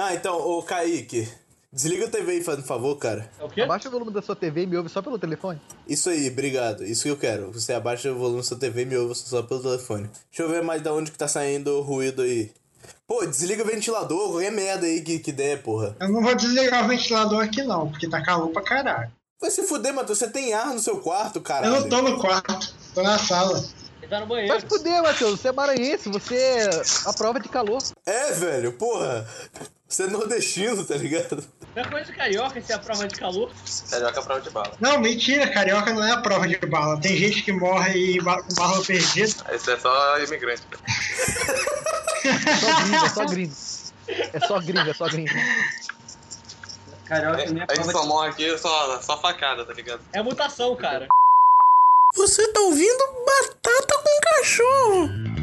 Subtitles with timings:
[0.00, 1.28] Ah, então, ô Kaique,
[1.72, 3.28] desliga a TV aí, faz um favor, cara.
[3.36, 3.62] É o quê?
[3.62, 5.60] Abaixa o volume da sua TV e me ouve só pelo telefone.
[5.88, 6.84] Isso aí, obrigado.
[6.84, 7.50] Isso que eu quero.
[7.50, 10.08] Você abaixa o volume da sua TV e me ouve só pelo telefone.
[10.30, 12.52] Deixa eu ver mais da onde que tá saindo o ruído aí.
[13.08, 15.96] Pô, desliga o ventilador, qualquer merda aí que, que der, porra.
[15.98, 19.10] Eu não vou desligar o ventilador aqui não, porque tá calor pra caralho.
[19.40, 20.18] Vai se fuder, Matheus.
[20.18, 21.74] Você tem ar no seu quarto, caralho.
[21.74, 23.64] Eu não tô no quarto, tô na sala.
[24.00, 24.60] Ele tá no Vai banheiro.
[24.60, 25.40] se fuder, Matheus.
[25.40, 26.70] Você é maranhense, você é
[27.06, 27.82] a prova de calor.
[28.06, 29.26] É, velho, porra.
[29.88, 31.42] Você é nordestino, tá ligado?
[31.74, 33.50] Não é coisa de carioca se é a prova de calor.
[33.90, 34.72] Carioca prova de bala.
[34.80, 37.00] Não, mentira, carioca não é a prova de bala.
[37.00, 39.34] Tem gente que morre em ba- com barro perdido.
[39.50, 40.62] Esse é só imigrante.
[42.60, 43.52] Só gringo, é só gringo.
[44.34, 45.34] É só gringo, é só gringo.
[47.06, 48.08] Carioca nem a A gente prova só de...
[48.08, 50.00] morre aqui só, só facada, tá ligado?
[50.12, 51.08] É mutação, cara.
[52.14, 55.37] Você tá ouvindo Batata com Cachorro.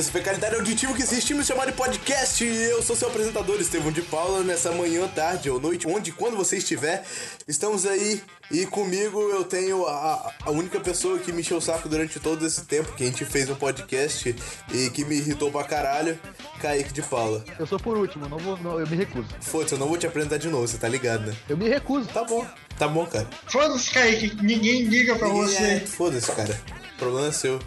[0.00, 2.44] Ouvir essa fecalidade auditiva que existe me chamar de podcast.
[2.44, 6.56] Eu sou seu apresentador, Estevão de Paula, nessa manhã, tarde ou noite, onde, quando você
[6.56, 7.04] estiver,
[7.46, 11.88] estamos aí e comigo eu tenho a, a única pessoa que me encheu o saco
[11.88, 14.34] durante todo esse tempo que a gente fez um podcast
[14.72, 16.18] e que me irritou pra caralho,
[16.60, 17.44] Kaique de Paula.
[17.58, 19.28] Eu sou por último, não vou, não, eu me recuso.
[19.40, 21.34] Foda-se, eu não vou te apresentar de novo, você tá ligado, né?
[21.48, 22.08] Eu me recuso.
[22.08, 22.46] Tá bom,
[22.78, 23.28] tá bom, cara.
[23.46, 25.80] Foda-se, Kaique, ninguém liga pra É, você.
[25.80, 26.58] Foda-se, cara.
[26.94, 27.58] O problema é seu.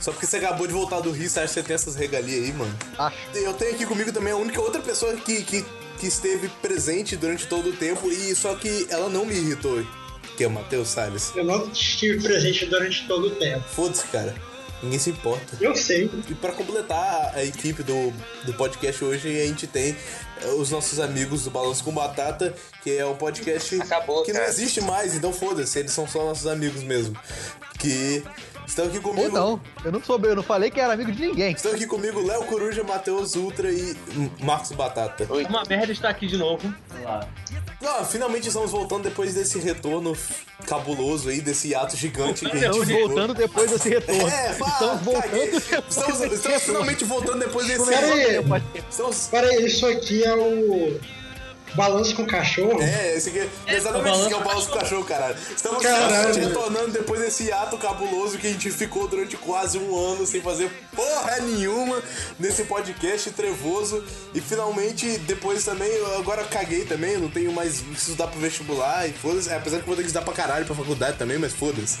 [0.00, 2.44] Só porque você acabou de voltar do Rio, você acha que você tem essas regalias
[2.44, 2.74] aí, mano?
[2.98, 3.16] Acho.
[3.34, 5.64] Eu tenho aqui comigo também a única outra pessoa que, que,
[5.98, 9.84] que esteve presente durante todo o tempo e só que ela não me irritou,
[10.36, 11.32] que é o Matheus Salles.
[11.36, 13.62] Eu não estive presente durante todo o tempo.
[13.68, 14.34] Foda-se, cara.
[14.82, 15.58] Ninguém se importa.
[15.60, 16.10] Eu sei.
[16.28, 18.10] E pra completar a equipe do,
[18.46, 19.94] do podcast hoje, a gente tem
[20.42, 24.40] eh, os nossos amigos do Balanço com Batata, que é um podcast Acabou, que não
[24.40, 24.50] cara.
[24.50, 27.14] existe mais, então foda-se, eles são só nossos amigos mesmo.
[27.78, 28.24] Que
[28.70, 29.26] estão aqui comigo.
[29.26, 29.60] Ou não.
[29.84, 31.52] Eu não soube, eu não falei que era amigo de ninguém.
[31.52, 33.96] Estão aqui comigo Léo Coruja, Matheus Ultra e
[34.42, 35.26] Marcos Batata.
[35.28, 35.44] Oi.
[35.44, 36.72] Uma merda estar aqui de novo.
[37.02, 37.28] Lá.
[37.82, 40.16] Ah, finalmente estamos voltando depois desse retorno
[40.66, 43.08] cabuloso aí, desse ato gigante que a gente Estamos ficou.
[43.08, 44.28] voltando depois desse retorno.
[44.28, 45.46] É, pá, Estamos voltando caguei.
[45.50, 46.60] depois Estamos, desse estamos retorno.
[46.60, 47.86] finalmente voltando depois desse.
[47.86, 48.62] Pera aí.
[48.90, 51.00] Estamos Pera aí, isso aqui é o
[51.74, 52.80] balanço com cachorro?
[52.82, 55.36] É, esse aqui é exatamente o esse que é o balanço do cachorro, caralho.
[55.54, 56.34] Estamos Caralho.
[56.34, 60.70] retornando depois desse ato cabuloso que a gente ficou durante quase um ano sem fazer
[60.94, 62.02] porra nenhuma
[62.38, 64.04] nesse podcast trevoso.
[64.34, 69.08] E finalmente, depois também, eu agora caguei também, não tenho mais que estudar pro vestibular
[69.08, 69.50] e foda-se.
[69.50, 71.98] É, Apesar que eu vou ter que estudar pra caralho pra faculdade também, mas foda-se.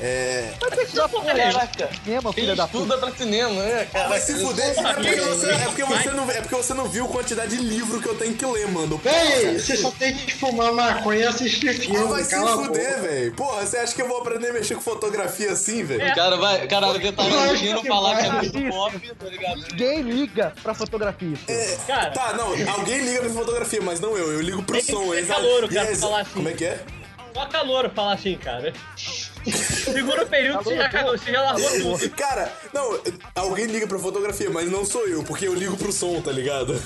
[0.00, 0.52] É.
[0.60, 2.98] Vai ter que estudar porra Caraca, quem filha da puta.
[2.98, 4.08] pra cinema, né, cara?
[4.08, 7.04] Vai se fuder, é porque, você, é, porque você não, é porque você não viu
[7.04, 8.98] a quantidade de livro que eu tenho que ler, mano.
[9.04, 12.04] Véi, você só tem que fumar maconha e assistir Ah, filme.
[12.08, 13.34] vai se fuder, velho.
[13.34, 16.10] Porra, você acha que eu vou aprender a mexer com fotografia assim, velho?
[16.10, 19.60] O cara vai, cara vai tentar que falar que é muito pop, tá ligado?
[19.70, 21.36] Ninguém liga pra fotografia.
[21.48, 22.10] É, Cara.
[22.12, 24.32] Tá, não, alguém liga pra fotografia, mas não eu.
[24.32, 25.12] Eu ligo pro som.
[25.12, 26.30] ser exa- calouro, e cara, é falar assim.
[26.32, 26.80] Como é que é?
[27.34, 28.72] Só calor falar assim, cara.
[29.52, 32.10] Segura o período, você já, cagou, você já largou tudo.
[32.10, 32.98] Cara, não,
[33.34, 36.80] alguém liga pra fotografia, mas não sou eu, porque eu ligo pro som, tá ligado?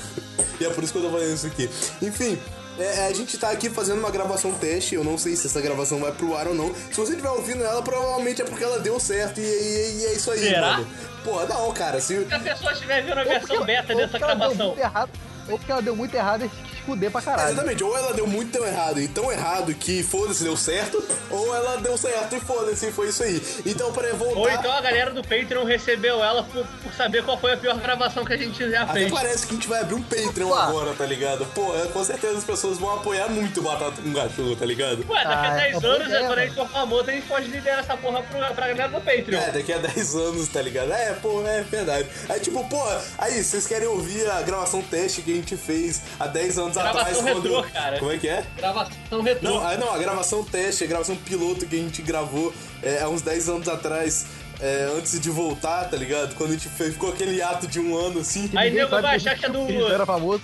[0.60, 1.70] E é por isso que eu tô fazendo isso aqui.
[2.02, 2.38] Enfim.
[2.78, 5.98] é, a gente tá aqui fazendo uma gravação teste, eu não sei se essa gravação
[6.00, 6.74] vai pro ar ou não.
[6.74, 10.12] Se você estiver ouvindo ela, provavelmente é porque ela deu certo e, e- e é
[10.14, 10.72] isso aí, Será?
[10.78, 10.88] mano.
[11.24, 14.76] Pô, não, cara, se, Se a pessoa estiver vendo a versão beta dessa gravação.
[14.78, 15.10] errado,
[15.48, 17.50] ou porque ela deu muito errado e quis fuder pra caralho.
[17.52, 21.54] Exatamente, ou ela deu muito tão errado e tão errado que foda-se deu certo, ou
[21.54, 23.42] ela deu certo e foda-se e foi isso aí.
[23.66, 24.38] Então, pra voltar.
[24.38, 27.76] Ou então a galera do Patreon recebeu ela por, por saber qual foi a pior
[27.78, 29.12] gravação que a gente já Até fez.
[29.12, 30.62] parece que a gente vai abrir um Patreon Opa.
[30.62, 31.44] agora, tá ligado?
[31.54, 35.04] Pô, é, com certeza as pessoas vão apoiar muito o Batata com Cachorro, tá ligado?
[35.08, 37.12] Ué, daqui a Ah, 10 é boa anos, ideia, quando a gente for famoso, a
[37.12, 39.38] gente pode liderar essa porra pro, pra galera do Patreon.
[39.40, 40.92] É, daqui a 10 anos, tá ligado?
[40.92, 42.08] É, pô, é verdade.
[42.28, 42.82] Aí, tipo, pô,
[43.18, 47.20] aí, vocês querem ouvir a gravação teste que a gente fez há 10 anos Gravação
[47.20, 47.36] atrás?
[47.36, 47.98] retrô, cara.
[47.98, 48.44] Como é que é?
[48.56, 49.50] Gravação retrô.
[49.50, 52.52] Não, ah, não, a gravação teste, a gravação piloto que a gente gravou
[52.82, 54.26] é, há uns 10 anos atrás,
[54.60, 56.34] é, antes de voltar, tá ligado?
[56.34, 58.50] Quando a gente fez, ficou aquele ato de um ano assim.
[58.56, 59.92] Aí nego vai achar que é do.
[59.92, 60.42] era famoso.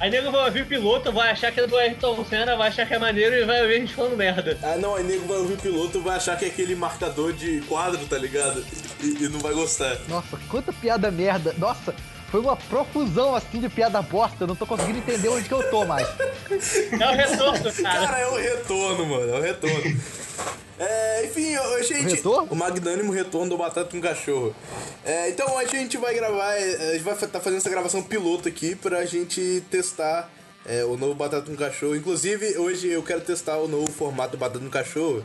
[0.00, 2.86] Aí nego vai ouvir o piloto, vai achar que é do Ayrton Senna, vai achar
[2.86, 4.56] que é maneiro e vai ouvir a gente falando merda.
[4.62, 7.60] Ah, não, aí nego vai ouvir o piloto vai achar que é aquele marcador de
[7.68, 8.64] quadro, tá ligado?
[9.02, 9.98] E, e não vai gostar.
[10.08, 11.54] Nossa, quanta piada merda.
[11.58, 11.94] Nossa,
[12.30, 14.36] foi uma profusão assim de piada bosta.
[14.44, 16.06] Eu não tô conseguindo entender onde que eu tô mais.
[16.08, 18.06] É o retorno, cara.
[18.06, 20.00] Cara, é o retorno, mano, é o retorno.
[20.78, 21.54] É, enfim,
[21.86, 22.14] gente.
[22.16, 22.48] retorno?
[22.50, 24.54] O magnânimo retorno do Batata com Cachorro.
[25.04, 26.54] É, então a gente vai gravar.
[26.54, 30.30] é, A gente vai estar fazendo essa gravação piloto aqui pra gente testar.
[30.66, 31.96] É, o novo Batata com Cachorro.
[31.96, 35.24] Inclusive, hoje eu quero testar o novo formato Batata com Cachorro.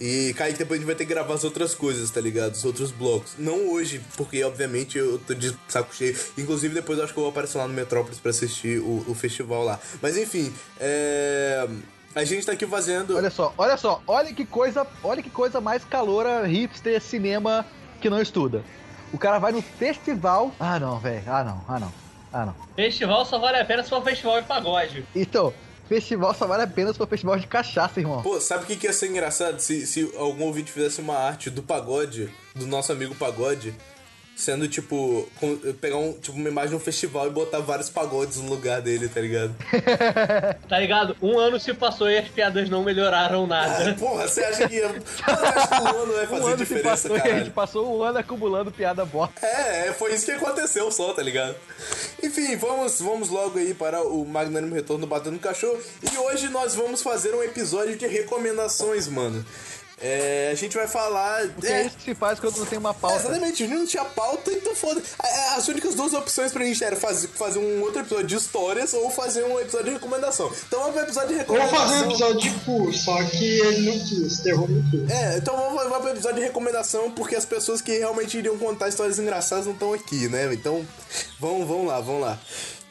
[0.00, 2.52] E, Kaique, depois a gente vai ter que gravar as outras coisas, tá ligado?
[2.52, 3.32] Os outros blocos.
[3.38, 6.16] Não hoje, porque, obviamente, eu tô de saco cheio.
[6.36, 9.14] Inclusive, depois eu acho que eu vou aparecer lá no Metrópolis pra assistir o, o
[9.14, 9.78] festival lá.
[10.02, 11.66] Mas, enfim, é...
[12.14, 13.16] A gente tá aqui fazendo...
[13.16, 17.66] Olha só, olha só, olha que coisa, olha que coisa mais caloura, hipster, cinema
[18.00, 18.62] que não estuda.
[19.12, 20.54] O cara vai no festival.
[20.60, 21.24] Ah não, velho.
[21.26, 22.03] Ah não, ah não.
[22.34, 22.54] Ah não.
[22.74, 25.06] Festival só vale a pena se for um festival de pagode.
[25.14, 25.54] Então,
[25.88, 28.22] festival só vale a pena se for festival de cachaça, irmão.
[28.22, 29.60] Pô, sabe o que, que ia ser engraçado?
[29.60, 33.72] Se, se algum ouvinte fizesse uma arte do pagode, do nosso amigo pagode,
[34.36, 35.28] sendo tipo.
[35.40, 38.80] com- pegar um, tipo, uma imagem de um festival e botar vários pagodes no lugar
[38.82, 39.54] dele, tá ligado?
[40.68, 41.16] Tá ligado?
[41.22, 43.94] Um ano se passou e as piadas não melhoraram Ah, nada.
[43.94, 44.80] porra, você acha que.
[44.82, 47.96] Acha que um ano vai um fazer ano se diferença, passou e a gente passou
[47.98, 49.44] um ano acumulando piada bosta.
[49.46, 51.54] É, é, foi isso que aconteceu só, tá ligado?
[52.22, 55.78] Enfim, vamos, vamos logo aí para o Magnânimo Retorno do Batendo Cachorro.
[56.12, 59.44] E hoje nós vamos fazer um episódio de recomendações, mano.
[60.06, 61.48] É, a gente vai falar.
[61.48, 63.16] Porque é isso que se faz quando não tem uma É, pauta.
[63.20, 65.02] exatamente, a gente não tinha pauta, então foda.
[65.56, 69.08] As únicas duas opções pra gente era fazer, fazer um outro episódio de histórias ou
[69.10, 70.52] fazer um episódio de recomendação.
[70.68, 71.78] Então vamos pro episódio de Ou recomendação.
[71.88, 75.10] fazer um episódio de cu, só que ele não quis, terror não quis.
[75.10, 78.88] É, então vamos, vamos pro episódio de recomendação, porque as pessoas que realmente iriam contar
[78.90, 80.52] histórias engraçadas não estão aqui, né?
[80.52, 80.86] Então,
[81.40, 82.38] vamos, vamos lá, vamos lá.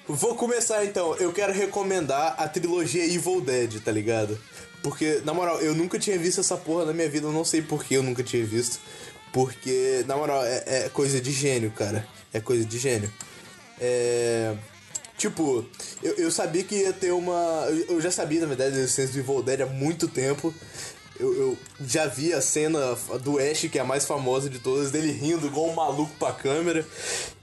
[0.07, 1.16] Vou começar então.
[1.16, 4.38] Eu quero recomendar a trilogia Evil Dead, tá ligado?
[4.83, 7.62] Porque, na moral, eu nunca tinha visto essa porra na minha vida, eu não sei
[7.62, 8.80] por que eu nunca tinha visto.
[9.31, 12.06] Porque, na moral, é, é coisa de gênio, cara.
[12.33, 13.12] É coisa de gênio.
[13.80, 14.53] É.
[15.18, 15.65] Tipo,
[16.01, 17.65] eu, eu sabia que ia ter uma.
[17.88, 20.53] Eu, já sabia, na verdade, da existência do Evil Dead há muito tempo.
[21.23, 24.91] Eu, eu já vi a cena do Ash, que é a mais famosa de todas,
[24.91, 26.85] dele rindo igual um maluco pra câmera.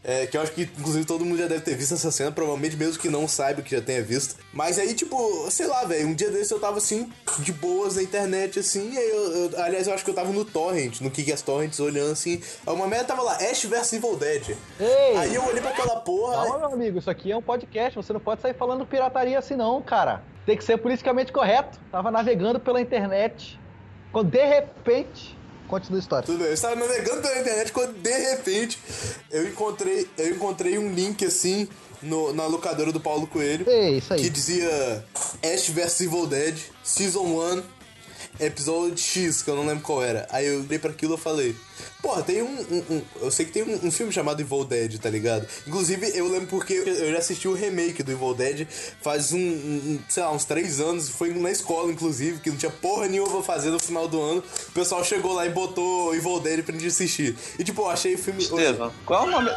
[0.03, 2.75] É, que eu acho que, inclusive, todo mundo já deve ter visto essa cena, provavelmente
[2.77, 4.35] mesmo que não saiba que já tenha visto.
[4.53, 5.17] Mas aí, tipo,
[5.51, 7.11] sei lá, velho, um dia desse eu tava assim,
[7.41, 10.33] de boas na internet, assim, e aí eu, eu- aliás, eu acho que eu tava
[10.33, 12.41] no Torrent, no Kick as Torrents, olhando assim.
[12.67, 14.57] aí Uma merda tava lá, Ash vs Evil Dead.
[14.81, 15.17] Ei!
[15.19, 16.33] Aí eu olhei pra aquela porra.
[16.47, 19.55] Calma, meu amigo, isso aqui é um podcast, você não pode sair falando pirataria assim
[19.55, 20.23] não, cara.
[20.47, 21.79] Tem que ser politicamente correto.
[21.93, 23.60] Tava navegando pela internet,
[24.13, 25.39] quando de repente...
[25.69, 26.27] Continua a história.
[26.27, 28.77] Tudo bem, eu estava navegando pela internet quando de repente
[29.31, 31.69] eu encontrei, eu encontrei um link assim
[32.03, 34.21] no, na locadora do Paulo Coelho Ei, isso aí.
[34.21, 35.05] que dizia
[35.45, 37.63] Ash vs Evil Dead, Season 1,
[38.39, 40.27] episódio X, que eu não lembro qual era.
[40.31, 41.57] Aí eu olhei pra aquilo e falei,
[42.03, 44.99] porra, tem um, um- um- Eu sei que tem um, um filme chamado Evil Dead,
[44.99, 45.47] tá ligado?
[45.67, 48.67] Inclusive, eu lembro porque eu já assisti o remake do Evil Dead
[49.03, 51.09] faz um, sei lá, uns três anos.
[51.09, 54.43] Foi na escola, inclusive, que não tinha porra nenhuma pra fazer no final do ano.
[54.69, 57.37] O pessoal chegou lá e botou Evil Dead pra gente assistir.
[57.59, 58.43] E tipo, eu achei o filme.
[58.43, 59.51] Estevam, qual é o nome,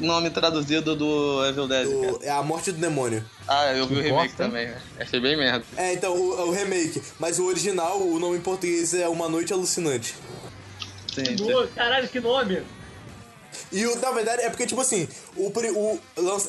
[0.00, 2.12] nome traduzido do Evil Dead, cara?
[2.14, 3.24] o- É a morte do demônio.
[3.48, 4.34] Ah, eu vi o remake hein?
[4.36, 4.70] também.
[4.98, 5.64] Achei bem merda.
[5.76, 7.00] É, então, o, o remake.
[7.18, 10.14] Mas o original, o nome em português é Uma Noite Alucinante.
[11.14, 11.36] Sim,
[11.74, 12.62] Caralho, que nome!
[13.72, 16.00] E o, na verdade é porque, tipo assim, o, o,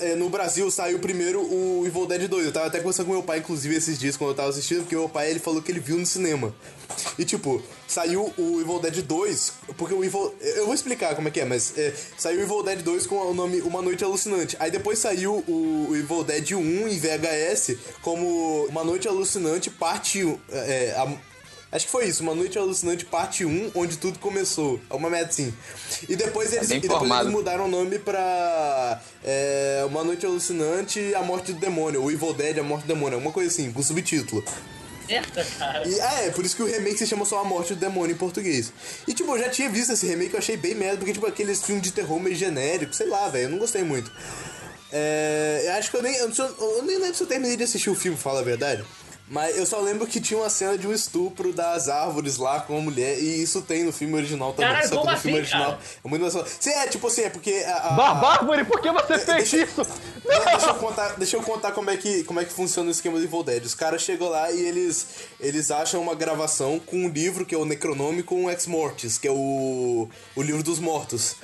[0.01, 2.45] é, no Brasil saiu primeiro o Evil Dead 2.
[2.45, 4.95] Eu tava até conversando com meu pai, inclusive, esses dias quando eu tava assistindo, porque
[4.95, 6.53] meu pai ele falou que ele viu no cinema.
[7.19, 10.33] E tipo, saiu o Evil Dead 2, porque o Evil.
[10.41, 13.15] Eu vou explicar como é que é, mas é, saiu o Evil Dead 2 com
[13.15, 14.55] o nome Uma Noite Alucinante.
[14.59, 20.23] Aí depois saiu o, o Evil Dead 1 em VHS como Uma Noite Alucinante, parte
[20.23, 20.39] 1.
[20.51, 21.26] É, a-
[21.69, 24.79] Acho que foi isso, Uma Noite Alucinante Parte 1, onde tudo começou.
[24.89, 25.53] É uma merda assim.
[26.07, 31.13] E depois eles, bem e depois eles mudaram o nome pra é, Uma Noite Alucinante
[31.13, 33.83] A Morte do Demônio, ou Evil Dead A Morte do Demônio, alguma coisa assim, com
[33.83, 34.43] subtítulo.
[35.09, 35.87] Merda, cara.
[35.87, 38.13] E, ah, é, por isso que o remake se chama só A Morte do Demônio
[38.13, 38.71] em português.
[39.05, 41.63] E tipo, eu já tinha visto esse remake, eu achei bem merda, porque tipo, aqueles
[41.63, 44.09] filmes de terror meio genérico, sei lá, velho, eu não gostei muito.
[44.91, 47.89] É, eu acho que eu nem, eu, eu nem lembro se eu terminei de assistir
[47.89, 48.85] o filme, fala a verdade.
[49.29, 52.73] Mas eu só lembro que tinha uma cena de um estupro das árvores lá com
[52.73, 54.71] uma mulher, e isso tem no filme original também.
[54.71, 55.79] Caralho, só que como no filme assim, original cara?
[56.05, 56.57] é muito mais.
[56.59, 57.51] Sim, é tipo assim, é porque.
[57.67, 59.85] A, a, por que você fez deixa- isso?
[60.27, 63.17] Deixa eu contar, deixa eu contar como, é que, como é que funciona o esquema
[63.17, 63.63] do Evil Dead.
[63.63, 65.07] Os caras chegam lá e eles,
[65.39, 69.31] eles acham uma gravação com um livro que é o Necronômico Ex Mortis, que é
[69.31, 71.35] o, o livro dos mortos.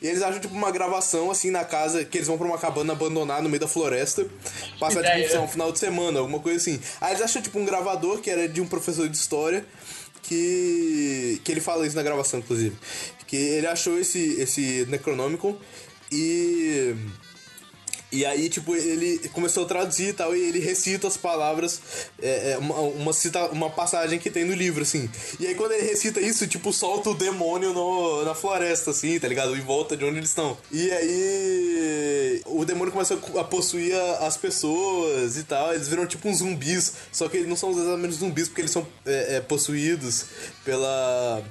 [0.00, 2.92] E eles acham tipo uma gravação assim na casa, que eles vão pra uma cabana
[2.92, 4.26] abandonada no meio da floresta,
[4.78, 6.80] passar tipo, um final de semana, alguma coisa assim.
[7.00, 9.64] Aí eles acham tipo um gravador que era de um professor de história
[10.22, 12.76] que que ele fala isso na gravação inclusive
[13.26, 15.56] que ele achou esse esse Necronomicon
[16.10, 16.94] e
[18.12, 21.80] E aí, tipo, ele começou a traduzir e tal, e ele recita as palavras,
[22.22, 25.10] é, é, uma, uma, cita, uma passagem que tem no livro, assim.
[25.40, 29.26] E aí, quando ele recita isso, tipo, solta o demônio no, na floresta, assim, tá
[29.26, 29.56] ligado?
[29.56, 30.56] Em volta de onde eles estão.
[30.70, 35.74] E aí, o demônio começa a possuir as pessoas e tal.
[35.74, 36.92] Eles viram, tipo, uns zumbis.
[37.10, 40.26] Só que eles não são exatamente zumbis, porque eles são é, é, possuídos
[40.64, 41.42] pela,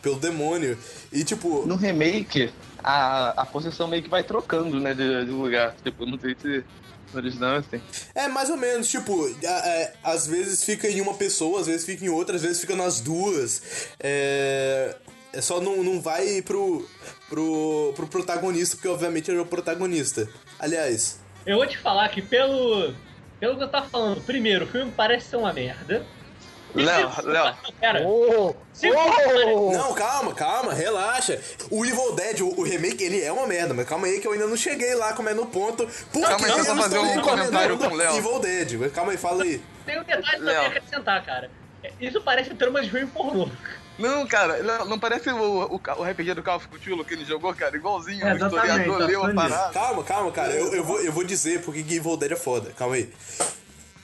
[0.00, 0.78] pelo demônio.
[1.12, 2.52] E, tipo, No remake,
[2.86, 5.74] a, a possessão meio que vai trocando, né, de, de lugar.
[5.82, 6.64] Tipo, não sei se
[7.12, 7.80] no original é assim.
[8.14, 11.84] É, mais ou menos, tipo, a- é, às vezes fica em uma pessoa, às vezes
[11.84, 13.88] fica em outra, às vezes fica nas duas.
[14.00, 14.94] É,
[15.32, 16.88] é só não, não vai pro,
[17.28, 20.28] pro, pro protagonista, porque obviamente ele é o protagonista.
[20.58, 22.94] Aliás, Eu vou te falar que pelo.
[23.38, 26.06] Pelo que eu tava falando, primeiro, o filme parece ser uma merda.
[26.84, 27.54] Léo, Léo.
[27.80, 28.00] Pera,
[28.72, 28.98] Segundo,
[29.54, 31.40] ô, não, calma, calma, relaxa.
[31.70, 34.32] O Evil Dead, o, o remake, ele é uma merda, mas calma aí que eu
[34.32, 35.86] ainda não cheguei lá comendo ponto.
[36.12, 38.16] Por Calma aí, eu não fazer um comentário com o Léo.
[38.16, 38.90] Evil Dead.
[38.92, 39.62] Calma aí, fala aí.
[39.86, 41.50] tem um detalhe também a acrescentar, cara.
[42.00, 43.48] Isso parece trama de filme pornô.
[43.98, 47.24] Não, cara, não, não parece o, o, o RPG do Call of Cthulhu que ele
[47.24, 47.74] jogou, cara?
[47.76, 49.72] Igualzinho, É, o exatamente, historiador tá leu a parada.
[49.72, 50.52] Calma, calma, cara.
[50.52, 52.72] Eu, eu, vou, eu vou dizer porque que Evil Dead é foda.
[52.76, 53.10] Calma aí.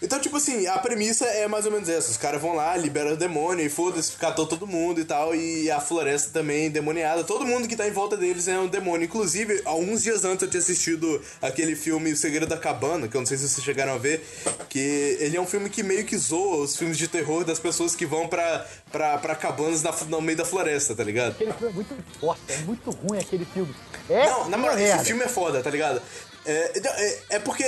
[0.03, 2.11] Então, tipo assim, a premissa é mais ou menos essa.
[2.11, 5.35] Os caras vão lá, liberam o demônio e foda-se, catou todo mundo e tal.
[5.35, 7.23] E a floresta também demoniada.
[7.23, 9.05] Todo mundo que tá em volta deles é um demônio.
[9.05, 13.21] Inclusive, alguns dias antes eu tinha assistido aquele filme O Segredo da Cabana, que eu
[13.21, 14.27] não sei se vocês chegaram a ver.
[14.69, 17.95] Que ele é um filme que meio que zoa os filmes de terror das pessoas
[17.95, 21.33] que vão pra, pra, pra cabanas na, no meio da floresta, tá ligado?
[21.33, 23.75] Aquele filme é muito bosta, é muito ruim aquele filme.
[24.09, 26.03] É Não, na moral, esse filme é foda, tá ligado?
[26.45, 27.65] É, então, é, é porque.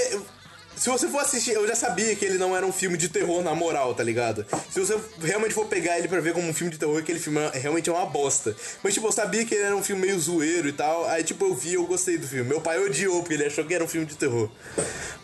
[0.76, 3.42] Se você for assistir, eu já sabia que ele não era um filme de terror
[3.42, 4.44] na moral, tá ligado?
[4.70, 7.38] Se você realmente for pegar ele pra ver como um filme de terror, aquele filme
[7.40, 8.54] é- realmente é uma bosta.
[8.82, 11.08] Mas, tipo, eu sabia que ele era um filme meio zoeiro e tal.
[11.08, 12.48] Aí, tipo, eu vi e eu gostei do filme.
[12.48, 14.50] Meu pai odiou, porque ele achou que era um filme de terror.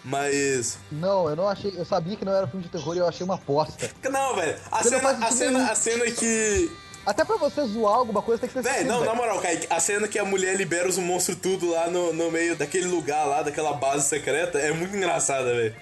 [0.05, 0.79] Mas.
[0.91, 1.73] Não, eu não achei.
[1.77, 3.91] Eu sabia que não era um filme de terror e eu achei uma aposta.
[4.11, 4.57] Não, velho.
[4.71, 6.71] A Você cena, a, cena, a cena que.
[7.11, 9.67] Até pra você zoar alguma coisa tem que ter Véi, sentido, não, na moral, Kaique,
[9.69, 13.25] a cena que a mulher libera os monstros tudo lá no, no meio daquele lugar
[13.27, 15.75] lá, daquela base secreta, é muito engraçada, velho.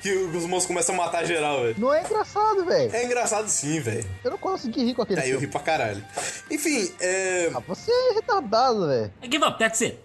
[0.00, 1.74] Que os monstros começam a matar geral, velho.
[1.78, 2.94] Não é engraçado, velho.
[2.94, 4.08] É engraçado sim, velho.
[4.22, 6.04] Eu não consegui rir com aquele Aí eu ri pra caralho.
[6.48, 7.50] Enfim, é.
[7.52, 9.12] Ah, você é retardado, velho.
[9.20, 9.98] I give up, that's it.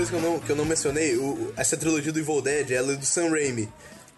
[0.00, 2.92] Coisa que eu não, que eu não mencionei, o- essa trilogia do Evil Dead, ela
[2.92, 3.68] é do Sam Raimi.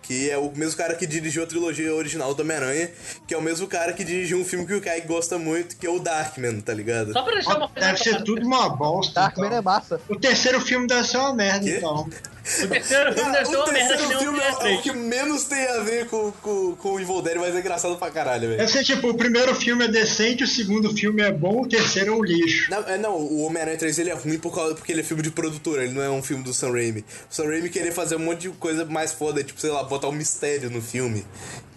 [0.02, 2.90] Que é o mesmo cara que dirigiu a trilogia original do Homem-Aranha,
[3.24, 5.86] que é o mesmo cara que dirigiu um filme que o Kai gosta muito, que
[5.86, 7.12] é o Darkman, tá ligado?
[7.12, 9.14] Só pra deixar uma coisa Deve ser tudo uma bosta.
[9.20, 9.58] Darkman então.
[9.58, 10.00] é massa.
[10.08, 11.76] O terceiro filme deve ser uma merda, Quê?
[11.78, 12.08] então.
[12.64, 14.76] O terceiro filme deve ser o uma merda que terceiro nem filme o é, é
[14.76, 17.96] o que menos tem a ver com, com, com o Evil Dead, mas é engraçado
[17.96, 18.56] pra caralho, velho.
[18.58, 22.12] Deve ser tipo, o primeiro filme é decente, o segundo filme é bom, o terceiro
[22.12, 22.70] é um lixo.
[22.70, 25.22] Não, é, não, o Homem-Aranha 3 ele é ruim por causa, porque ele é filme
[25.22, 27.04] de produtora, ele não é um filme do Sam Raimi.
[27.30, 30.08] O Sam Raimi queria fazer um monte de coisa mais foda, tipo, sei lá, botar
[30.08, 31.24] um mistério no filme.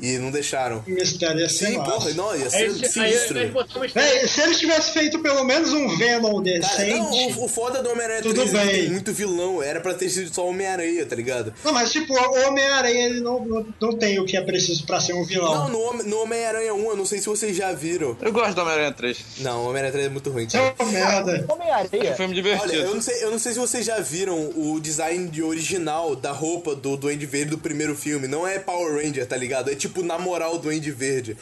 [0.01, 0.83] E não deixaram.
[0.85, 1.91] O mistério ia ser Sim, massa.
[1.91, 2.69] porra, não, ia Aí, ser aí
[3.13, 3.39] sinistro.
[3.39, 3.91] história.
[3.93, 6.99] Véi, se eles tivessem feito pelo menos um Venom Cara, decente.
[6.99, 8.81] não, o, o foda do Homem-Aranha Tudo 3 ele bem.
[8.81, 11.53] tem muito vilão, era pra ter sido só Homem-Aranha, tá ligado?
[11.63, 14.99] Não, mas tipo, o Homem-Aranha ele não, não, não tem o que é preciso pra
[14.99, 15.69] ser um Não, vilão.
[15.69, 18.17] no, Homem- no Homem-Aranha 1, eu não sei se vocês já viram.
[18.21, 19.17] Eu gosto do Homem-Aranha 3.
[19.39, 20.75] Não, o Homem-Aranha 3 é muito ruim, é cara.
[20.79, 21.31] uma merda.
[21.37, 22.15] É um Homem-Areia.
[22.15, 22.73] filme Olha, divertido.
[22.75, 26.31] eu não, sei, eu não sei se vocês já viram o design de original da
[26.31, 28.27] roupa do Duende Verde do primeiro filme.
[28.27, 29.69] Não é Power Ranger, tá ligado?
[29.69, 31.37] É tipo na moral Duende Verde.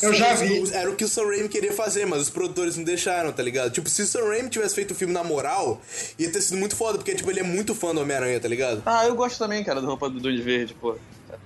[0.00, 0.72] Eu já vi.
[0.72, 3.70] Era o que o Sam Raimi queria fazer, mas os produtores não deixaram, tá ligado?
[3.70, 5.80] Tipo, se o Sam Raimi tivesse feito o filme na moral,
[6.18, 8.82] ia ter sido muito foda, porque tipo, ele é muito fã do Homem-Aranha, tá ligado?
[8.86, 10.96] Ah, eu gosto também, cara, da roupa do Duende Verde, pô.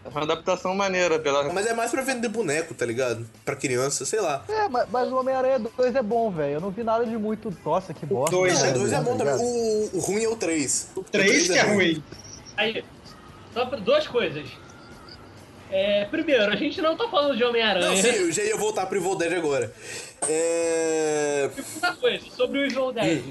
[0.04, 1.52] É uma adaptação maneira pela.
[1.52, 3.26] Mas é mais pra vender boneco, tá ligado?
[3.44, 4.44] Pra criança, sei lá.
[4.48, 6.54] É, mas, mas o Homem-Aranha 2 é bom, velho.
[6.54, 7.52] Eu não vi nada de muito.
[7.64, 8.34] Nossa, que bosta.
[8.34, 9.44] dois Não, é o 2 é bom tá também.
[9.44, 10.88] O, o ruim é o 3.
[10.96, 12.02] O 3 que é ruim.
[12.56, 12.84] Aí,
[13.52, 14.48] só pra duas coisas.
[15.78, 18.02] É, primeiro, a gente não tá falando de Não, Homem-Aranha.
[18.02, 19.70] sim, eu já ia voltar pro Evil Dead agora.
[20.26, 21.50] É.
[21.54, 23.22] Segunda coisa, sobre o Evil Dead.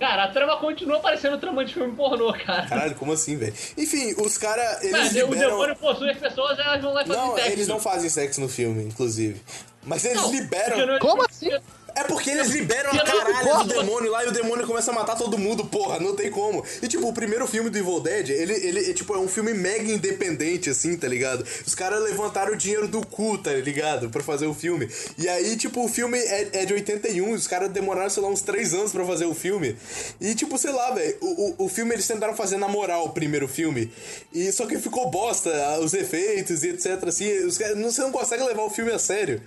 [0.00, 2.66] Cara, a trama continua parecendo trama de filme pornô, cara.
[2.66, 3.54] Caralho, como assim, velho?
[3.78, 5.50] Enfim, os caras, Mas o liberam...
[5.50, 7.50] demônio possui as pessoas, elas vão lá e fazem Não, sexo.
[7.52, 9.40] eles não fazem sexo no filme, inclusive.
[9.84, 10.98] Mas eles Não, liberam...
[10.98, 11.50] Como assim?
[11.96, 15.16] É porque eles liberam a caralho do demônio lá e o demônio começa a matar
[15.16, 16.64] todo mundo, porra, não tem como.
[16.82, 19.54] E tipo, o primeiro filme do Evil Dead, ele, ele é, tipo, é um filme
[19.54, 21.44] mega independente, assim, tá ligado?
[21.66, 24.10] Os caras levantaram o dinheiro do cu, tá ligado?
[24.10, 24.88] Pra fazer o filme.
[25.16, 28.42] E aí, tipo, o filme é, é de 81, os caras demoraram, sei lá, uns
[28.42, 29.76] 3 anos pra fazer o filme.
[30.20, 33.10] E tipo, sei lá, velho, o, o, o filme eles tentaram fazer na moral o
[33.10, 33.92] primeiro filme.
[34.32, 38.10] E só que ficou bosta, os efeitos e etc, assim, os caras, não- você não
[38.12, 39.40] consegue levar o filme a sério.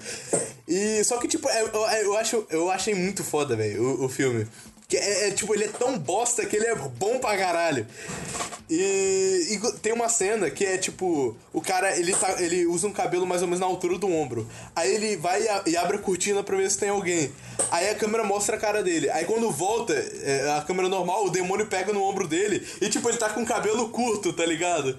[0.68, 1.68] E só que, tipo, é- eu,
[2.04, 4.48] eu, acho, eu achei muito foda, velho, o, o filme.
[4.88, 7.86] Que é, é, tipo, ele é tão bosta que ele é bom pra caralho.
[8.70, 12.92] E, e tem uma cena que é tipo, o cara ele, tá, ele usa um
[12.92, 14.48] cabelo mais ou menos na altura do ombro.
[14.76, 17.32] Aí ele vai e, a- e abre a cortina pra ver se tem alguém.
[17.72, 19.10] Aí a câmera mostra a cara dele.
[19.10, 23.08] Aí quando volta, é, a câmera normal, o demônio pega no ombro dele e tipo,
[23.10, 24.98] ele tá com o cabelo curto, tá ligado?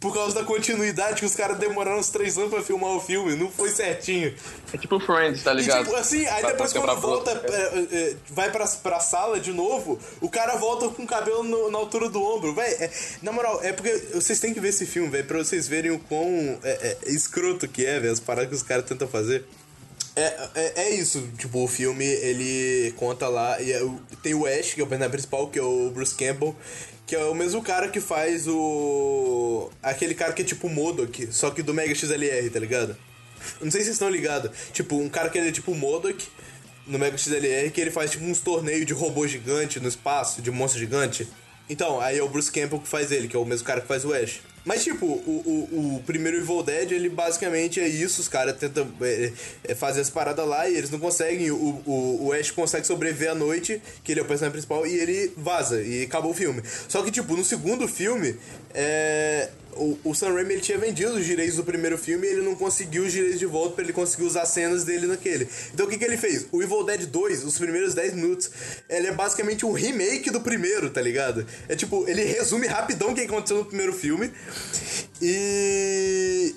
[0.00, 3.34] Por causa da continuidade que os caras demoraram uns três anos pra filmar o filme,
[3.36, 4.34] não foi certinho.
[4.72, 5.84] É tipo Friends, tá E ligado?
[5.84, 7.52] tipo, assim, aí depois quando volta, bloco.
[7.54, 11.70] é, é, vai pra, pra sala de novo, o cara volta com o cabelo no-
[11.70, 12.54] na altura do ombro.
[12.54, 12.90] Véi, é-
[13.22, 15.98] na moral, é porque vocês têm que ver esse filme, velho, pra vocês verem o
[15.98, 19.44] quão é, é, escroto que é, velho, as paradas que os caras tentam fazer.
[20.16, 23.80] É, é, é isso, tipo, o filme, ele conta lá, e é
[24.22, 26.56] tem o Ash, que é o personagem principal, que é o Bruce Campbell,
[27.06, 29.70] que é o mesmo cara que faz o...
[29.82, 32.96] aquele cara que é tipo o Modok, só que do Mega XLR, tá ligado?
[33.60, 34.50] Não sei se vocês estão ligados.
[34.72, 36.26] Tipo, um cara que ele é tipo o Modok
[36.88, 40.50] no Mega XLR, que ele faz tipo uns torneios de robô gigante no espaço, de
[40.50, 41.28] monstro gigante.
[41.70, 43.86] Então, aí é o Bruce Campbell que faz ele, que é o mesmo cara que
[43.86, 44.40] faz o Ash.
[44.64, 48.86] Mas, tipo, o, o, o primeiro Evil Dead, ele basicamente é isso, os caras tentam
[49.00, 49.32] é,
[49.64, 51.50] é, fazer as paradas lá e eles não conseguem.
[51.50, 54.94] O, o, o Ash consegue sobreviver à noite, que ele é o personagem principal, e
[54.94, 56.62] ele vaza, e acabou o filme.
[56.88, 58.36] Só que, tipo, no segundo filme,
[58.74, 62.42] é, o, o Sam Raimi ele tinha vendido os direitos do primeiro filme e ele
[62.42, 65.48] não conseguiu os direitos de volta pra ele conseguir usar cenas dele naquele.
[65.72, 66.46] Então o que, que ele fez?
[66.52, 68.50] O Evil Dead 2, os primeiros 10 minutos,
[68.88, 71.46] ele é basicamente um remake do primeiro, tá ligado?
[71.68, 74.32] É tipo, ele resume rapidão o que aconteceu no primeiro filme
[75.22, 76.54] e.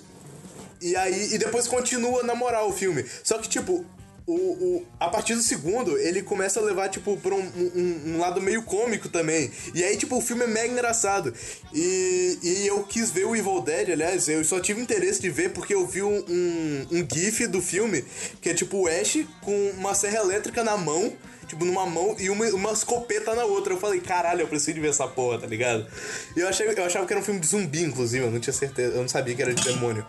[0.83, 3.05] E aí, e depois continua na moral o filme.
[3.23, 3.85] Só que, tipo,
[4.31, 8.19] o, o, a partir do segundo, ele começa a levar, tipo, pra um, um, um
[8.19, 9.51] lado meio cômico também.
[9.73, 11.33] E aí, tipo, o filme é mega engraçado.
[11.73, 15.51] E, e eu quis ver o Evil Dead, aliás, eu só tive interesse de ver
[15.51, 18.05] porque eu vi um, um, um GIF do filme,
[18.41, 21.13] que é tipo o Ash com uma serra elétrica na mão.
[21.47, 23.73] Tipo, numa mão e uma, uma escopeta na outra.
[23.73, 25.85] Eu falei, caralho, eu preciso de ver essa porra, tá ligado?
[26.33, 28.53] E eu, achei, eu achava que era um filme de zumbi, inclusive, eu não tinha
[28.53, 30.05] certeza, eu não sabia que era de demônio.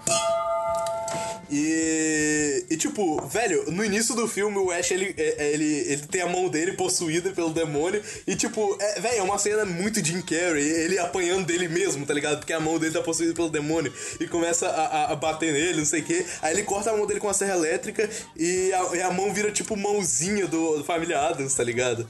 [1.55, 6.03] E, e tipo, velho, no início do filme o Ash ele, é- é- ele, ele
[6.07, 10.03] tem a mão dele possuída pelo demônio e tipo, é, velho, é uma cena muito
[10.03, 12.39] Jim Carrey, ele apanhando dele mesmo, tá ligado?
[12.39, 15.79] Porque a mão dele tá possuída pelo demônio e começa a, a- a bater nele,
[15.79, 16.25] não sei o que.
[16.41, 19.33] Aí ele corta a mão dele com a serra elétrica e a, e a mão
[19.35, 22.09] vira tipo mãozinha do, do Família Adams, tá ligado?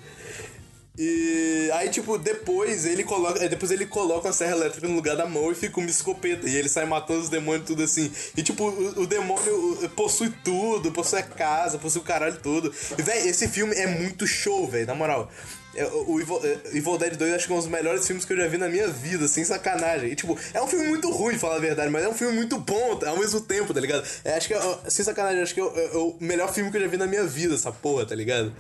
[0.99, 3.49] E aí, tipo, depois ele coloca.
[3.49, 6.47] Depois ele coloca a serra elétrica no lugar da mão e fica uma escopeta.
[6.49, 8.13] E ele sai matando os demônios tudo assim.
[8.37, 12.73] E tipo, o, o demônio possui tudo, possui a casa, possui o caralho todo.
[12.99, 15.31] E, véi, esse filme é muito show, velho, na moral.
[15.75, 18.33] É, O Evil, é, Evil Dead 2 acho que é um dos melhores filmes que
[18.35, 20.11] eu já vi na minha vida, sem sacanagem.
[20.11, 22.59] E, tipo, é um filme muito ruim, falar a verdade, mas é um filme muito
[22.59, 24.07] bom ao mesmo tempo, tá ligado?
[24.23, 26.77] É, acho que, é, sem sacanagem, acho que é, o- é o melhor filme que
[26.77, 28.53] eu já vi na minha vida, essa porra, tá ligado?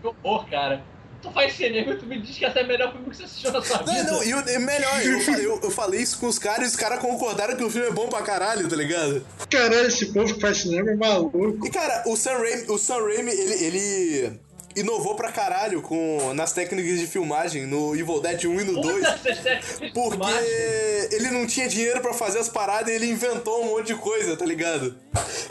[0.00, 0.82] Que horror, cara.
[1.22, 3.24] Tu faz cinema e tu me diz que essa é a melhor filme que você
[3.24, 4.04] assistiu na sua vida.
[4.04, 6.76] Não, não, e o melhor, eu, eu, eu falei isso com os caras e os
[6.76, 9.24] caras concordaram que o filme é bom pra caralho, tá ligado?
[9.50, 11.66] Caralho, esse povo que faz cinema é maluco.
[11.66, 14.40] E cara, o Sam Raimi, o Sam Raimi ele, ele
[14.76, 19.06] inovou pra caralho com, nas técnicas de filmagem no Evil Dead 1 e no 2.
[19.92, 23.94] Porque ele não tinha dinheiro pra fazer as paradas e ele inventou um monte de
[23.96, 24.94] coisa, tá ligado?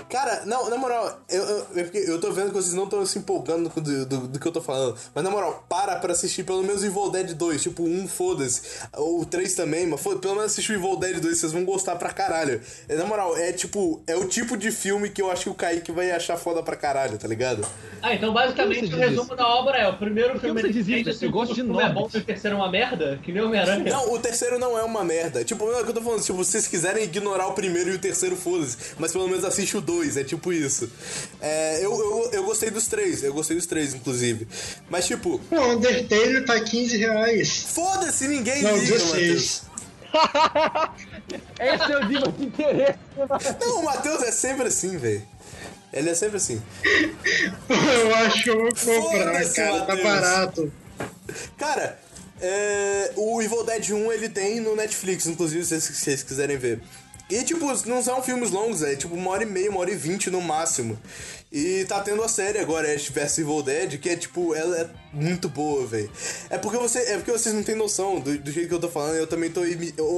[0.10, 3.06] Cara, não, na moral, eu, eu, é porque eu tô vendo que vocês não estão
[3.06, 4.98] se empolgando do, do, do que eu tô falando.
[5.14, 7.62] Mas na moral, para pra assistir pelo menos o Evil Dead 2.
[7.62, 8.62] Tipo, um foda-se.
[8.94, 11.66] Ou o 3 também, mas foda pelo menos assistir o Evil Dead 2, vocês vão
[11.66, 12.62] gostar pra caralho.
[12.88, 15.54] É, Na moral, é tipo, é o tipo de filme que eu acho que o
[15.54, 17.68] Kaique vai achar foda pra caralho, tá ligado?
[18.02, 21.32] Ah, então basicamente o resumo da obra é: o primeiro que filme você o Eu
[21.32, 23.92] gosto de segundo filme é bom e o terceiro é uma merda, que nem Homem-Aranha.
[23.92, 25.44] Não, o terceiro não é uma merda.
[25.44, 26.22] Tipo, não é o que eu tô falando.
[26.22, 28.96] Tipo, se vocês quiserem ignorar o primeiro e o terceiro, foda-se.
[28.98, 30.90] Mas pelo menos assiste o dois, é tipo isso.
[31.42, 34.48] É, eu, eu, eu gostei dos três, eu gostei dos três, inclusive.
[34.90, 37.66] Mas, tipo, Pô, Undertale tá 15 reais.
[37.74, 39.70] foda-se, ninguém Não, liga, 16.
[41.60, 43.00] Esse é o nível de interesse.
[43.62, 45.22] Não, o Matheus é sempre assim, velho.
[45.92, 46.62] Ele é sempre assim.
[47.70, 49.86] Eu acho que eu vou comprar, cara.
[49.86, 50.72] Tá barato.
[51.58, 52.00] Cara,
[52.42, 56.82] é, o Evil Dead 1 ele tem no Netflix, inclusive, se vocês quiserem ver.
[57.30, 59.96] E, tipo, não são filmes longos, é tipo uma hora e meia, uma hora e
[59.96, 60.98] vinte no máximo.
[61.52, 64.90] E tá tendo a série agora, Ash vs Evil Dead, que é tipo, ela é
[65.12, 66.10] muito boa, velho.
[66.50, 68.90] É porque você, é porque vocês não têm noção do, do jeito que eu tô
[68.90, 69.62] falando, eu também tô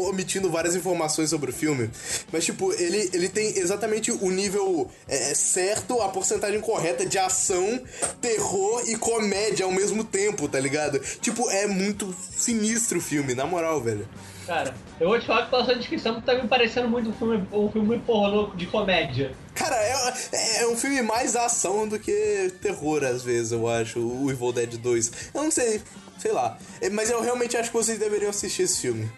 [0.09, 1.89] omitindo várias informações sobre o filme.
[2.31, 7.81] Mas tipo, ele, ele tem exatamente o nível é, certo, a porcentagem correta de ação,
[8.21, 10.99] terror e comédia ao mesmo tempo, tá ligado?
[11.21, 14.07] Tipo, é muito sinistro o filme, na moral, velho.
[14.45, 17.47] Cara, eu vou te falar que pela sua descrição tá me parecendo muito um filme,
[17.51, 19.33] um filme pornô de comédia.
[19.53, 24.29] Cara, é, é um filme mais ação do que terror, às vezes, eu acho, o
[24.31, 25.11] Evil Dead 2.
[25.33, 25.81] Eu não sei,
[26.17, 26.57] sei lá.
[26.81, 29.11] É, Mas eu realmente acho que vocês deveriam assistir esse filme.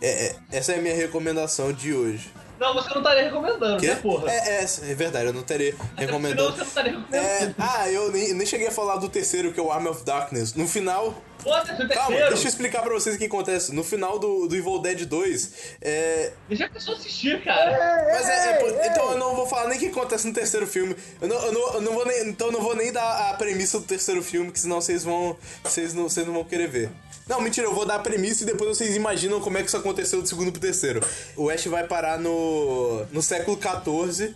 [0.00, 2.30] É, é, essa é a minha recomendação de hoje.
[2.58, 3.88] Não, você não estaria recomendando, Quê?
[3.88, 4.30] né, porra?
[4.30, 6.52] É, é, é verdade, eu não Senão recomendando.
[6.52, 7.26] você não estaria recomendando.
[7.26, 10.04] É, ah, eu nem, nem cheguei a falar do terceiro, que é o Army of
[10.04, 10.54] Darkness.
[10.54, 11.14] No final.
[11.42, 13.74] Foda-se o Calma, deixa eu explicar pra vocês o que acontece.
[13.74, 15.50] No final do, do Evil Dead 2,
[15.80, 18.06] é, Deixa a pessoa assistir, cara.
[18.12, 20.66] Mas é, é por- então eu não vou falar nem o que acontece no terceiro
[20.66, 20.94] filme.
[21.20, 23.34] Eu não, eu não, eu não vou nem, então eu não vou nem dar a
[23.34, 26.90] premissa do terceiro filme, que senão vocês vão, vocês não, vocês não vão querer ver.
[27.26, 29.76] Não, mentira, eu vou dar a premissa e depois vocês imaginam como é que isso
[29.76, 31.00] aconteceu do segundo pro terceiro.
[31.36, 34.34] O Ash vai parar no, no século XIV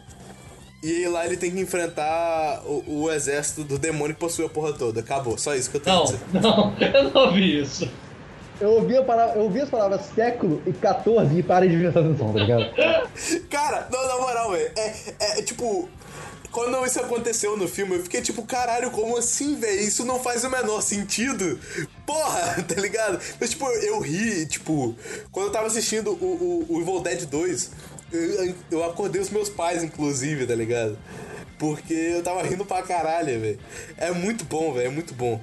[0.85, 4.49] e aí lá ele tem que enfrentar o, o exército do demônio que possui a
[4.49, 5.01] porra toda.
[5.01, 6.21] Acabou, só isso que eu tenho a Não, dizer.
[6.33, 7.91] não, eu não ouvi isso.
[8.61, 12.01] Eu ouvi, a palavra, eu ouvi as palavras século e 14 e parei de prestar
[12.01, 12.65] atenção, tá ligado?
[13.51, 14.71] Cara, não, na moral, velho.
[14.77, 14.95] É,
[15.39, 15.89] é tipo.
[16.53, 19.81] Quando isso aconteceu no filme, eu fiquei tipo, caralho, como assim, velho?
[19.81, 21.59] Isso não faz o menor sentido.
[22.07, 23.19] Porra, tá ligado?
[23.41, 24.95] Mas, tipo, eu, eu ri, tipo,
[25.33, 27.71] quando eu tava assistindo o, o, o Evil Dead 2,
[28.17, 30.99] eu, eu acordei os meus pais, inclusive, tá ligado?
[31.59, 33.59] Porque eu tava rindo pra caralho, velho.
[33.97, 35.41] É muito bom, velho, é muito bom.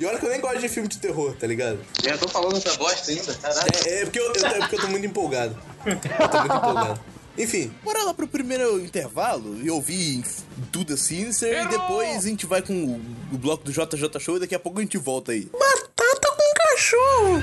[0.00, 1.78] E olha que eu nem gosto de filme de terror, tá ligado?
[2.02, 3.70] Eu tô falando essa bosta ainda, caralho.
[3.86, 5.56] É, é porque eu, eu- é porque eu tô muito empolgado.
[5.86, 7.00] Eu tô muito empolgado.
[7.38, 10.22] Enfim, bora lá pro primeiro intervalo e ouvir
[10.70, 13.00] tudo assim, e depois a gente vai com o,
[13.34, 15.48] o bloco do JJ Show e daqui a pouco a gente volta aí.
[15.50, 17.42] Batata com cachorro!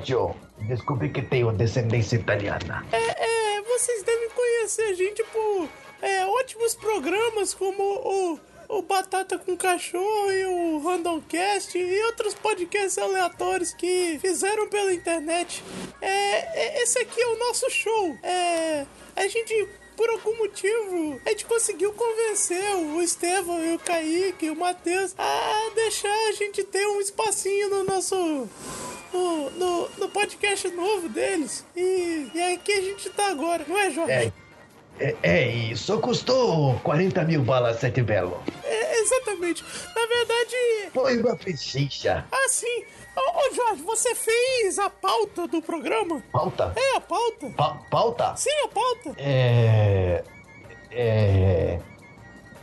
[0.00, 0.36] o Giorgio.
[0.58, 2.84] Descobri que tenho descendência italiana.
[2.92, 5.68] É, é, vocês devem conhecer a gente por
[6.02, 12.98] é, ótimos programas como o, o Batata com Cachorro e o Randomcast e outros podcasts
[12.98, 15.62] aleatórios que fizeram pela internet.
[16.00, 18.16] É, é, esse aqui é o nosso show.
[18.22, 18.86] É,
[19.16, 19.68] a gente
[20.00, 25.14] por algum motivo, a gente conseguiu convencer o Estevão e o Kaique e o Matheus
[25.18, 28.48] a deixar a gente ter um espacinho no nosso.
[29.12, 31.64] No, no, no podcast novo deles.
[31.76, 34.12] E, e aqui a gente tá agora, não é, Jorge?
[34.12, 34.32] É,
[35.00, 35.98] é, é isso.
[35.98, 38.40] Custou 40 mil balas sete belo.
[38.62, 39.64] É, exatamente.
[39.94, 40.56] Na verdade.
[40.92, 42.24] Foi uma pechincha.
[42.30, 42.84] Ah, sim.
[43.16, 46.22] Ô, ô, Jorge, você fez a pauta do programa?
[46.30, 46.72] Pauta?
[46.76, 47.50] É, a pauta.
[47.56, 48.36] Pa pauta?
[48.36, 49.14] Sim, a pauta.
[49.18, 50.22] É.
[50.92, 51.80] É.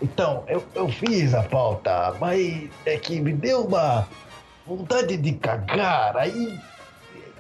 [0.02, 4.08] Então, eu, eu fiz a pauta, mas é que me deu uma
[4.68, 6.60] vontade de cagar, aí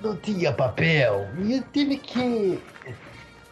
[0.01, 2.57] não tinha papel e eu tive que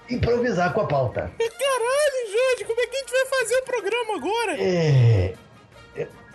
[0.10, 1.32] improvisar com a pauta.
[1.38, 4.62] Caralho, Jorge, como é que a gente vai fazer o programa agora?
[4.62, 5.34] É.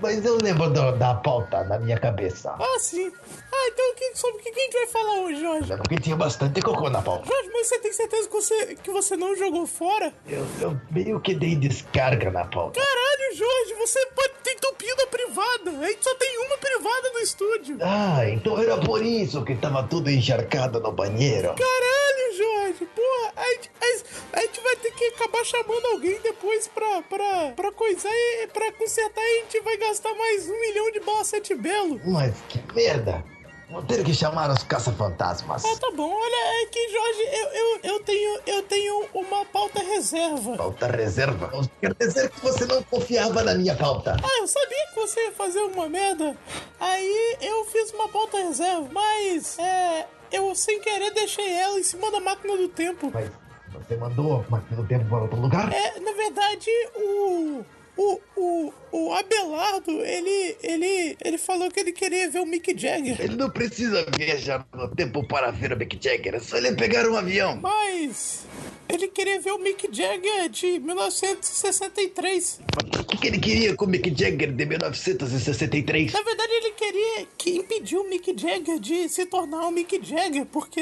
[0.01, 2.55] Mas eu lembro do- da pauta na minha cabeça.
[2.59, 3.13] Ah, sim.
[3.53, 5.77] Ah, então que- sobre o que que a gente vai falar hoje, Jorge?
[5.77, 7.27] Porque tinha bastante cocô na pauta.
[7.27, 10.13] Jorge, mas você tem certeza que você, que você não jogou fora?
[10.27, 12.81] Eu, eu meio que dei descarga na pauta.
[12.81, 15.85] Caralho, Jorge, você pode ter entupido a privada.
[15.85, 17.79] A gente só tem uma privada no estúdio.
[17.83, 21.49] Ah, então era por isso que tava tudo encharcado no banheiro.
[21.55, 26.67] Caralho, Jorge, porra, a gente, a, a gente vai ter que acabar chamando alguém depois
[26.69, 30.91] pra, pra, pra coisar e pra consertar e a gente vai gastar mais um milhão
[30.91, 32.01] de bala sete belo.
[32.03, 33.23] Mas que merda!
[33.71, 35.65] Vou ter que chamar os caça-fantasmas.
[35.65, 39.81] Ah, tá bom, olha, é que, Jorge, eu, eu, eu, tenho, eu tenho uma pauta
[39.81, 40.57] reserva.
[40.57, 41.51] Pauta reserva?
[41.81, 44.17] Quer dizer que você não confiava na minha pauta.
[44.21, 46.37] Ah, eu sabia que você ia fazer uma merda.
[46.81, 50.07] Aí eu fiz uma pauta reserva, mas é.
[50.33, 53.11] Eu sem querer deixei ela em cima da máquina do tempo.
[53.13, 53.31] Mas
[53.73, 55.73] você mandou a máquina do tempo para outro lugar?
[55.73, 57.65] É, na verdade, o.
[57.97, 63.21] O, o, o, Abelardo, ele, ele, ele falou que ele queria ver o Mick Jagger.
[63.21, 67.09] Ele não precisa viajar no tempo para ver o Mick Jagger, é só ele pegar
[67.09, 67.59] um avião.
[67.61, 68.45] Mas
[68.89, 72.61] ele queria ver o Mick Jagger de 1963.
[73.01, 76.13] O que, que ele queria com o Mick Jagger de 1963?
[76.13, 80.47] Na verdade, ele queria que impediu o Mick Jagger de se tornar o Mick Jagger,
[80.47, 80.81] porque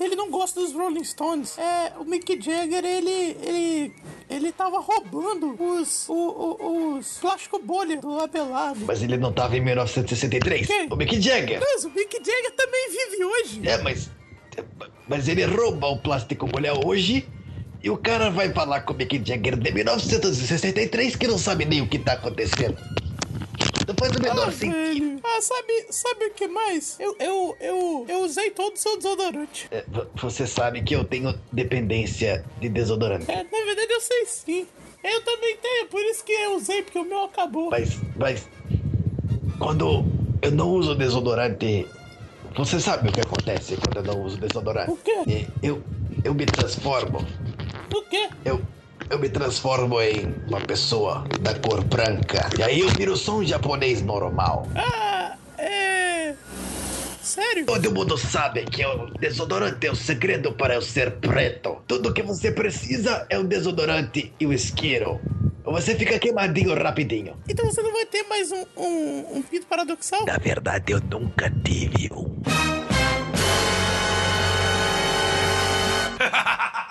[0.00, 1.56] ele não gosta dos Rolling Stones.
[1.58, 3.92] É, o Mick Jagger, ele, ele,
[4.30, 8.84] ele tava roubando os, o- o- os plástico bolha do Abelardo.
[8.86, 10.66] Mas ele não tava em 1963.
[10.66, 10.88] Quem?
[10.90, 11.60] O Mick Jagger.
[11.60, 13.60] Mas o Mick Jagger também vive hoje.
[13.68, 14.10] É, mas.
[15.08, 17.26] Mas ele rouba o plástico mulher hoje.
[17.82, 21.82] E o cara vai falar com o Mick Jagger de 1963 que não sabe nem
[21.82, 22.76] o que tá acontecendo.
[23.86, 24.72] Não faz o menor Ah, sentido.
[24.72, 25.20] velho.
[25.22, 26.96] Ah, sabe, sabe o que mais?
[26.98, 29.68] Eu, eu, eu, eu usei todo o seu desodorante.
[29.70, 33.30] É, vo- Você sabe que eu tenho dependência de desodorante.
[33.30, 34.66] É, na verdade eu sei sim.
[35.04, 37.70] Eu também tenho, por isso que eu usei, porque o meu acabou.
[37.70, 38.48] Mas, mas.
[39.58, 40.04] Quando
[40.40, 41.86] eu não uso desodorante.
[42.56, 44.90] Você sabe o que acontece quando eu não uso desodorante?
[44.90, 45.46] O quê?
[45.62, 45.82] Eu,
[46.22, 47.26] eu me transformo.
[47.92, 48.28] O quê?
[48.44, 48.62] Eu,
[49.10, 52.48] eu me transformo em uma pessoa da cor branca.
[52.58, 54.66] E aí eu viro só um japonês normal.
[54.74, 56.34] Ah, é.
[57.24, 57.64] Sério?
[57.64, 61.82] Todo mundo sabe que o desodorante é o segredo para eu ser preto.
[61.86, 65.18] Tudo que você precisa é o desodorante e o isqueiro.
[65.64, 67.34] Você fica queimadinho rapidinho.
[67.48, 70.26] Então você não vai ter mais um, um, um pinto paradoxal?
[70.26, 72.42] Na verdade, eu nunca tive um.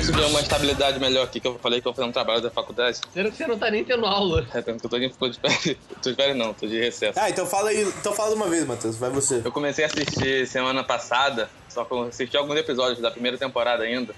[0.00, 0.30] bad Eu consegui news.
[0.30, 3.00] uma estabilidade melhor aqui, que eu falei que eu vou fazer um trabalho da faculdade.
[3.12, 4.46] Sendo que você não tá nem tendo aula.
[4.54, 5.76] É, tanto que eu tô de, tô de férias.
[6.02, 7.18] Tô de férias não, tô de recesso.
[7.20, 7.82] Ah, então fala aí.
[7.82, 8.96] Então fala de uma vez, Matheus.
[8.96, 9.42] Vai você.
[9.44, 13.84] Eu comecei a assistir semana passada, só que eu assisti alguns episódios da primeira temporada
[13.84, 14.14] ainda.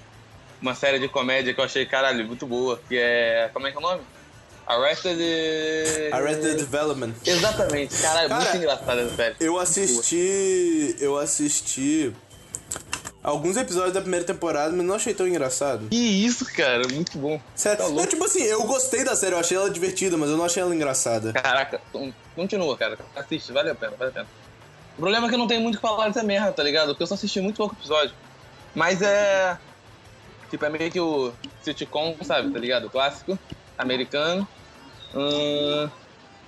[0.61, 2.81] Uma série de comédia que eu achei, caralho, muito boa.
[2.89, 3.51] Que é.
[3.53, 4.03] Como é que é o nome?
[4.65, 5.19] Arrested.
[6.13, 7.15] Arrested Development.
[7.27, 9.35] Exatamente, caralho, Cara, muito engraçada essa série.
[9.41, 10.97] Eu assisti.
[11.01, 12.13] Eu assisti.
[13.23, 15.87] Alguns episódios da primeira temporada, mas não achei tão engraçado.
[15.89, 17.41] Que isso, cara, muito bom.
[17.55, 17.79] Sério.
[17.85, 20.45] Tá não, tipo assim, eu gostei da série, eu achei ela divertida, mas eu não
[20.45, 21.33] achei ela engraçada.
[21.33, 22.99] Caraca, con- continua, cara.
[23.15, 24.27] Assiste, vale a pena, vale a pena.
[24.97, 26.89] O problema é que eu não tenho muito o que falar dessa merda, tá ligado?
[26.89, 28.13] Porque eu só assisti muito pouco episódio.
[28.75, 29.57] Mas é.
[30.51, 31.33] Tipo, é meio que o
[31.63, 32.89] sitcom, sabe, tá ligado?
[32.89, 33.39] O clássico,
[33.79, 34.47] americano.
[35.15, 35.89] Hum,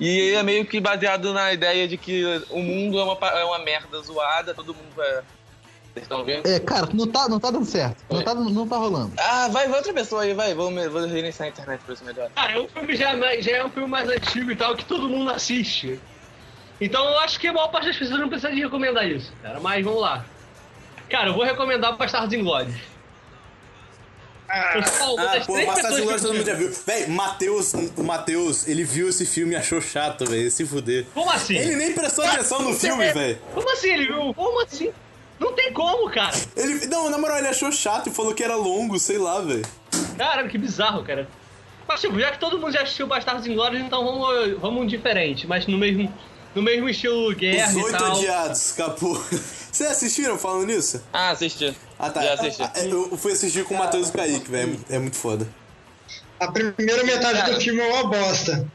[0.00, 3.58] E é meio que baseado na ideia de que o mundo é uma, é uma
[3.60, 5.22] merda zoada, todo mundo é.
[5.94, 6.44] Vocês estão vendo?
[6.46, 8.02] É, cara, não tá, não tá dando certo.
[8.10, 9.12] Não tá, não tá rolando.
[9.16, 10.52] Ah, vai, vai outra pessoa aí, vai.
[10.52, 12.28] Vou, vou reiniciar a internet pra isso melhor.
[12.34, 14.84] Cara, o filme já, é mais- já é um filme mais antigo e tal, que
[14.84, 16.00] todo mundo assiste.
[16.80, 19.60] Então eu acho que a maior parte das pessoas não precisa de recomendar isso, cara.
[19.60, 20.24] Mas vamos lá.
[21.08, 22.74] Cara, eu vou recomendar Bastardos Inglórios.
[24.48, 26.72] Ah, das pô, Bastardos Inglórios todo mundo já viu.
[26.86, 30.50] Véi, Matheus, o Matheus, ele viu esse filme e achou chato, velho.
[30.50, 31.06] Se fuder.
[31.14, 31.56] Como assim?
[31.56, 33.38] Ele nem prestou atenção no filme, velho.
[33.54, 34.34] Como assim ele viu?
[34.34, 34.92] Como assim?
[35.38, 36.34] Não tem como, cara.
[36.56, 36.86] Ele.
[36.86, 39.64] Não, na moral, ele achou chato e falou que era longo, sei lá, velho.
[40.16, 41.28] Caramba, que bizarro, cara.
[41.86, 45.66] Mas, tipo, já que todo mundo já assistiu Bastardos Inglórios, então vamos, vamos diferente, mas
[45.66, 46.10] no mesmo,
[46.54, 48.16] no mesmo estilo guerra Os e oito tal.
[48.16, 49.14] odiados, capô.
[49.70, 51.02] Vocês assistiram falando nisso?
[51.12, 51.76] Ah, assisti.
[51.98, 52.22] Ah, tá.
[52.22, 52.62] Já assisti.
[52.62, 54.78] Ah, Eu fui assistir com o Matheus e o Kaique, velho.
[54.88, 55.46] É muito foda.
[56.38, 57.52] A primeira metade Cara.
[57.54, 58.66] do filme é uma bosta.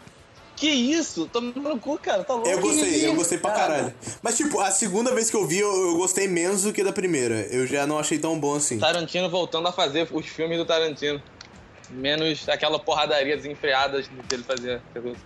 [0.60, 1.26] Que isso?
[1.32, 2.22] Toma no cu, cara.
[2.26, 2.50] Tá louco.
[2.50, 3.94] Eu gostei, eu gostei pra Cara, caralho.
[4.22, 6.92] Mas, tipo, a segunda vez que eu vi, eu, eu gostei menos do que da
[6.92, 7.48] primeira.
[7.50, 8.78] Eu já não achei tão bom assim.
[8.78, 11.22] Tarantino voltando a fazer os filmes do Tarantino.
[11.92, 14.82] Menos aquela porradaria desenfreada que ele fazia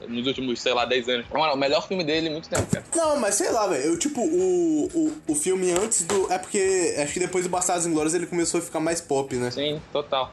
[0.08, 1.26] nos últimos, sei lá, 10 anos.
[1.34, 2.86] Mano, o melhor filme dele em muito tempo, cara.
[2.96, 3.84] Não, mas sei lá, velho.
[3.84, 6.32] Eu, tipo, o, o, o filme antes do.
[6.32, 9.50] É porque acho que depois do Bastardos Inglórios ele começou a ficar mais pop, né?
[9.50, 10.32] Sim, total.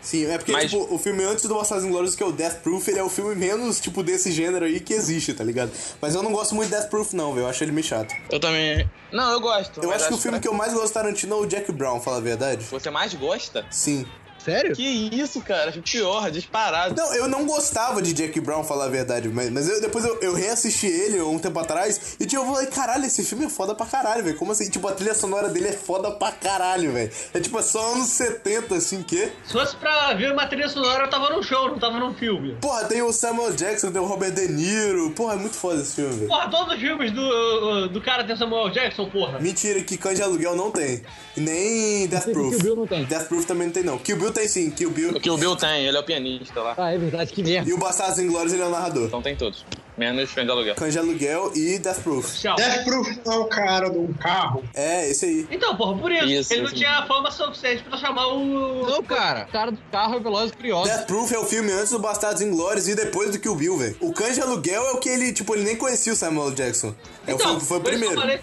[0.00, 2.60] Sim, é porque, Mas- tipo, o filme antes do Bastardos Inglórios, que é o Death
[2.62, 5.70] Proof, ele é o filme menos, tipo, desse gênero aí que existe, tá ligado?
[6.00, 7.44] Mas eu não gosto muito de Death Proof, não, velho.
[7.44, 8.14] Eu acho ele meio chato.
[8.30, 8.88] Eu também.
[9.12, 9.80] Não, eu gosto.
[9.82, 12.00] Eu acho que o filme que pra- eu mais gosto Tarantino é o Jack Brown,
[12.00, 12.64] fala a verdade.
[12.70, 13.64] Você mais gosta?
[13.70, 14.06] Sim.
[14.46, 14.76] Sério?
[14.76, 14.82] Que
[15.12, 15.70] isso, cara?
[15.70, 16.94] Acho pior, disparado.
[16.94, 20.20] Não, eu não gostava de Jack Brown, falar a verdade, mas, mas eu, depois eu,
[20.20, 23.74] eu reassisti ele um tempo atrás e tipo, eu falei, caralho, esse filme é foda
[23.74, 24.36] pra caralho, velho.
[24.36, 24.70] Como assim?
[24.70, 27.10] Tipo, a trilha sonora dele é foda pra caralho, velho.
[27.34, 29.32] É tipo, é só anos 70, assim, que.
[29.44, 32.56] Se fosse pra ver uma trilha sonora, eu tava num show, não tava num filme.
[32.60, 35.10] Porra, tem o Samuel Jackson, tem o Robert De Niro.
[35.10, 36.28] Porra, é muito foda esse filme, velho.
[36.28, 39.40] Porra, todos os filmes do, do cara tem Samuel Jackson, porra.
[39.40, 41.02] Mentira, que Cães de Aluguel não tem.
[41.36, 42.54] Nem Death Proof.
[42.56, 43.04] Kill Bill não tem.
[43.04, 43.98] Death Proof também não tem, não.
[43.98, 45.10] Kill Bill tem sim, Kill Bill.
[45.10, 46.74] O que o Bill tem, ele é o pianista lá.
[46.76, 47.68] Ah, é verdade, que merda.
[47.68, 49.06] E o Bastardos Inglórios ele é o narrador.
[49.06, 49.64] Então tem todos.
[49.96, 50.74] Menos Cães de Aluguel.
[50.74, 52.38] Cães de Aluguel e Death Proof.
[52.38, 52.54] Tchau.
[52.56, 54.62] Death Proof não é o cara de um carro.
[54.74, 55.48] É, esse aí.
[55.50, 56.26] Então, porra, por isso.
[56.26, 56.76] Isso, ele não isso.
[56.76, 58.86] tinha fama suficiente pra chamar o.
[58.86, 59.46] Não, cara.
[59.48, 60.92] O cara do carro é Velozes e Furiosos.
[60.92, 63.96] Death Proof é o filme antes do Bastardos Inglórios e depois do Kill Bill, velho.
[64.00, 66.94] O Cães de Aluguel é o que ele, tipo, ele nem conhecia o Samuel Jackson.
[67.26, 68.42] É o Então, foi, foi o isso que eu primeiro.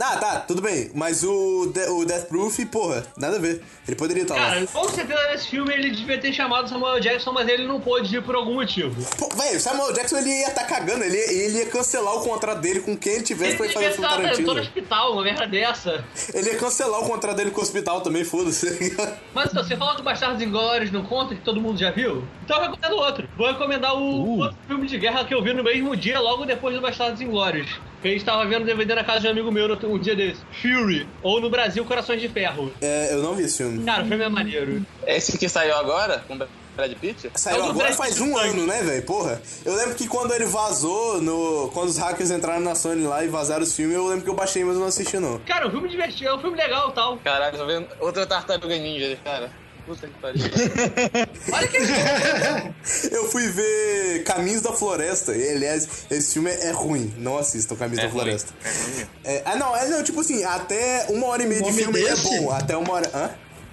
[0.00, 0.90] Ah, tá, tudo bem.
[0.94, 3.62] Mas o, De- o Death Proof, porra, nada a ver.
[3.86, 4.40] Ele poderia estar lá.
[4.54, 8.16] Cara, com certeza nesse filme ele devia ter chamado Samuel Jackson, mas ele não pôde
[8.16, 8.94] ir por algum motivo.
[9.18, 12.20] Pô, velho, o Samuel Jackson ele ia estar cagando, ele, ia- ele ia cancelar o
[12.22, 14.52] contrato dele com quem ele tivesse Ele pra ir fazer o filme Tarantino.
[14.60, 16.04] hospital, uma merda dessa.
[16.32, 18.66] Ele ia cancelar o contrato dele com o hospital também, foda-se.
[19.34, 22.24] Mas então, você falou que Bastardos Inglórios não conta, que todo mundo já viu?
[22.44, 23.28] Então eu recomendo outro.
[23.36, 26.74] Vou recomendar o outro filme de guerra que eu vi no mesmo dia, logo depois
[26.74, 27.68] do Bastardos Inglórios.
[28.04, 30.14] Que a gente tava vendo DVD na casa de um amigo meu no- um dia
[30.14, 30.42] desse.
[30.60, 32.70] Fury, ou no Brasil, Corações de Ferro.
[32.82, 33.82] é, eu não vi esse filme.
[33.82, 34.84] Cara, o filme é maneiro.
[35.06, 36.36] Esse que saiu agora, com
[36.76, 37.30] Brad Pitt?
[37.34, 39.02] Saiu É agora Brad faz um ano, né, velho?
[39.04, 39.40] Porra.
[39.64, 41.70] Eu lembro que quando ele vazou, no...
[41.72, 44.34] quando os hackers entraram na Sony lá e vazaram os filmes, eu lembro que eu
[44.34, 45.38] baixei, mas eu não assisti, não.
[45.38, 47.16] Cara, o filme divertido, é um filme legal e tal.
[47.24, 49.50] Caralho, tô vendo outra tartaruga ninja, cara.
[49.86, 50.42] Puta que pariu.
[51.52, 55.36] Olha que Eu fui ver Caminhos da Floresta.
[55.36, 57.12] E, aliás, esse filme é ruim.
[57.18, 58.22] Não assistam Caminhos É da ruim.
[58.22, 58.52] Floresta.
[58.64, 59.06] É ruim.
[59.24, 61.92] É, ah, não, é não, tipo assim, até uma hora e meia O de filme
[61.92, 62.26] desse?
[62.34, 62.50] é bom.
[62.50, 63.10] Até uma hora.
[63.14, 63.30] Hã?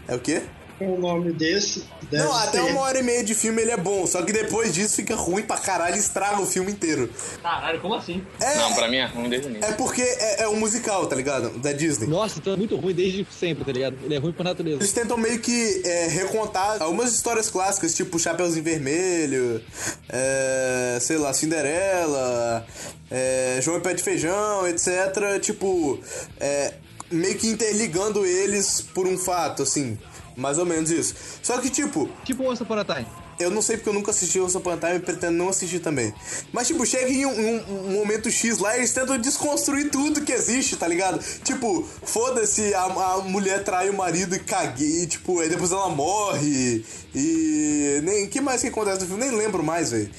[0.08, 0.42] É o quê?
[0.82, 2.72] Com o nome desse, deve não, até ser.
[2.72, 4.08] uma hora e meia de filme ele é bom.
[4.08, 7.08] Só que depois disso fica ruim pra caralho e estraga o filme inteiro.
[7.44, 8.24] Caralho, como assim?
[8.40, 9.70] É, Não, pra mim é ruim desde o início.
[9.70, 11.52] é porque é, é um musical, tá ligado?
[11.60, 12.08] Da Disney.
[12.08, 13.96] Nossa, então é muito ruim desde sempre, tá ligado?
[14.04, 14.78] Ele é ruim por natureza.
[14.78, 19.62] Eles tentam meio que é, recontar algumas histórias clássicas, tipo Chapeuzinho Vermelho,
[20.10, 22.66] é, sei lá, Cinderela,
[23.12, 25.40] é, João e Pé de Feijão, etc.
[25.40, 26.00] Tipo,
[26.40, 26.74] é,
[27.12, 30.00] meio que interligando eles por um fato, assim.
[30.36, 31.14] Mais ou menos isso.
[31.44, 33.06] Só que, tipo, Tipo Once Upon a Time.
[33.40, 35.80] eu não sei porque eu nunca assisti Once Upon a Time e pretendo não assistir
[35.80, 36.14] também.
[36.54, 40.22] Mas, tipo, chega em um, um- um momento X lá e eles tentam desconstruir tudo
[40.22, 41.20] que existe, tá ligado?
[41.44, 46.84] Tipo, foda-se, a, a mulher trai o marido e caguei, tipo, aí depois ela morre.
[47.14, 48.00] E.
[48.04, 48.28] Nem.
[48.28, 49.26] que mais que acontece no filme?
[49.26, 50.10] Nem lembro mais, velho.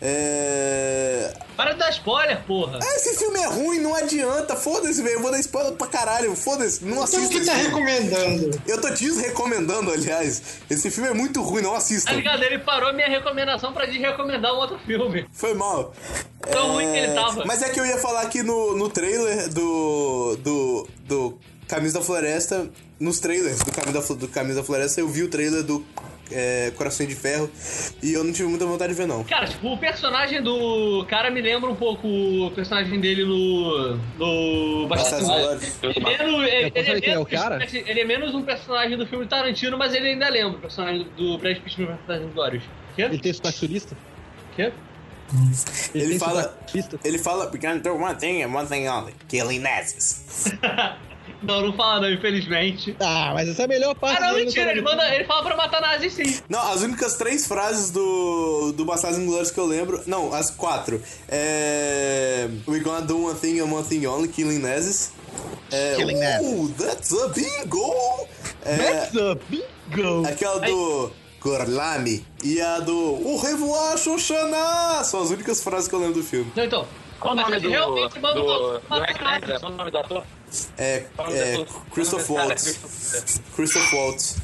[0.00, 1.32] É.
[1.56, 2.78] Para de dar spoiler, porra.
[2.82, 4.54] Ah, esse filme é ruim, não adianta.
[4.56, 5.16] Foda-se, velho.
[5.16, 6.34] Eu vou dar spoiler pra caralho.
[6.36, 7.26] Foda-se, não Então assista.
[7.26, 7.68] o que esse tá filme.
[7.68, 8.62] recomendando?
[8.66, 10.42] Eu tô desrecomendando, aliás.
[10.70, 12.10] Esse filme é muito ruim, não assista.
[12.10, 12.42] Tá ligado?
[12.42, 15.26] Ele parou minha recomendação pra desrecomendar um outro filme.
[15.32, 15.92] Foi mal.
[16.50, 17.44] Tão ruim que ele tava.
[17.44, 20.36] Mas é que eu ia falar aqui no, no trailer do.
[20.42, 20.88] do.
[21.06, 22.70] do Caminhos da Floresta.
[22.98, 25.84] Nos trailers do Caminho da, Flo- do Caminhos da Floresta, eu vi o trailer do
[26.32, 27.50] é, Coração de Ferro
[28.02, 29.24] e eu não tive muita vontade de ver, não.
[29.24, 33.96] Cara, tipo, o personagem do cara me lembra um pouco o personagem dele no.
[34.18, 35.28] no Bastardos.
[35.82, 39.76] Ele é menos, ele, é é menos- ele é menos um personagem do filme Tarantino,
[39.78, 42.62] mas ele ainda lembra o personagem do Brad Pitt no Bastardos?
[42.96, 43.96] Ele tem sotaque sulista?
[44.56, 44.72] Quê?
[45.94, 46.58] Ele, Ele fala-?
[47.04, 50.24] Ele fala, we can do one thing and one thing only, killing nazis.
[51.42, 52.96] Não, não fala não, infelizmente.
[52.98, 55.56] Ah, mas essa é a melhor parte Ah, não, mentira, ele, manda, ele fala pra
[55.56, 56.40] matar nazi sim.
[56.48, 60.02] Não, as únicas três frases do, do Bastardos Inglórios que eu lembro.
[60.06, 61.00] Não, as quatro.
[61.28, 62.48] É.
[62.66, 65.12] We gonna do one thing and one thing only, killing nazis.
[65.70, 68.26] É, Killing oh, that's a bingo!
[68.64, 70.26] É, That's a bingo!
[70.26, 75.04] aquela do Gorlami e a do O Revoar Xoxana!
[75.04, 76.50] São as únicas frases que eu lembro do filme.
[76.56, 76.86] Não, então.
[77.20, 77.68] Qual o nome do.
[77.70, 78.08] do.
[78.08, 79.60] do Hector?
[79.60, 80.24] Qual o nome do ator?
[80.78, 81.64] É, é do?
[81.92, 82.78] Christoph Waltz.
[83.54, 84.36] Christoph- Waltz.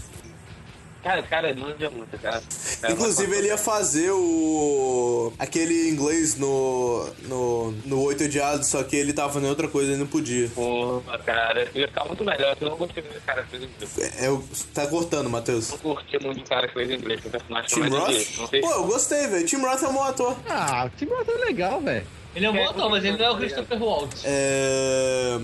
[1.03, 2.43] Cara, esse cara manja muito, cara.
[2.81, 5.35] Cara, Inclusive, ele ia fazer o.
[5.39, 7.07] aquele inglês no.
[7.29, 7.73] no.
[7.85, 10.49] no Oito Odiados, só que ele tava fazendo outra coisa e não podia.
[10.49, 12.57] Porra, cara, ia ficar muito melhor.
[12.59, 14.15] Eu não gostei desse cara que fez inglês.
[14.19, 15.73] É, o- tá cortando, Matheus.
[15.73, 18.51] Eu não curti muito o cara que fez inglês, que o personagem Tim Roth?
[18.63, 19.45] Pô, eu gostei, velho.
[19.47, 20.37] Tim Roth é um bom ator.
[20.49, 22.07] Ah, o Tim Burton é legal, velho.
[22.35, 24.23] Ele é um bom ator, mas ele não é o Christopher Waltz.
[24.25, 25.39] É.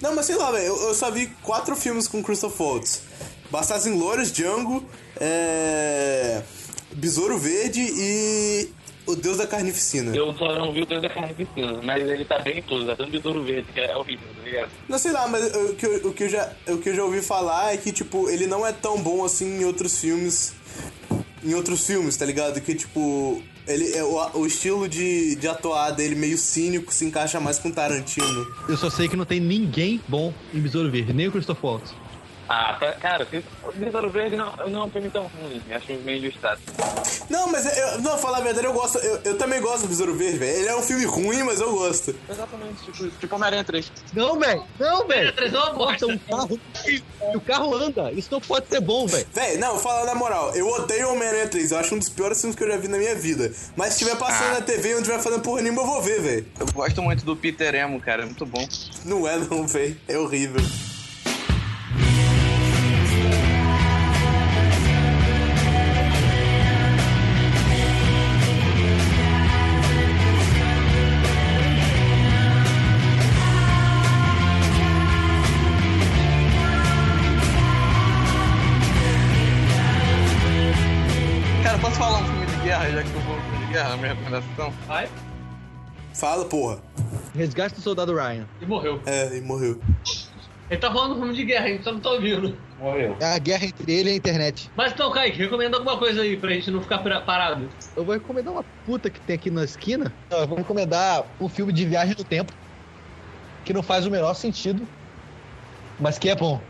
[0.00, 0.64] Não, mas sei lá, velho.
[0.64, 3.02] Eu, eu só vi quatro filmes com Christoph Waltz:
[3.50, 4.84] Bastardos Inglórios, Django,
[5.20, 6.42] é.
[6.92, 8.68] Besouro Verde e.
[9.06, 10.16] O Deus da Carnificina.
[10.16, 12.94] Eu só não vi o Deus da Carnificina, mas ele tá bem em tudo, tá
[12.94, 14.70] dando besouro verde, que é horrível, tá ligado?
[14.88, 17.04] Não sei lá, mas o que, eu, o, que eu já, o que eu já
[17.04, 20.54] ouvi falar é que, tipo, ele não é tão bom assim em outros filmes.
[21.44, 22.60] Em outros filmes, tá ligado?
[22.60, 27.40] Que, tipo, ele é o, o estilo de, de atuar dele meio cínico se encaixa
[27.40, 28.46] mais com Tarantino.
[28.68, 31.94] Eu só sei que não tem ninguém bom em Besouro Verde, nem o Christoph Waltz.
[32.48, 33.26] Ah, tá- cara,
[33.64, 35.60] o Besouro Verde não, não é um filme tão ruim.
[35.68, 36.60] Eu acho meio injustiçado.
[37.28, 38.98] Não, mas eu, não, falar a verdade, eu gosto.
[38.98, 40.58] Eu, eu também gosto do Besouro Verde, velho.
[40.58, 42.14] Ele é um filme ruim, mas eu gosto.
[42.30, 43.90] Exatamente, tipo, tipo Homem-Aranha 3.
[44.12, 44.62] Não, velho.
[44.78, 45.32] Não, velho.
[45.34, 46.06] Três é uma bosta.
[46.06, 46.60] Nossa, um carro.
[47.34, 48.12] O carro anda.
[48.12, 49.26] Isso não pode ser bom, velho.
[49.34, 52.56] Véi, não, fala na moral, eu odeio Homem-Aranha 3, eu acho um dos piores filmes
[52.56, 53.52] que eu já vi na minha vida.
[53.76, 54.54] Mas se estiver passando Ah.
[54.54, 56.46] na TV e não estiver fazendo porra nenhuma, eu vou ver, velho.
[56.60, 58.64] Eu gosto muito do Peter Emo, cara, é muito bom.
[59.04, 59.98] Não é não, velho.
[60.06, 60.60] É horrível.
[84.26, 84.72] Recomendação?
[84.86, 85.08] Vai.
[86.12, 86.78] Fala, porra.
[87.34, 88.46] Resgate do soldado Ryan.
[88.60, 89.00] E morreu.
[89.06, 89.80] É, e morreu.
[90.68, 92.56] Ele tá falando um filme de guerra, a gente só não tá ouvindo.
[92.80, 93.16] Morreu.
[93.20, 94.70] É a guerra entre ele e a internet.
[94.76, 97.68] Mas então, Kaique, recomenda alguma coisa aí pra gente não ficar parado.
[97.94, 100.12] Eu vou recomendar uma puta que tem aqui na esquina.
[100.30, 102.52] Eu vou recomendar um filme de viagem no tempo.
[103.64, 104.86] Que não faz o menor sentido.
[106.00, 106.60] Mas que é bom.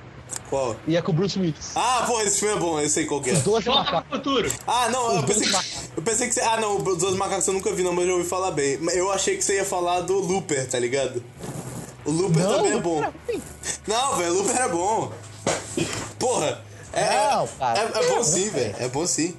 [0.51, 0.77] Qual?
[0.87, 1.73] E é com o Bruce Willis.
[1.75, 3.33] Ah, porra, esse filme é bom, eu sei qual que é.
[3.33, 4.17] Os dois Volta macacos.
[4.17, 4.53] futuro.
[4.67, 5.57] Ah, não, eu pensei, que,
[5.97, 6.41] eu pensei que você.
[6.41, 8.79] Ah, não, os dois macacos eu nunca vi, não, mas eu ouvi falar bem.
[8.79, 11.23] Mas Eu achei que você ia falar do Looper, tá ligado?
[12.05, 13.13] O Looper Não, também é bom.
[13.89, 15.13] Não, velho, o Looper é bom.
[16.19, 16.63] Porra,
[16.93, 17.79] é, Não, cara.
[17.81, 19.35] é, é bom sim, velho, é bom sim.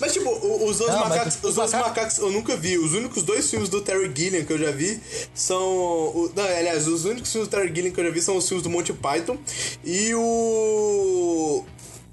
[0.00, 2.78] Mas, tipo, os dois Não, macacos, os os dois macacos- macacos eu nunca vi.
[2.78, 4.98] Os únicos dois filmes do Terry Gilliam que eu já vi
[5.34, 5.62] são.
[5.62, 8.48] o- não, aliás, os únicos filmes do Terry Gilliam que eu já vi são os
[8.48, 9.36] filmes do Monty Python
[9.84, 11.64] e o.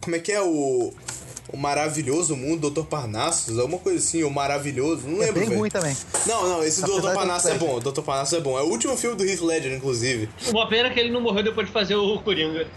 [0.02, 0.42] Como é que é?
[0.42, 0.94] O.
[1.50, 2.84] O Maravilhoso Mundo, Dr.
[2.84, 5.96] Parnassus, alguma coisa assim, o Maravilhoso, não É lembro, bem ruim também.
[6.26, 7.14] Não, não, esse do Dr.
[7.14, 8.02] Parnassus é bom, o Dr.
[8.02, 8.60] Parnassus é bom.
[8.60, 10.28] É o último filme do Heath Ledger, inclusive.
[10.50, 12.68] Uma pena que ele não morreu depois de fazer o Coringa.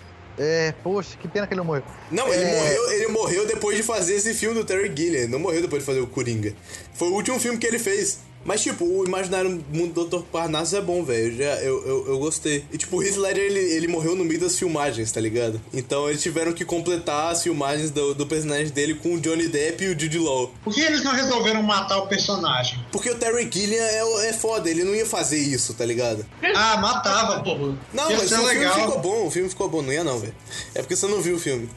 [0.42, 1.82] É, poxa, que pena que ele não morreu.
[2.10, 5.28] Não, ele, É, morreu, ele morreu depois de fazer esse filme do Terry Gilliam.
[5.28, 6.54] Não morreu depois de fazer o Coringa.
[6.94, 8.20] Foi o último filme que ele fez.
[8.44, 10.24] Mas, tipo, o Imaginário Mundo do Dr.
[10.32, 11.36] Parnassus é bom, velho.
[11.36, 12.64] Já- Eu, eu, eu gostei.
[12.72, 15.60] E, tipo, o Heath Ledger, ele, ele morreu no meio das filmagens, tá ligado?
[15.74, 19.84] Então, eles tiveram que completar as filmagens do, do personagem dele com o Johnny Depp
[19.84, 20.52] e o Jude Law.
[20.64, 22.78] Por que eles não resolveram matar o personagem?
[22.90, 26.24] Porque o Terry Gilliam é, é foda, ele não ia fazer isso, tá ligado?
[26.54, 27.42] Ah, matava.
[27.42, 27.76] Porra.
[27.92, 28.74] Não, mas o filme legal.
[28.74, 29.82] ficou bom, o filme ficou bom.
[29.82, 30.34] Não ia não, velho.
[30.74, 31.68] É porque você não viu o filme.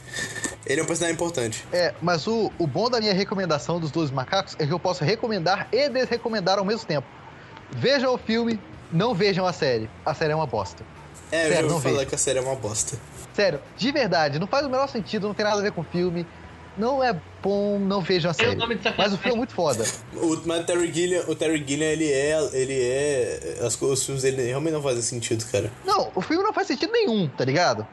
[0.65, 1.65] Ele é um personagem importante.
[1.73, 5.03] É, mas o, o bom da minha recomendação dos dois macacos é que eu posso
[5.03, 7.07] recomendar e desrecomendar ao mesmo tempo.
[7.71, 8.59] Vejam o filme,
[8.91, 9.89] não vejam a série.
[10.05, 10.83] A série é uma bosta.
[11.31, 12.09] É, eu Sério, já não ouvi falar vejo.
[12.09, 12.97] que a série é uma bosta.
[13.33, 15.83] Sério, de verdade, não faz o menor sentido, não tem nada a ver com o
[15.85, 16.27] filme.
[16.77, 18.55] Não é bom, não vejam a série.
[18.97, 19.83] Mas o filme é muito foda.
[20.15, 22.49] O, mas o Terry Gilliam, o Terry Gilliam, ele é.
[22.53, 23.57] Ele é.
[23.61, 25.71] As, os filmes dele realmente não fazem sentido, cara.
[25.85, 27.85] Não, o filme não faz sentido nenhum, tá ligado?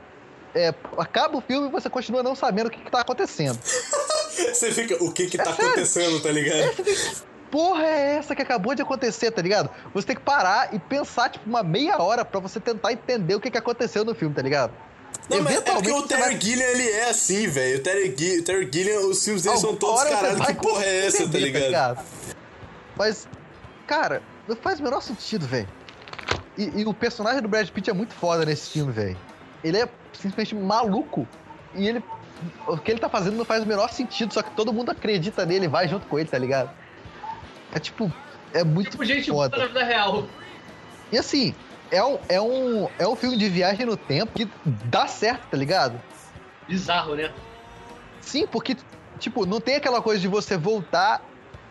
[0.54, 3.58] É, acaba o filme e você continua não sabendo o que, que tá acontecendo.
[4.30, 5.66] Você fica, o que que tá É sério.
[5.70, 6.72] acontecendo, tá ligado?
[7.50, 9.70] Porra é essa que acabou de acontecer, tá ligado?
[9.92, 13.40] Você tem que parar e pensar, tipo, uma meia hora pra você tentar entender o
[13.40, 14.72] que, que aconteceu no filme, tá ligado?
[15.28, 17.78] Não, mas é porque o Terry vai- Gilliam, ele é assim, velho.
[17.78, 21.18] O Terry, o Terry Gilliam, os filmes dele são todos, caralho, que porra é essa,
[21.18, 22.04] tá entender, ligado?
[22.96, 23.28] Mas,
[23.86, 25.68] cara, não faz o menor sentido, velho.
[26.56, 29.16] E, e o personagem do Brad Pitt é muito foda nesse filme, velho.
[29.62, 31.26] Ele é simplesmente maluco.
[31.74, 32.02] E ele.
[32.66, 35.44] O que ele tá fazendo não faz o menor sentido, só que todo mundo acredita
[35.44, 36.70] nele e vai junto com ele, tá ligado?
[37.72, 38.12] É tipo.
[38.52, 39.56] É muito Tipo, gente foda.
[39.56, 40.26] na vida real.
[41.12, 41.54] E assim,
[41.90, 44.48] é um, é, um, é um filme de viagem no tempo que
[44.86, 46.00] dá certo, tá ligado?
[46.68, 47.30] Bizarro, né?
[48.20, 48.76] Sim, porque,
[49.18, 51.22] tipo, não tem aquela coisa de você voltar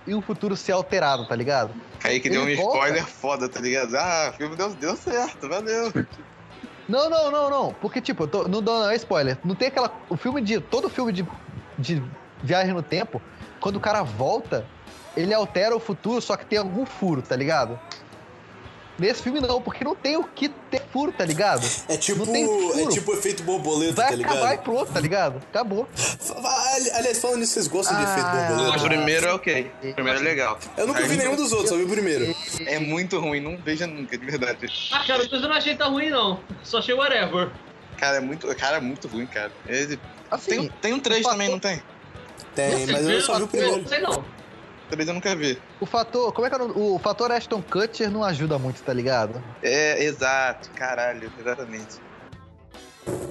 [0.07, 1.71] e o futuro ser alterado, tá ligado?
[1.99, 2.77] Kaique deu um volta.
[2.77, 3.95] spoiler foda, tá ligado?
[3.95, 5.91] Ah, o filme deu, deu certo, valeu.
[6.87, 7.73] Não, não, não, não.
[7.73, 9.37] Porque, tipo, eu tô, não dou não é spoiler.
[9.43, 9.93] Não tem aquela.
[10.09, 10.59] O filme de.
[10.59, 11.25] Todo filme de,
[11.77, 12.01] de
[12.41, 13.21] viagem no tempo,
[13.59, 14.65] quando o cara volta,
[15.15, 17.79] ele altera o futuro, só que tem algum furo, tá ligado?
[18.97, 21.65] Nesse filme não, porque não tem o que ter furo, tá ligado?
[21.87, 24.31] É tipo, Não tem é tipo efeito borboleta, Vai tá ligado?
[24.33, 25.37] acabar e pronto, tá ligado?
[25.49, 25.87] Acabou.
[26.95, 28.83] Aliás, falando nisso, vocês gostam de efeito Ah, O borboleta?
[28.89, 29.71] primeiro é ok.
[29.83, 30.59] O primeiro é legal.
[30.75, 32.35] Eu nunca vi nenhum dos outros, só vi o primeiro.
[32.65, 34.67] É muito ruim, não veja nunca, de verdade.
[34.91, 36.37] Ah, cara, o eu não achei tão ruim, não.
[36.61, 37.51] Só achei whatever.
[37.97, 39.51] Cara, é muito, cara, é muito ruim, cara.
[39.65, 39.97] Ele-
[40.29, 41.81] Assim, tem, tem um 3 o também, não tem?
[42.53, 43.77] Tem, mas eu só vi o primeiro.
[43.81, 44.25] Não sei não.
[44.89, 45.61] 3 eu nunca vi.
[45.79, 46.31] o fator.
[46.33, 46.95] Como é que é o?
[46.95, 49.41] O fator Ashton Kutcher não ajuda muito, tá ligado?
[49.61, 51.99] É, exato, caralho, exatamente.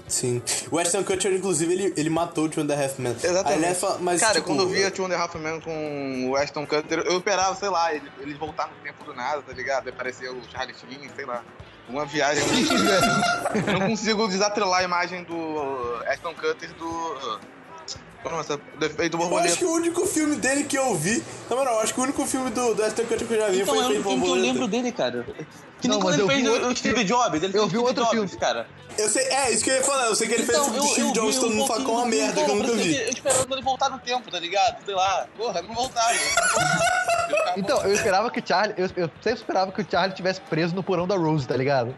[0.08, 0.42] Sim.
[0.70, 3.14] O Ashton Kutcher, inclusive, ele, ele matou o Two and a Half Men.
[3.22, 3.78] Exatamente.
[4.00, 6.66] Mas, Cara, tipo, quando eu vi a Two and a Half Men com o Ashton
[6.66, 9.86] Kutcher, eu esperava, sei lá, ele, ele voltar no tempo do nada, tá ligado?
[9.86, 11.44] Aí Aparecer o Charlie Sheen, sei lá.
[11.88, 12.42] Uma viagem.
[13.66, 17.40] Eu não consigo desatrelar a imagem do Aston Cutter do.
[18.22, 18.56] Como é essa?
[18.56, 19.56] Do efeito Eu acho borboleta.
[19.56, 21.22] que o único filme dele que eu vi.
[21.48, 23.48] Na moral, eu acho que o único filme do, do Aston Kutcher que eu já
[23.48, 24.46] vi Então, foi é o filme que eu Borboleta.
[24.46, 25.24] lembro dele, cara.
[25.80, 27.42] Que nem Não, quando ele fez o- Steve Jobs.
[27.42, 28.36] Ele Eu fez vi o outro Jobs, filme.
[28.38, 28.66] cara.
[28.98, 30.06] Eu sei, é, isso que eu ia falar.
[30.06, 31.94] Eu sei que ele fez Então, o Steve Jobs, todo um mundo fala que é
[31.94, 32.96] uma do merda que eu filme, nunca vi.
[32.96, 34.84] Eu esperando ele voltar no tempo, tá ligado?
[34.84, 35.26] Sei lá.
[35.36, 36.08] Porra, não voltava.
[37.56, 38.74] Então, eu esperava que o Charlie.
[38.76, 41.94] Eu, eu sempre esperava que o Charlie tivesse preso no porão da Rose, tá ligado?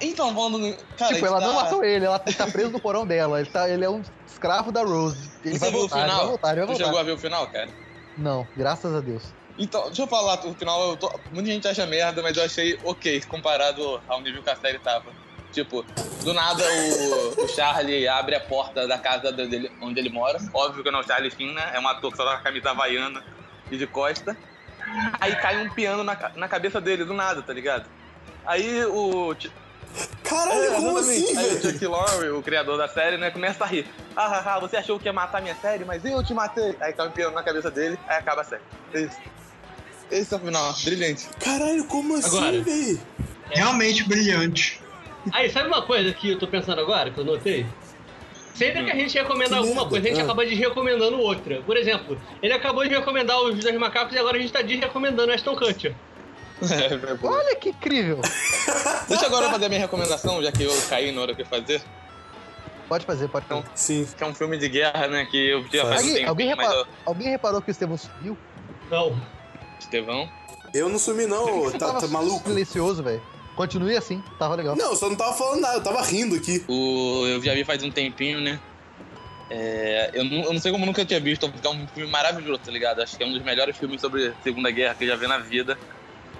[0.00, 0.56] Então, falando.
[0.58, 3.40] no- Cara, tipo, ela tá- não matou ele, ela tá preso no porão dela.
[3.40, 4.02] Ele, tá, ele é um
[4.36, 5.30] escravo da Rose.
[5.44, 6.18] Ele Você vai viu o voltar, ele final?
[6.20, 6.84] vai voltar, ele vai Tu voltar.
[6.84, 7.68] chegou a ver o final, cara?
[8.16, 9.34] Não, graças a Deus.
[9.58, 12.78] Então, deixa eu falar, o final, eu tô- muita gente acha merda, mas eu achei
[12.84, 15.10] ok comparado ao nível que a série tava.
[15.52, 15.82] Tipo,
[16.22, 20.38] do nada o, o Charlie abre a porta da casa dele, onde ele mora.
[20.52, 21.70] Óbvio que não é o Charlie Sheen, né?
[21.72, 23.24] É uma ator que só tá com a camisa havaiana
[23.70, 24.36] e de costa.
[25.18, 27.88] Aí cai um piano na, na cabeça dele, do nada, tá ligado?
[28.44, 29.34] Aí o.
[30.22, 31.72] Caralho, É, como assim, Aí o velho?
[31.72, 33.86] Chuck Lorre, o criador da série, né, começa a rir.
[34.16, 36.76] Ah, ah, ah, você achou que ia matar minha série, mas eu te matei.
[36.80, 38.62] Aí cai um piano na cabeça dele, aí acaba a série.
[38.92, 39.18] Esse,
[40.10, 41.28] esse é o final, brilhante.
[41.38, 42.62] Caralho, como assim, Agora.
[42.62, 43.00] velho?
[43.50, 44.80] Realmente brilhante.
[45.32, 47.66] Aí, sabe uma coisa que eu tô pensando agora, que eu notei?
[48.54, 50.24] Sempre que a gente recomenda Que alguma coisa, a gente ah.
[50.24, 51.60] acaba desrecomendando outra.
[51.62, 55.32] Por exemplo, ele acabou de recomendar os Dois Macacos e agora a gente tá desrecomendando
[55.32, 55.94] Aston Kutcher.
[56.66, 57.26] É.
[57.26, 58.20] Olha que incrível!
[59.08, 61.44] Deixa eu agora fazer a minha recomendação, já que eu caí na hora que eu
[61.44, 61.82] ia fazer.
[62.88, 63.64] Pode fazer, pode fazer.
[63.74, 64.08] Sim.
[64.16, 65.26] Que é um filme de guerra, né?
[65.26, 66.00] Que eu tinha Faz.
[66.00, 66.86] Alguém, tempo, alguém, reparou, eu...
[67.04, 68.38] alguém reparou que o Estevão subiu?
[68.90, 69.20] Não.
[69.78, 70.28] Estevão.
[70.72, 71.70] Eu não sumi, não.
[71.72, 72.48] Tá, tá maluco?
[72.48, 73.22] silencioso, velho.
[73.56, 74.76] Continue assim, tava legal.
[74.76, 76.62] Não, eu só não tava falando nada, eu tava rindo aqui.
[76.68, 78.60] O, eu já vi faz um tempinho, né?
[79.48, 82.10] É, eu, não, eu não sei como eu nunca tinha visto, porque é um filme
[82.10, 83.00] maravilhoso, tá ligado?
[83.00, 85.38] Acho que é um dos melhores filmes sobre Segunda Guerra que eu já vi na
[85.38, 85.78] vida.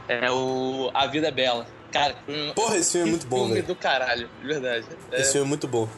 [0.08, 1.66] É o A Vida é Bela.
[1.92, 2.14] Cara,
[2.54, 3.66] Porra, esse filme é muito bom, filme velho.
[3.66, 4.84] do caralho, de verdade.
[5.12, 5.88] É, Esse filme é muito bom.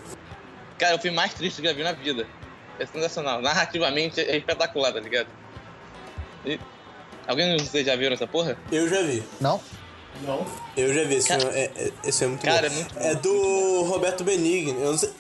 [0.79, 2.27] Cara, é o filme mais triste que eu já vi na vida.
[2.79, 3.43] É sensacional.
[3.43, 5.27] Narrativamente é espetacular, tá ligado?
[6.47, 6.61] E-
[7.27, 8.57] Alguém de vocês já viram essa porra?
[8.71, 9.23] Eu já vi.
[9.41, 9.61] Não?
[10.23, 10.47] Não.
[10.77, 11.17] Eu já vi.
[11.17, 12.75] Esse, Cara- filme, é, é- esse filme é muito Cara, bom.
[12.75, 13.01] é muito bom.
[13.01, 14.71] É do Roberto Benigni.
[14.81, 15.11] Eu não sei.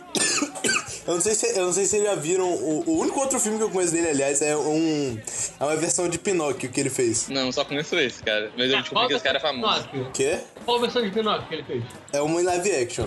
[1.09, 2.48] Eu não sei se, eu não sei se vocês já viram.
[2.52, 5.18] O, o único outro filme que eu conheço dele, aliás, é um.
[5.59, 7.28] É uma versão de Pinóquio que ele fez.
[7.28, 8.52] Não, só conheço esse, cara.
[8.56, 9.88] Mas eu descobri que esse cara é famoso.
[9.88, 10.11] Pinóquio?
[10.12, 10.38] Que?
[10.66, 11.82] Qual versão de Pinóquio que ele fez?
[12.12, 13.06] É uma live action.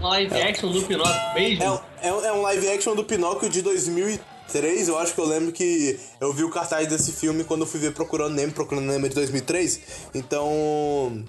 [0.00, 1.62] Uma live action do Pinóquio mesmo?
[1.62, 4.88] É, um- é, é um live action do Pinóquio de 2003.
[4.88, 7.78] Eu acho que eu lembro que eu vi o cartaz desse filme quando eu fui
[7.80, 8.52] ver Procurando Nemo.
[8.52, 9.80] Procurando Nemo é de 2003.
[10.14, 11.22] Então.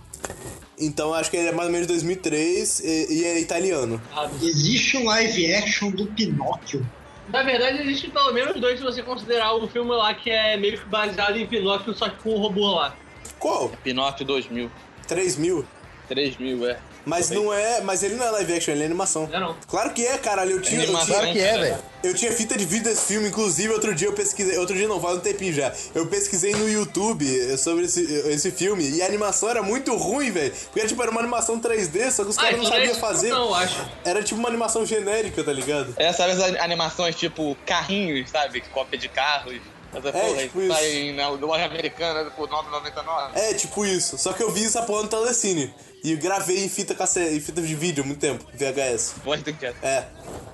[0.80, 4.01] Então acho que ele é mais ou menos de 2003 e, e é italiano.
[4.41, 6.86] Existe um live action do Pinóquio.
[7.30, 10.78] Na verdade, existe pelo menos dois se você considerar o filme lá que é meio
[10.78, 12.95] que baseado em Pinóquio, só que com o robô lá.
[13.39, 13.69] Qual?
[13.84, 14.69] Pinóquio 2000.
[15.07, 15.65] 3 mil?
[16.07, 16.80] 3000, é.
[17.06, 17.82] Mas não é.
[17.82, 19.28] Mas ele não é live action, ele é animação.
[19.28, 19.58] Não é não.
[19.68, 20.51] Claro que é, caralho.
[20.51, 21.06] Eu tinha, eu Animação.
[21.08, 21.78] tinha, Claro que é, velho.
[22.04, 24.58] eu tinha fita de vídeo desse filme, inclusive outro dia eu pesquisei.
[24.58, 25.74] Outro dia não, faz um tempinho já.
[25.93, 27.26] Eu pesquisei no YouTube
[27.58, 30.54] sobre esse, esse filme e a animação era muito ruim, velho.
[30.72, 32.99] Porque tipo, era uma animação 3D, só que os caras não então sabiam é isso
[32.99, 33.30] fazer.
[33.30, 33.86] Não, eu acho.
[34.06, 35.93] Era tipo uma animação genérica, tá ligado?
[35.97, 38.62] É, sabe as animações tipo carrinhos, sabe?
[38.62, 39.56] Que cópia de carros.
[39.93, 40.74] Essa É, porra tipo aí isso.
[40.76, 43.32] sai na loja americana por 9,99.
[43.36, 44.18] É, tipo isso.
[44.18, 45.72] Só que eu vi essa porra no Telecine.
[46.04, 49.16] E gravei em fita, cassete, em fita de vídeo há muito tempo, VHS.
[49.24, 50.06] Pode ter que É,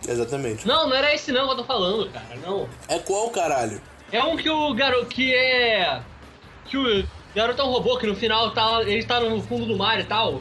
[0.08, 0.68] exatamente.
[0.68, 2.36] Não, não era esse não que eu tô falando, cara.
[2.45, 2.70] Não.
[2.88, 3.82] É qual, caralho?
[4.12, 5.08] É um que o garoto.
[5.08, 6.02] que é.
[6.66, 7.04] Que o
[7.36, 8.82] garoto é um robô que no final tá.
[8.84, 10.39] Ele tá no fundo do mar e tal.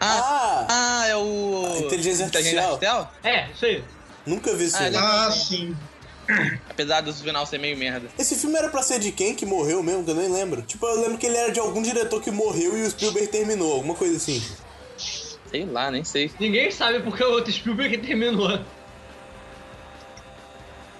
[0.00, 0.66] Ah!
[0.68, 1.78] Ah, é o.
[1.86, 2.78] Inteligência artificial?
[3.24, 3.82] É, isso aí.
[4.26, 5.74] Nunca vi esse Ah, ele- Ah, sim.
[6.68, 8.08] Apesar do final ser meio merda.
[8.18, 10.62] Esse filme era pra ser de quem que morreu mesmo, que eu nem lembro.
[10.62, 13.72] Tipo, eu lembro que ele era de algum diretor que morreu e o Spielberg terminou,
[13.72, 14.42] alguma coisa assim.
[15.50, 16.30] Sei lá, nem sei.
[16.40, 18.58] Ninguém sabe porque o outro Spielberg terminou.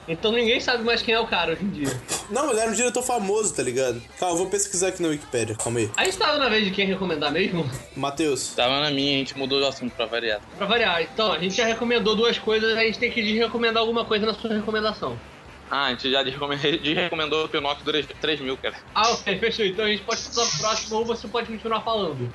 [0.08, 2.00] Então ninguém sabe mais quem é o cara hoje em dia.
[2.30, 4.00] Não, ele era um diretor famoso, tá ligado?
[4.18, 5.90] Calma, eu vou pesquisar aqui na Wikipedia, calma aí.
[5.96, 7.68] A gente tava na vez de quem recomendar mesmo?
[7.96, 8.54] Matheus.
[8.54, 10.40] Tava na minha, a gente mudou de assunto pra variar.
[10.56, 11.02] Pra variar.
[11.02, 14.34] Então, a gente já recomendou duas coisas, a gente tem que recomendar alguma coisa na
[14.34, 15.18] sua recomendação.
[15.68, 17.84] Ah, a gente já desrecomendou, o Pinóquio
[18.20, 18.76] 3 mil, cara.
[18.94, 19.64] Ah, ok, fechou.
[19.66, 22.32] Então a gente pode passar pro próximo ou você pode continuar falando.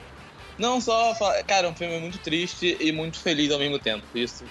[0.57, 1.15] Não só.
[1.15, 4.03] fa- Cara, é um filme muito triste e muito feliz ao mesmo tempo.
[4.13, 4.43] Isso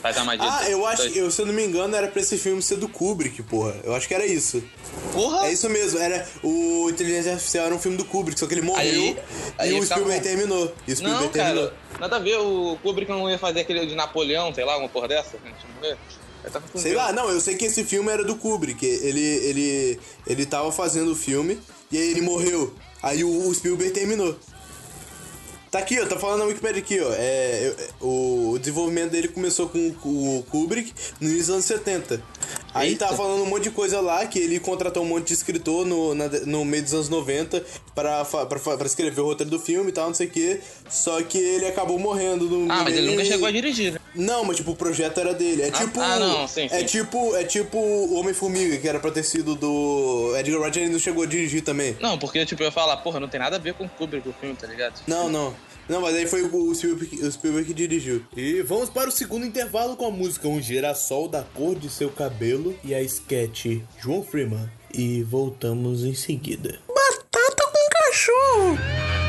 [0.00, 0.46] faz a magia.
[0.48, 2.88] Ah, eu acho eu, se eu não me engano, era pra esse filme ser do
[2.88, 3.76] Kubrick, porra.
[3.84, 4.62] Eu acho que era isso.
[5.12, 5.46] Porra!
[5.46, 8.62] É isso mesmo, era o Inteligência Artificial era um filme do Kubrick, só que ele
[8.62, 9.16] morreu Aí-
[9.58, 10.72] aí e o fica Spielberg terminou.
[10.86, 11.64] E o Spielberg Não, terminou.
[11.68, 12.36] cara, nada a ver.
[12.38, 15.68] O Kubrick não ia fazer aquele de Napoleão, sei lá, uma porra dessa, antes de
[15.74, 15.96] morrer.
[16.44, 18.84] Ele tá Sei lá, não, eu sei que esse filme era do Kubrick.
[18.86, 21.58] Ele, ele, ele tava fazendo o filme
[21.90, 22.72] e aí ele morreu.
[23.02, 24.36] Aí o, o Spielberg terminou.
[25.76, 27.12] Tá aqui, ó, tá falando na Wikipedia aqui, ó.
[27.12, 32.22] É, o, o desenvolvimento dele começou com o Kubrick no início dos anos 70.
[32.76, 33.06] Aí Eita.
[33.06, 36.14] tava falando um monte de coisa lá, que ele contratou um monte de escritor no,
[36.14, 37.64] na- no meio dos anos 90
[37.94, 38.46] pra, pra,
[38.76, 40.60] pra escrever o roteiro do filme e tal, não sei o quê.
[40.88, 43.98] Só que ele acabou morrendo no Ah, mas ele nunca chegou a dirigir, né?
[44.14, 45.62] Não, mas tipo, o projeto era dele.
[45.62, 46.00] É Ah, tipo.
[46.00, 46.84] ah, não, sim, É sim.
[46.86, 47.34] tipo.
[47.36, 50.34] É tipo o Homem-Formiga, que era pra ter sido do.
[50.38, 51.96] Edgar Wright ele não chegou a dirigir também.
[52.00, 54.28] Não, porque, tipo, eu ia falar, porra, não tem nada a ver com o Kubrick
[54.28, 55.00] o filme, tá ligado?
[55.06, 55.54] Não, não.
[55.88, 58.22] Não, mas aí foi o Spielberg, o Spielberg que dirigiu.
[58.36, 62.10] E vamos para o segundo intervalo com a música Um Girassol da Cor de Seu
[62.10, 64.68] Cabelo e a sketch João Freeman.
[64.92, 66.80] E voltamos em seguida.
[66.88, 69.25] Batata com cachorro.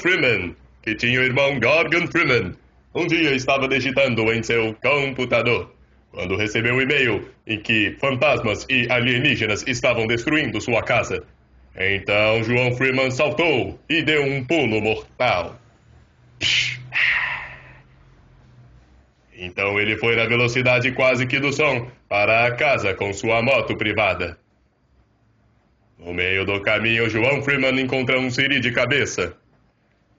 [0.00, 2.54] Freeman, que tinha o irmão Gorgon Freeman.
[2.94, 5.72] Um dia estava digitando em seu computador
[6.10, 11.22] quando recebeu um e-mail em que fantasmas e alienígenas estavam destruindo sua casa.
[11.76, 15.56] Então João Freeman saltou e deu um pulo mortal.
[19.36, 23.76] Então ele foi na velocidade quase que do som para a casa com sua moto
[23.76, 24.38] privada.
[25.98, 29.36] No meio do caminho, João Freeman encontra um Siri de cabeça.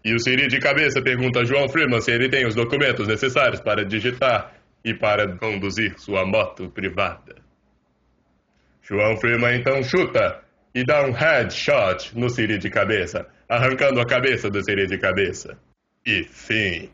[0.03, 3.61] E o Siri de cabeça pergunta a João Freeman se ele tem os documentos necessários
[3.61, 7.35] para digitar e para conduzir sua moto privada.
[8.81, 10.41] João Freeman então chuta
[10.73, 15.57] e dá um headshot no Siri de cabeça, arrancando a cabeça do Siri de cabeça.
[16.05, 16.89] E fim.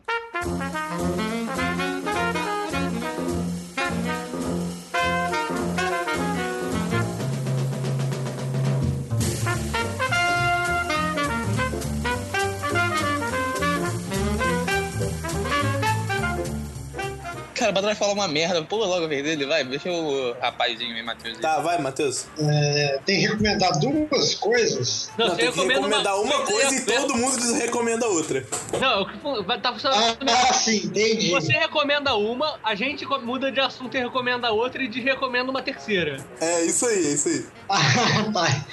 [17.67, 20.95] Cara, pra trás falar uma merda, pula logo a vez dele, vai, deixa o rapazinho
[20.95, 21.37] aí, Matheus.
[21.39, 22.25] Tá, vai, Matheus.
[22.39, 25.11] É, tem que recomendar duas coisas.
[25.17, 28.45] Não, Não, você tem que recomenda recomendar uma coisa e todo mundo recomenda outra.
[28.79, 30.17] Não, o vai- tá funcionando.
[30.29, 31.29] Ah, sim, entendi.
[31.31, 36.23] Você recomenda uma, a gente muda de assunto e recomenda outra e desrecomenda uma terceira.
[36.39, 37.45] É isso aí, é isso aí.
[37.69, 38.65] Ah, tá.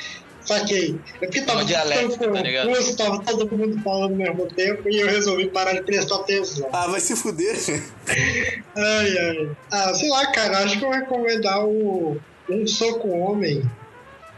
[0.45, 0.99] Saquei.
[1.23, 4.89] É porque tava Uma dialética, tão tá confuso, tava todo mundo falando ao mesmo tempo
[4.89, 6.69] e eu resolvi parar de prestar atenção.
[6.73, 7.57] Ah, vai se fuder.
[8.77, 9.51] Ai, ai.
[9.71, 12.21] Ah, sei lá, cara, acho que eu vou recomendar o
[12.51, 13.63] Um Soco Homem.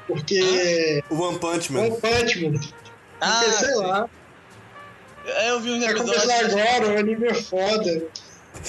[0.06, 1.02] Porque.
[1.10, 1.80] O One Punch Man.
[1.80, 2.60] One Punch Man.
[3.20, 3.80] Ah, Porque, sei sim.
[3.80, 4.08] lá,
[5.26, 8.02] É, eu vi uns vai começar agora, o anime é foda.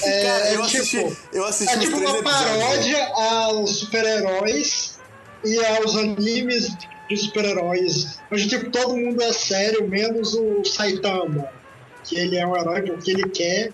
[0.04, 5.00] É, Cara, eu é assisti, tipo, eu assisti é tipo uma paródia aos super-heróis
[5.46, 6.76] e aos animes
[7.10, 8.20] de super-heróis.
[8.32, 11.50] Onde tipo, todo mundo é sério, menos o Saitama.
[12.04, 13.72] Que ele é um herói porque ele quer.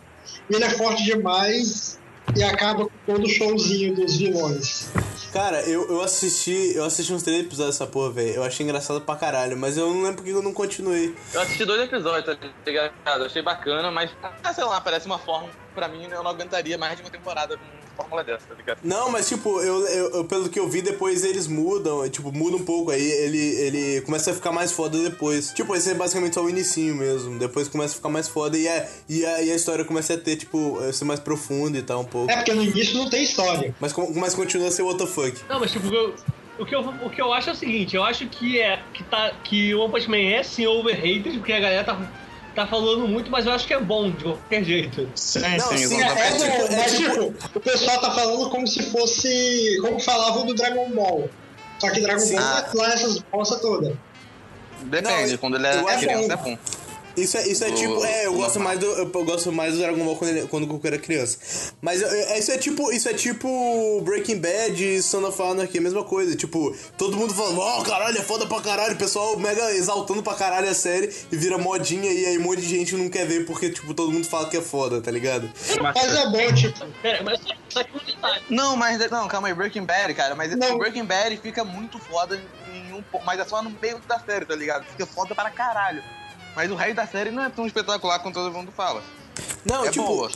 [0.49, 1.99] E ele é forte demais
[2.36, 4.89] e acaba com todo o showzinho dos vilões.
[5.31, 6.73] Cara, eu, eu assisti.
[6.75, 8.36] Eu assisti uns três episódios dessa porra, velho.
[8.36, 11.15] Eu achei engraçado pra caralho, mas eu não lembro porque eu não continuei.
[11.34, 12.93] Eu assisti dois episódios, tá ligado?
[13.05, 14.11] Eu achei bacana, mas,
[14.43, 17.59] ah, sei lá, parece uma forma, pra mim, eu não aguentaria mais de uma temporada
[17.95, 18.79] fórmula dessa, tá ligado?
[18.83, 22.57] Não, mas tipo, eu, eu- eu- pelo que eu vi, depois eles mudam, tipo, muda
[22.57, 22.91] um pouco.
[22.91, 25.51] Aí ele, ele começa a ficar mais foda depois.
[25.53, 27.37] Tipo, esse é basicamente só o inicinho mesmo.
[27.39, 30.17] Depois começa a ficar mais foda e a, e a, e a história começa a
[30.17, 32.31] ter, tipo, a ser mais profunda e tal, um pouco.
[32.31, 33.73] É porque no início não tem história.
[33.79, 35.37] Mas, mas continua a ser what the fuck.
[35.49, 36.13] Não, mas tipo, eu-
[36.59, 39.03] o que, eu, o que eu acho é o seguinte, eu acho que é que,
[39.03, 41.97] tá, que o One Punch Man é sim overrated, porque a galera tá,
[42.56, 45.10] tá falando muito, mas eu acho que é bom de qualquer jeito.
[45.16, 46.22] Sim, Não, sim, É, exatamente.
[46.22, 49.78] é tipo- bom, é mas tipo- tipo, o pessoal tá falando como se fosse.
[49.82, 51.30] como falavam do Dragon Ball.
[51.80, 52.36] Só que Dragon Sim.
[52.36, 52.70] Ball Ah.
[52.74, 53.93] não é lá essas bolsas todas.
[54.84, 56.43] Depende, Não, quando ele é acho criança é bom.
[56.43, 56.58] bom.
[57.16, 58.03] Isso é, isso é O- tipo.
[58.05, 58.86] É, eu gosto mais do.
[58.88, 61.38] Eu, eu gosto mais do Dragon Ball quando, ele, quando o Goku era criança.
[61.82, 62.91] Mas é, é- isso é tipo.
[62.91, 66.36] Isso é tipo Breaking Bad e Son of Anarchy, a mesma coisa.
[66.36, 68.95] Tipo, todo mundo falando, ó, caralho, é foda pra caralho.
[68.95, 72.61] O pessoal mega exaltando pra caralho a série e vira modinha e aí um monte
[72.61, 75.51] de gente não quer ver porque, tipo, todo mundo fala que é foda, tá ligado?
[75.82, 76.84] Mas é bom, tipo.
[77.01, 77.39] Pera, mas
[77.70, 78.01] só, que um.
[78.49, 80.76] Não, mas não, calma aí, Breaking Bad, cara, mas Não.
[80.76, 82.41] o Breaking Bad fica muito foda
[82.74, 84.86] em um pouco, mas é só no meio da série, tá ligado?
[84.86, 86.01] Fica foda para caralho.
[86.56, 89.04] Mas o resto da série não é tão espetacular quanto todo mundo fala.
[89.66, 90.06] Não, é tipo.
[90.06, 90.30] boa.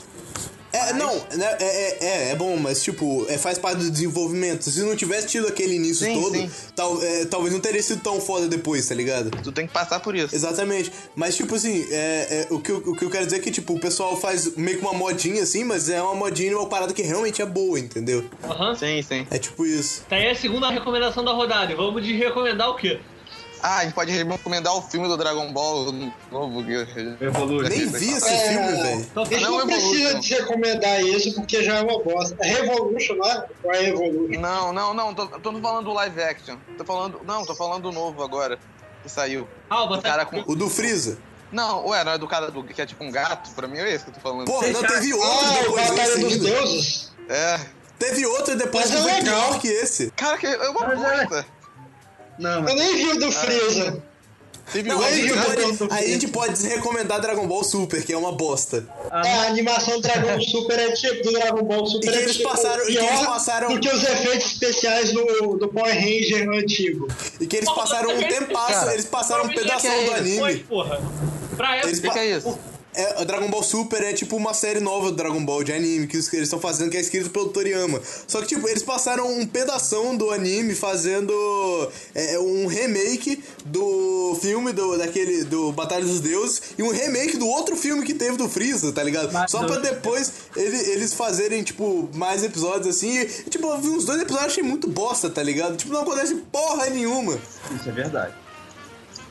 [0.73, 4.69] É, não, né, é, é, é, é bom, mas tipo, é, faz parte do desenvolvimento.
[4.69, 6.51] Se não tivesse tido aquele início Sim, todo, sim.
[6.75, 9.31] tal, é, talvez não teria sido tão foda depois, tá ligado?
[9.41, 10.35] Tu tem que passar por isso.
[10.35, 10.91] Exatamente.
[11.15, 13.49] Mas, tipo assim, é, é, o, que, eu- o que eu quero dizer é que,
[13.49, 16.67] tipo, o pessoal faz meio que uma modinha assim, mas é uma modinha e uma
[16.67, 18.25] parada que realmente é boa, entendeu?
[18.43, 18.75] Aham.
[18.75, 19.25] Sim, sim.
[19.31, 20.03] É tipo isso.
[20.09, 21.73] Tá aí a segunda recomendação da rodada.
[21.77, 22.99] Vamos de recomendar o quê?
[23.61, 25.91] Ah, a gente pode recomendar o filme do Dragon Ball
[26.31, 26.63] novo.
[26.63, 28.49] que- Nem vi esse É.
[28.49, 28.99] filme, velho.
[29.01, 30.19] Então, A gente Não, não, precisa Evolution.
[30.19, 32.35] de recomendar isso porque já é uma bosta.
[32.39, 33.43] É Revolution, né?
[33.63, 34.39] Ou é Evolution?
[34.39, 36.57] Não, não, não, tô, tô não falando do live action.
[36.77, 37.21] Tô falando.
[37.25, 38.59] Não, tô falando do novo agora.
[39.03, 39.47] Que saiu.
[39.69, 40.31] Alba, O cara tá...
[40.43, 40.51] com.
[40.51, 41.17] O do Freeza.
[41.51, 43.49] Não, ué, não é do cara do, que é tipo um gato?
[43.51, 44.45] Pra mim é esse que eu tô falando.
[44.45, 46.37] Porra, não teve outro Ah, o depois Batalha dos.
[46.37, 47.11] Deuses?
[47.29, 47.59] É.
[47.97, 49.47] Teve outro depois Mas que é foi legal.
[49.49, 50.11] pior que esse.
[50.11, 51.45] Cara, que é uma é- bosta.
[52.39, 54.03] Não, Eu nem vi o do Freeza.
[54.85, 58.85] Não, a gente, pode, a gente pode recomendar Dragon Ball Super, que é uma bosta.
[59.09, 62.35] É, a animação Dragon Super é tipo do Dragon Ball Super E que é eles
[62.35, 65.93] tipo, passaram- e que pior eles passaram- do que os efeitos especiais do, do Power
[65.95, 67.07] Ranger antigo.
[67.39, 70.13] E que eles passaram um tempasso, eles passaram um pedaço é do isso?
[70.15, 70.37] anime.
[70.39, 71.01] Foi, porra.
[71.55, 71.87] Pra época...
[71.87, 72.59] Eles que, que é isso?
[73.01, 76.15] É, Dragon Ball Super é tipo uma série nova do Dragon Ball de anime que
[76.17, 78.01] eles estão fazendo, que é escrito pelo Toriyama.
[78.27, 84.71] Só que, tipo, eles passaram um pedação do anime fazendo é, um remake do filme
[84.73, 88.49] do, daquele, do Batalha dos Deuses e um remake do outro filme que teve do
[88.49, 89.31] Freeza, tá ligado?
[89.31, 93.17] Mas Só pra depois ele- eles fazerem, tipo, mais episódios assim.
[93.19, 95.75] E, tipo, eu vi uns dois episódios e achei muito bosta, tá ligado?
[95.77, 97.39] Tipo, não acontece porra nenhuma.
[97.79, 98.33] Isso é verdade.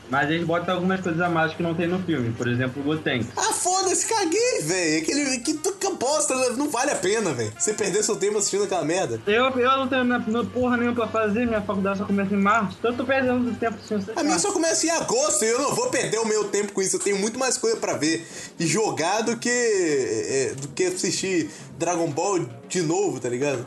[0.09, 2.31] Mas eles botam algumas coisas a mais que não tem no filme.
[2.33, 3.27] Por exemplo, o Goten.
[3.35, 5.01] Ah, foda-se, caguei, velho.
[5.01, 7.51] Aquele que tu bosta, não vale a pena, velho.
[7.57, 9.19] Você perder seu tempo assistindo aquela merda.
[9.27, 12.77] Eu, eu não tenho na- porra nenhuma pra fazer, minha faculdade só começa em março.
[12.79, 15.75] Então eu tô perdendo tempo sem A minha só começa em agosto e eu não
[15.75, 16.95] vou perder o meu tempo com isso.
[16.95, 18.25] Eu tenho muito mais coisa pra ver
[18.59, 23.65] e jogar do que, é, do que assistir Dragon Ball de novo, tá ligado?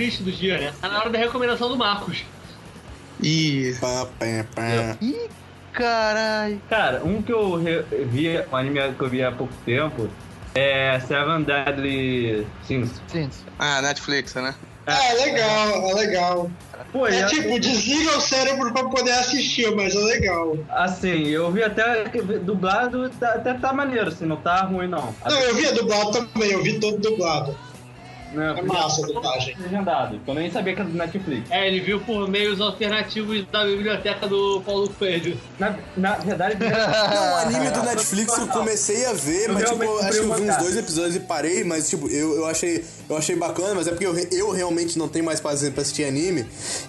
[0.00, 0.72] Triste do dia, né?
[0.80, 2.24] Tá na hora da recomendação do Marcos.
[3.22, 3.76] Ih.
[3.78, 4.96] Pá, pá, pá.
[5.02, 5.28] Ih,
[5.74, 6.58] carai.
[6.70, 7.58] Cara, um que eu
[8.10, 10.08] vi, um anime que eu vi há pouco tempo,
[10.54, 13.02] é Seven Deadly Sins.
[13.08, 13.28] Sim.
[13.58, 14.54] Ah, Netflix, né?
[14.86, 16.50] É legal, é legal.
[16.90, 20.56] Pô, É a- tipo, desliga o cérebro pra poder assistir, mas é legal.
[20.70, 22.04] assim, eu vi até
[22.42, 25.14] dublado, tá- até tá maneiro, assim, não tá ruim não.
[25.28, 27.54] Não, eu vi a dublado também, eu vi todo dublado.
[28.32, 29.56] Né, É massa a dublagem.
[29.58, 31.50] Legendado, que eu nem sabia que era do Netflix.
[31.50, 35.36] É, ele viu por meios alternativos da biblioteca do Paulo Coelho.
[35.58, 39.98] Na, na verdade, Não, o anime do Netflix eu comecei a ver, Eu mas tipo,
[39.98, 43.16] acho que eu vi uns dois episódios e parei, mas tipo, eu, eu, achei, eu
[43.16, 46.46] achei bacana, mas é porque eu, eu realmente não tenho mais paciência pra assistir anime,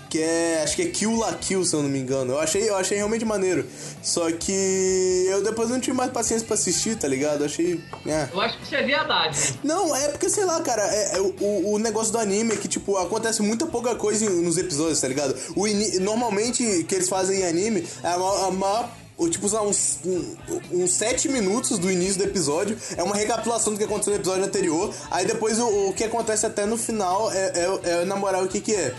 [0.09, 2.33] que é, acho que é Kill la Kill, se eu não me engano.
[2.33, 3.65] Eu achei, eu achei realmente maneiro.
[4.01, 7.41] Só que eu depois não tive mais paciência pra assistir, tá ligado?
[7.41, 8.27] Eu achei, é.
[8.31, 9.59] Eu acho que isso é verdade.
[9.63, 12.67] Não, é porque, sei lá, cara, é, é o- o, negócio do anime é que,
[12.67, 15.35] tipo, acontece muita pouca coisa nos episódios, tá ligado?
[15.55, 15.65] O
[16.01, 18.47] normalmente, que eles fazem em anime, é a maior...
[18.47, 20.35] A maior tipo, sei lá, uns, um-
[20.83, 24.43] uns sete minutos do início do episódio é uma recapitulação do que aconteceu no episódio
[24.45, 24.93] anterior.
[25.09, 28.47] Aí depois o, o que acontece até no final é, é, é na moral o
[28.47, 28.93] que que é.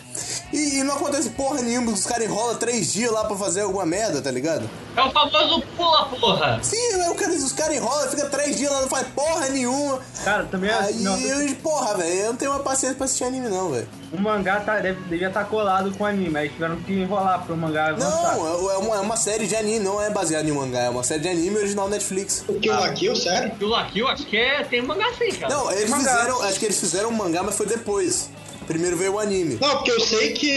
[0.53, 3.87] E, e não acontece porra nenhuma, os caras enrolam três dias lá pra fazer alguma
[3.87, 4.68] merda, tá ligado?
[4.97, 6.61] É o famoso pula porra.
[6.62, 10.01] Sim, aí o cara, os caras enrolam, fica três dias lá, não faz porra nenhuma.
[10.25, 13.25] Cara, também é- Aí não, eu, porra, velho, eu não tenho uma paciência pra assistir
[13.25, 13.89] anime, não, velho.
[14.13, 17.57] O mangá tá, deve, devia estar colado com o anime, aí tiveram que enrolar pro
[17.57, 18.37] mangá avançar.
[18.37, 20.91] Não, é é uma, é uma série de anime, não é baseada em mangá, é
[20.91, 22.45] uma série de anime original Netflix.
[22.47, 23.51] O Kill la Kill, sério?
[23.57, 25.55] Kill la Kill, acho que é, tem um mangá sim, cara.
[25.55, 26.11] Não, eles mangá.
[26.11, 28.31] fizeram, acho que eles fizeram um mangá, mas foi depois.
[28.67, 29.59] Primeiro veio o anime.
[29.61, 30.51] Não, porque eu sei que.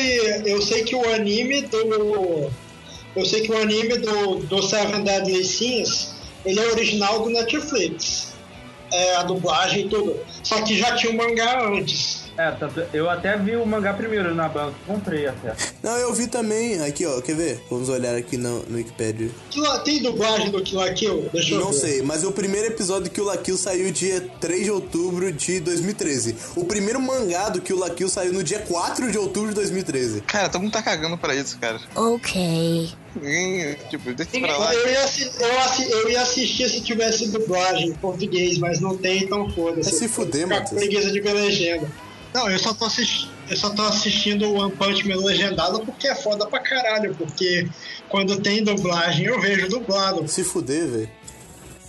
[0.45, 2.51] Eu sei que o anime do.
[3.15, 6.13] Eu sei que o anime do, do Seven Deadly Sins,
[6.45, 8.33] ele é original do Netflix.
[8.91, 10.19] É, a dublagem e tudo.
[10.43, 12.14] Só que já tinha o mangá antes.
[12.37, 15.55] É, tanto- eu até vi o mangá primeiro na banca, comprei até.
[15.81, 17.59] Não, eu vi também, aqui ó, quer ver?
[17.69, 19.29] Vamos olhar aqui no, no Wikipedia.
[19.49, 21.29] Kill Tem dublagem do Kill la Kill?
[21.31, 21.79] Deixa eu Não ver.
[21.79, 25.59] sei, mas o primeiro episódio do Kill la Kill saiu dia 3 de outubro de
[25.61, 26.35] 2013.
[26.57, 30.21] O primeiro mangá do Kill la Kill saiu no dia 4 de outubro de 2013.
[30.21, 31.79] Cara, todo mundo tá cagando pra isso, cara.
[31.95, 32.89] Okay.
[33.15, 34.73] Ninguém, tipo, deixa pra lá.
[34.75, 39.23] Eu ia, eu, assi- eu ia assistir se tivesse dublagem em português, mas não tem,
[39.23, 39.89] então foda-se.
[39.89, 40.71] É se fuder, Matheus.
[40.81, 41.89] preguiça de ver legenda.
[42.35, 43.33] Não, eu só tô assistindo.
[43.49, 47.15] Eu só tô assistindo o One Punch Man legendado porque é foda pra caralho.
[47.15, 47.65] Porque
[48.09, 50.27] quando tem dublagem eu vejo dublado.
[50.27, 51.09] Se fuder, velho.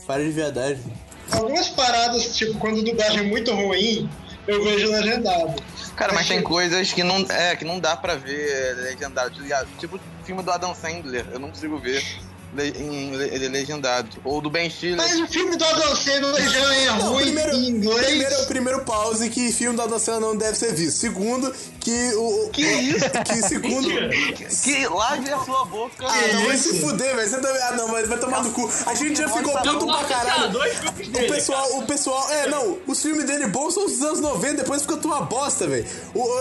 [0.06, 0.84] Para de viadagem.
[1.32, 4.08] Algumas paradas, tipo, quando a dublagem é muito ruim,
[4.46, 5.60] eu vejo legendado.
[5.96, 9.34] Cara, mas tem tipo, coisas que não, é, que não dá pra ver legendado.
[9.80, 12.04] Tipo o filme do Adam Sandler, eu não consigo ver
[12.58, 14.08] em ele legendado.
[14.24, 14.96] Ou do Ben Stiller.
[14.96, 18.06] Mas o filme do Adam Sandler já é Não, ruim primeiro, em inglês.
[18.06, 20.98] primeiro, primeiro pause que filme da Adam Sandler não deve ser visto.
[20.98, 21.52] Segundo,
[21.86, 22.48] que o.
[22.50, 23.06] Que isso?
[23.24, 23.88] Que segundo.
[24.64, 26.04] Que lave a sua boca.
[26.04, 26.72] Ah, não, vai isso?
[26.72, 27.28] se fuder, velho.
[27.28, 27.62] Você também.
[27.62, 28.68] Ah, não, mas vai tomar no cu.
[28.86, 30.58] A gente já ficou puto pra caralho.
[30.58, 34.82] O pessoal, o pessoal, é, não, os filmes dele bons são os anos 90, depois
[34.82, 35.86] fica tua bosta, velho.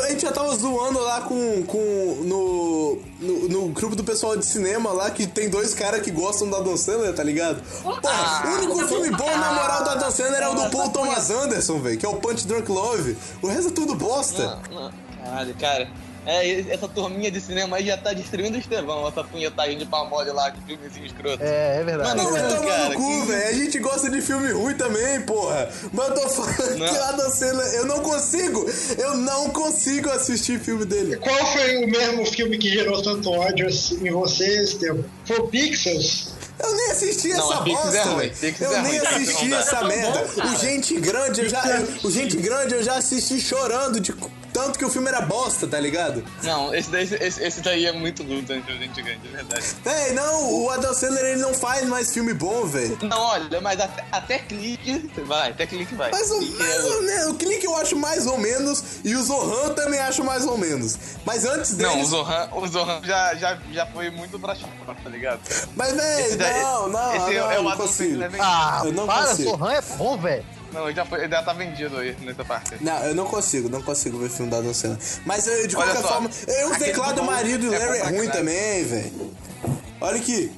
[0.04, 4.46] A gente já tava zoando lá com, com no, no, no grupo do pessoal de
[4.46, 7.62] cinema lá, que tem dois caras que gostam da Adam Sandler, tá ligado?
[7.84, 11.30] Porra, o único filme bom, na moral, da Adam Sandler é o do Paul Thomas
[11.30, 13.16] Anderson, velho, que é o Punch Drunk Love.
[13.42, 14.60] O resto é tudo bosta.
[14.72, 15.05] Não, não.
[15.26, 15.88] Caralho, cara.
[16.28, 20.32] É, essa turminha de cinema aí já tá destruindo o Estevão, essa punhetagem de palmole
[20.32, 21.44] lá, que filmezinho escroto.
[21.44, 22.18] É, é verdade.
[22.18, 22.56] Mano, é Vai verdade.
[22.64, 23.48] tomar cara, no cu, que- velho.
[23.48, 25.70] A gente gosta de filme ruim também, porra.
[25.94, 26.88] Mas eu tô falando Não.
[26.88, 28.66] que o Adam Sandler, eu não consigo,
[28.98, 31.16] eu não consigo assistir filme dele.
[31.18, 35.06] Qual foi o mesmo filme que gerou tanto ódio assim em você, Estevam?
[35.26, 36.34] Foi o Pixels?
[36.58, 39.80] Eu nem assisti Não, essa Pixels bosta, é Eu é nem assisti não essa É
[39.80, 40.26] tão merda.
[40.48, 44.14] o Gente Grande, eu já, eu- o Gente Grande eu já assisti chorando de
[44.56, 46.24] tanto que o filme era bosta, tá ligado?
[46.42, 49.66] Não, esse daí, esse, esse daí é muito luta entre a gente grande, é verdade.
[49.84, 52.98] Véi, não, o Adam Sandler ele não faz mais filme bom, velho.
[53.02, 56.10] Não, olha, mas até, até clique vai, até clique vai.
[56.10, 57.28] Mais ou, Clique mais é- ou menos.
[57.28, 58.84] O Clique eu acho mais ou menos.
[59.04, 60.98] E o Zohan também acho mais ou menos.
[61.26, 61.94] Mas antes deles.
[61.94, 65.42] Não, o Zohan, o Zohan já, já, já foi muito pra chapa, tá ligado?
[65.76, 67.16] Mas, véi, Esse daí- não, não.
[67.16, 68.22] esse não, é o não consigo.
[68.40, 69.50] Ah, Eu não para, consigo.
[69.50, 70.46] Sohan é bom, velho.
[70.76, 72.76] Não, ele já, foi, ele já tá vendido aí nessa parte.
[72.82, 75.00] Não, eu não consigo, não consigo ver filme da Adam Sandler.
[75.26, 77.98] Mas eu, de Olha qualquer só, forma, eu, o teclado do do marido é Larry
[77.98, 79.32] é pra ruim também, velho.
[80.02, 80.52] Olha aqui.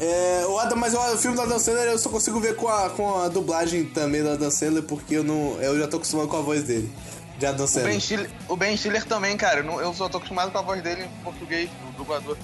[0.00, 2.88] É, o, Adam, mas o filme da Adam Sandler eu só consigo ver com a,
[2.90, 6.36] com a dublagem também da Adam Sandler, porque eu, não, eu já tô acostumado com
[6.36, 6.90] a voz dele.
[7.38, 7.92] De Adam O Sandler.
[7.92, 9.60] ben, Stiller, o Ben Stiller também, cara.
[9.60, 12.36] Eu, não- eu só tô acostumado com a voz dele em português, do dublador.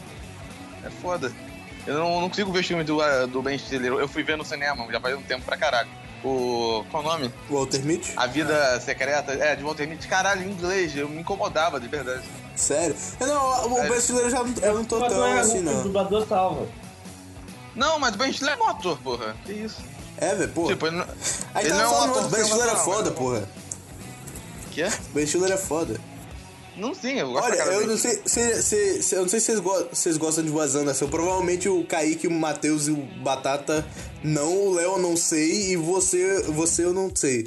[0.85, 1.33] É foda.
[1.87, 2.99] Eu não, não consigo ver filme do,
[3.29, 3.93] do Ben Stiller.
[3.93, 5.89] Eu fui ver no cinema, já faz um tempo pra caralho.
[6.25, 6.85] O.
[6.91, 7.31] Qual o nome?
[7.51, 8.13] Walter Mitty?
[8.17, 9.33] A Vida Secreta.
[9.33, 10.09] É, de Walter Mitty.
[10.09, 10.97] Caralho, em inglês.
[10.97, 12.23] Eu me incomodava, de verdade.
[12.57, 12.97] Sério?
[13.21, 15.83] Eu não, o Stiller eu já não, eu não tô tão é- assim, O não.
[15.83, 16.67] dublador salva.
[17.75, 19.37] Não, mas o Ben Stiller é um ator, porra.
[19.45, 19.83] Que isso?
[20.17, 20.67] É, velho, pô.
[20.69, 21.07] Tipo, ele não,
[21.55, 23.49] Aí ele tava não é um ator o Ben Stiller é sensacional, foda, porra.
[24.71, 24.93] Que é?
[25.13, 26.01] Ben Stiller é foda.
[26.77, 29.47] Não, sim, eu gosto Olha, eu não sei, se, se- se- eu não sei se
[29.47, 31.07] vocês, go- vocês gostam de Wes Anderson.
[31.09, 33.87] Provavelmente o Kaique, o Matheus e o Batata
[34.25, 37.47] não, o Léo eu não sei e você, você eu não sei.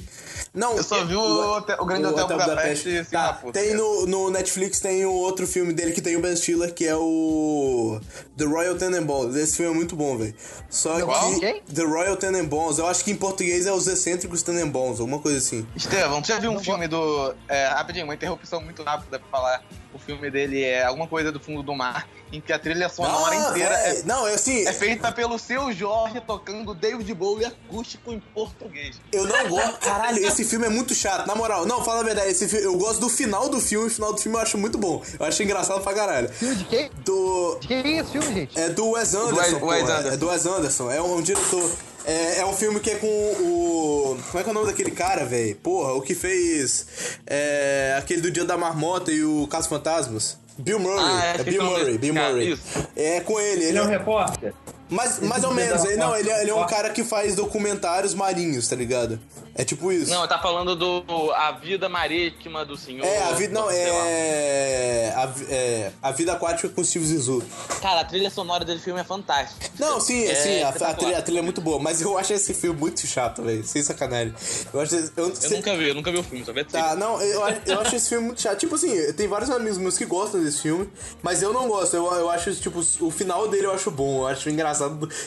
[0.57, 4.29] Não, Eu só vi o Hotel- o Grande Hotel Budapeste e Tá, tem no, no
[4.31, 7.99] Netflix tem o outro filme dele que tem o Ben Stiller, que é o
[8.35, 9.35] The Royal Tenenbaums.
[9.35, 10.33] Esse filme é muito bom, velho.
[10.69, 11.33] Só Qual?
[11.33, 11.61] que Quem?
[11.61, 15.65] The Royal Tenenbaums, eu acho que em português é os excêntricos Tenenbaums, alguma coisa assim.
[15.75, 17.33] Estevão, você já viu um filme do.
[17.47, 19.63] É, rapidinho, uma interrupção muito rápida pra falar.
[19.93, 23.35] O filme dele é alguma coisa do fundo do mar, em que a trilha sonora
[23.35, 27.45] Ah, inteira véi, é, Não, é assim, é feita pelo seu Jorge tocando David Bowie
[27.45, 28.99] acústico em português.
[29.11, 29.79] Eu não gosto.
[29.79, 31.27] Caralho, esse filme é muito chato.
[31.27, 32.31] Na moral, não, fala a verdade.
[32.31, 33.87] Esse fi- eu gosto do final do filme.
[33.87, 35.03] O final do filme eu acho muito bom.
[35.19, 36.29] Eu acho engraçado pra caralho.
[36.29, 36.89] Filme de quem?
[37.05, 37.57] Do.
[37.61, 38.59] De quem é esse filme, gente?
[38.59, 39.39] É do Wes Anderson.
[39.41, 39.75] Wes- porra.
[39.77, 40.09] Wes Anderson.
[40.13, 40.91] É do Wes Anderson.
[40.91, 41.71] É um diretor.
[42.05, 44.17] É, é um filme que é com o.
[44.31, 45.55] Como é que é o nome daquele cara, velho?
[45.57, 46.87] Porra, o que fez.
[47.25, 50.37] É, aquele do Dia da Marmota e o Caso Fantasmas.
[50.57, 50.99] Bill Murray.
[51.05, 52.51] Ah, é, é Bill Murray, Bill cara, Murray.
[52.53, 52.61] isso.
[52.95, 53.59] É com ele.
[53.63, 54.53] Ele Ele é um é, repórter.
[54.89, 55.83] Mais, mais ou menos.
[55.85, 59.19] Ele, não, ele, é- ele é um cara que faz documentários marinhos, tá ligado?
[59.55, 60.11] É tipo isso.
[60.11, 63.03] Não, tá falando do A Vida Marítima do Senhor.
[63.05, 63.53] É, a vida.
[63.59, 65.13] Não, é.
[65.15, 65.91] A, é.
[66.01, 67.41] a vida aquática com Steve Zissou.
[67.81, 69.67] Cara, a trilha sonora desse filme é fantástica.
[69.79, 72.33] Não, sim, É sim, a, a trilha, a trilha é muito boa, mas eu acho
[72.33, 73.65] esse filme muito chato, velho.
[73.65, 74.31] Sem sacanagem.
[74.71, 74.95] Eu acho.
[74.95, 76.63] Eu, Eu cê- nunca vi, eu nunca vi o filme, só vi.
[76.63, 78.59] Tá, não, eu, acho- eu acho esse filme muito chato.
[78.59, 80.87] Tipo assim, tem vários amigos meus que gostam desse filme,
[81.23, 81.95] mas eu não gosto.
[81.95, 84.19] Eu, eu acho, tipo, o final dele eu acho bom.
[84.21, 84.76] Eu acho engraçado.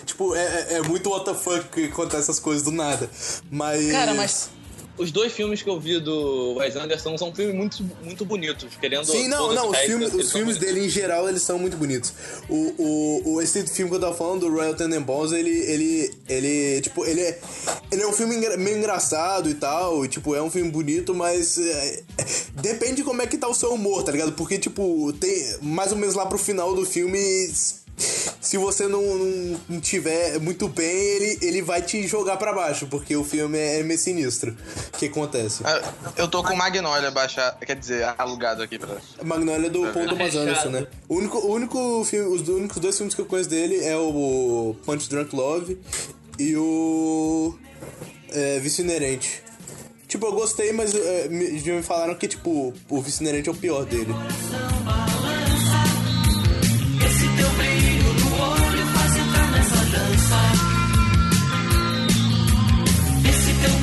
[0.05, 3.09] Tipo, é, é- é muito what the fuck que acontece essas coisas do nada.
[3.51, 3.91] Mas.
[3.91, 4.51] Cara, mas
[4.99, 9.07] os dois filmes que eu vi do Wes Anderson são filmes muito, muito bonitos, querendo
[9.07, 12.13] Sim, não, não, os filmes, os filmes dele em geral, eles são muito bonitos.
[12.51, 16.81] O, o, o esse filme que eu tava falando, do Royal Tenenbaums, ele, ele, ele,
[16.83, 17.39] tipo, ele é,
[17.91, 21.15] ele é um filme engra- meio engraçado e tal, e, tipo, é um filme bonito,
[21.15, 22.03] mas é,
[22.57, 24.33] depende de como é que tá o seu humor, tá ligado?
[24.33, 27.19] Porque, tipo, tem, mais ou menos lá pro final do filme,
[28.01, 32.87] se você não, não, não tiver muito bem, ele, ele vai te jogar pra baixo,
[32.87, 34.57] porque o filme é, meio sinistro.
[34.95, 35.63] O que acontece?
[35.65, 35.83] Ah,
[36.17, 38.97] Eu tô com Magnolia baixar, quer dizer, alugado aqui pra.
[39.23, 40.35] Magnolia do Paul Thomas.
[40.35, 40.87] Anderson, né?
[41.09, 44.75] O único, o único filme, os únicos dois filmes que eu conheço dele é o
[44.85, 45.79] Punch Drunk Love
[46.39, 47.55] e o
[48.31, 49.43] é, Vício Inerente.
[50.09, 53.55] Tipo, eu gostei, mas é, me, me falaram que, tipo, o Vício Inerente é o
[53.55, 54.13] pior dele.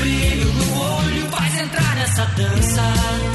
[0.07, 3.26] Brilho no olho faz entrar nessa dança.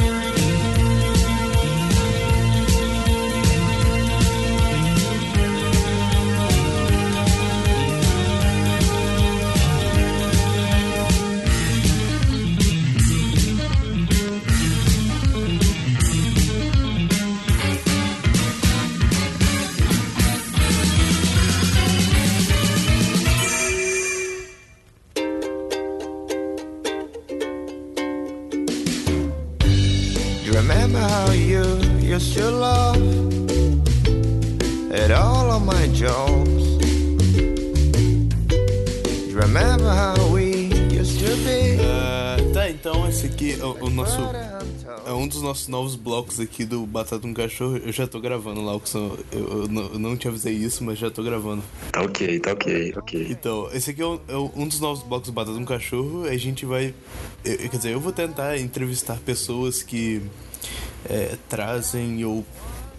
[36.02, 36.82] Jokes.
[39.28, 41.78] You remember how we used to be?
[41.80, 44.18] Ah, tá, então esse aqui é o, o nosso.
[45.06, 47.76] É um dos nossos novos blocos aqui do Batata um Cachorro.
[47.76, 51.08] Eu já tô gravando lá, eu, eu, não, eu não te avisei isso, mas já
[51.10, 51.62] tô gravando.
[51.92, 53.26] Tá ok, tá ok, ok.
[53.30, 56.24] Então, esse aqui é, o- é um dos novos blocos do Batata um Cachorro.
[56.24, 56.92] A gente vai.
[57.44, 60.20] eu- quer dizer, eu vou tentar entrevistar pessoas que
[61.08, 62.44] é, trazem ou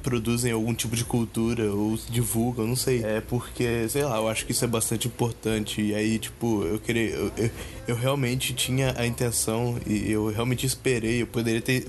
[0.04, 3.02] produzem algum tipo de cultura ou divulgam, não sei.
[3.04, 5.82] É porque, sei lá, eu acho que isso é bastante importante.
[5.82, 7.10] E aí, tipo, eu queria.
[7.12, 7.50] Eu, eu,
[7.88, 11.22] eu realmente tinha a intenção e eu realmente esperei.
[11.22, 11.88] Eu poderia ter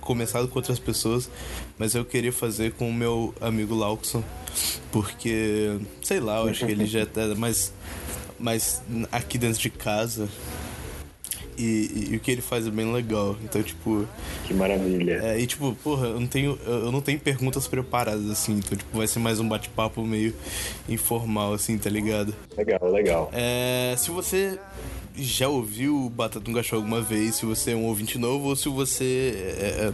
[0.00, 1.30] começado com outras pessoas,
[1.78, 4.24] mas eu queria fazer com o meu amigo Lauxon.
[4.90, 7.72] Porque, sei lá, eu acho que ele já tá mais,
[8.38, 8.82] mais
[9.12, 10.28] aqui dentro de casa.
[11.58, 13.36] E, e- e o que ele faz é bem legal.
[13.44, 14.06] Então, tipo.
[14.46, 15.20] Que maravilha.
[15.22, 16.58] É, e tipo, porra, eu não tenho.
[16.66, 18.54] Eu não tenho perguntas preparadas, assim.
[18.58, 20.34] Então, tipo, vai ser mais um bate-papo meio
[20.88, 22.34] informal, assim, tá ligado?
[22.56, 23.30] Legal, legal.
[23.32, 24.58] É, se você
[25.16, 28.68] já ouviu Batata um Cachorro alguma vez, se você é um ouvinte novo ou se
[28.68, 29.92] você é, é,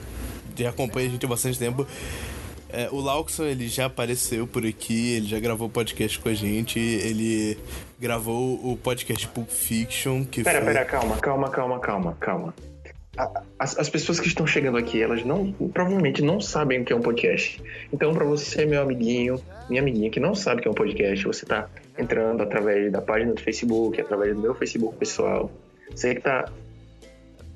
[0.63, 1.87] já acompanha a gente há bastante tempo.
[2.71, 6.79] é, o Lauxon, ele já apareceu por aqui, ele já gravou podcast com a gente,
[6.79, 7.57] ele
[7.99, 10.73] gravou o podcast Pulp Fiction, que Pera, foi...
[10.73, 12.55] pera, calma, calma, calma, calma, calma.
[13.59, 16.97] As, as pessoas que estão chegando aqui, elas não provavelmente não sabem o que é
[16.97, 17.63] um podcast.
[17.91, 19.41] Então, para você, meu amiguinho,
[19.71, 21.67] minha amiguinha que não sabe o que é um podcast, você tá
[21.99, 25.51] entrando através da página do Facebook, através do meu Facebook pessoal.
[25.91, 26.51] Você que tá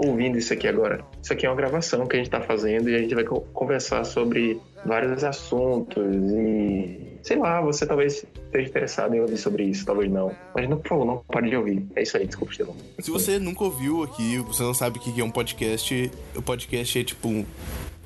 [0.03, 2.95] ouvindo isso aqui agora, isso aqui é uma gravação que a gente tá fazendo e
[2.95, 6.03] a gente vai co- conversar sobre vários assuntos
[6.33, 10.35] e sei lá, você talvez esteja interessado em ouvir sobre isso, talvez não.
[10.55, 11.87] Mas não, por favor, não pare de ouvir.
[11.95, 12.75] É isso aí, desculpa, Estevão.
[12.99, 16.99] Se você nunca ouviu aqui, você não sabe o que é um podcast, o podcast
[16.99, 17.45] é tipo um.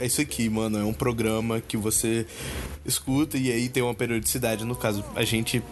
[0.00, 0.78] É isso aqui, mano.
[0.78, 2.26] É um programa que você
[2.84, 4.64] escuta e aí tem uma periodicidade.
[4.64, 5.62] No caso, a gente.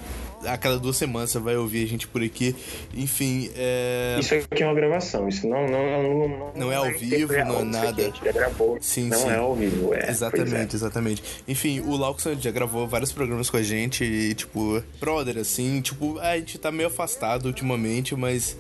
[0.47, 2.55] A cada duas semanas você vai ouvir a gente por aqui.
[2.95, 4.17] Enfim, é.
[4.19, 7.39] Isso aqui é uma gravação, isso não, não, não, não, Não é ao vivo, não
[7.39, 8.03] é aqui nada.
[8.03, 8.79] A gente já gravou.
[8.81, 9.29] Sim, não sim.
[9.29, 10.11] é ao vivo, é.
[10.11, 11.23] Exatamente, exatamente.
[11.47, 11.97] Enfim, o
[12.27, 16.59] ele já gravou vários programas com a gente e, tipo, brother, assim, tipo, a gente
[16.59, 18.57] tá meio afastado ultimamente, mas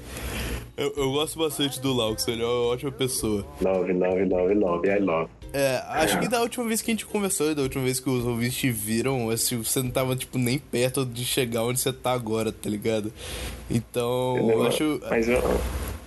[0.77, 3.44] eu, eu gosto bastante do Lauxon, ele é uma ótima pessoa.
[3.61, 5.31] Love, love, love, love, I love.
[5.55, 8.09] É, acho que da última vez que a gente conversou e da última vez que
[8.09, 11.93] os ouvintes te viram, assim, você não tava, tipo, nem perto de chegar onde você
[11.93, 13.12] tá agora, tá ligado?
[13.70, 15.01] Então, eu Eu- acho.
[15.11, 15.40] Mas eu,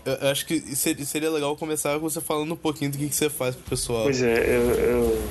[0.06, 3.30] Eu acho que seria, legal começar com você falando um pouquinho do que, que você
[3.30, 4.03] faz pro pessoal.
[4.03, 5.23] Pois é, eu, eu,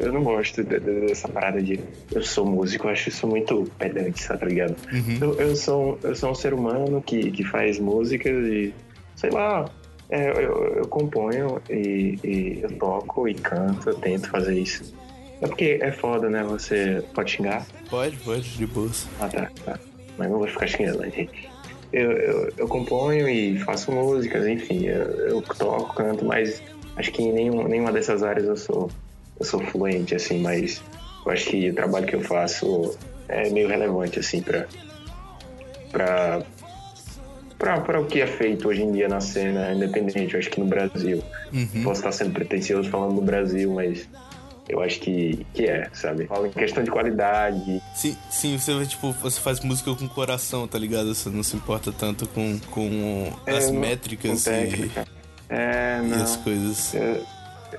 [0.00, 1.80] eu não gosto de- de- dessa parada de
[2.12, 4.76] eu sou músico, eu acho isso muito pedante, tá ligado?
[4.92, 5.18] Uhum.
[5.20, 8.72] Eu, eu, sou, eu sou um ser humano que, que faz músicas e,
[9.16, 9.68] sei lá,
[10.08, 14.94] é, eu, eu componho e, e eu toco e canto, eu tento fazer isso.
[15.40, 16.44] É porque é foda, né?
[16.44, 17.66] Você pode xingar?
[17.88, 19.08] Pode, pode, de boas.
[19.20, 19.78] Ah, tá, tá.
[20.18, 21.48] Mas não vou ficar xingando, né, gente?
[21.92, 26.62] Eu, eu, eu componho e faço músicas, enfim, eu, eu toco, canto, mas
[26.96, 28.90] acho que em nenhum, nenhuma dessas áreas eu sou,
[29.38, 30.82] eu sou fluente, assim, mas
[31.26, 32.96] eu acho que o trabalho que eu faço
[33.28, 34.66] é meio relevante, assim, pra,
[35.90, 36.42] pra,
[37.58, 40.60] pra, pra o que é feito hoje em dia na cena independente, eu acho que
[40.60, 41.22] no Brasil.
[41.52, 41.82] Uhum.
[41.82, 44.08] Posso estar sendo pretencioso falando do Brasil, mas
[44.72, 46.26] eu acho que, que é, sabe?
[46.26, 50.78] Falo em questão de qualidade, Sim, sim, você tipo, você faz música com coração, tá
[50.78, 51.14] ligado?
[51.14, 54.90] Você não se importa tanto com, com as É, métricas com e.
[55.48, 56.94] É, e as coisas.
[56.94, 57.24] Eu,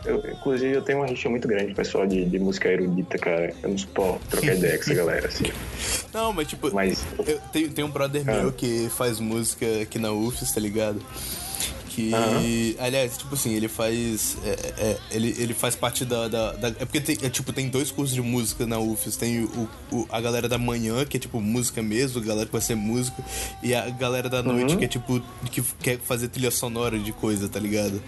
[0.06, 3.54] eu- inclusive, eu tenho uma rixa muito grande pessoal de, de música erudita, cara.
[3.62, 5.46] Eu não suporto trocar ideia com essa galera, assim.
[6.14, 8.34] Não, mas tipo, Mas- eu tenho, tem um brother Ah.
[8.42, 11.02] meu que faz música aqui na UFES, tá ligado?
[11.94, 14.38] Que, aliás, tipo assim, ele faz.
[14.46, 16.30] é, é, ele, ele faz parte da.
[16.30, 19.18] da, da- é porque tem, é, tipo, tem dois cursos de música na UFES.
[19.18, 22.52] Tem o, o- a galera da manhã, que é tipo música mesmo, a galera que
[22.54, 23.22] vai ser música,
[23.62, 24.80] e a galera da noite, Uhum.
[24.80, 25.22] que é tipo.
[25.52, 28.02] que quer fazer trilha sonora de coisa, tá ligado?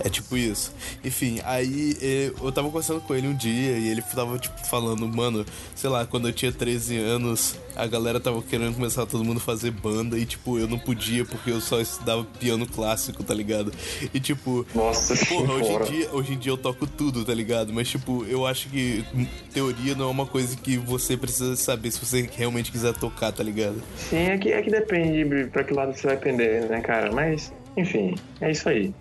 [0.00, 0.74] É tipo isso.
[1.04, 5.06] Enfim, aí eh, eu tava conversando com ele um dia e ele tava, tipo, falando,
[5.06, 5.44] mano,
[5.74, 9.40] sei lá, quando eu tinha 13 anos, a galera tava querendo começar todo mundo a
[9.40, 13.72] fazer banda e, tipo, eu não podia porque eu só estudava piano clássico, tá ligado?
[14.12, 17.72] E, tipo, Nossa porra, hoje em, dia, hoje em dia eu toco tudo, tá ligado?
[17.72, 19.04] Mas, tipo, eu acho que
[19.52, 23.42] teoria não é uma coisa que você precisa saber se você realmente quiser tocar, tá
[23.42, 23.82] ligado?
[23.96, 27.12] Sim, é que, é que depende pra que lado você vai pender, né, cara?
[27.12, 28.94] Mas, enfim, é isso aí.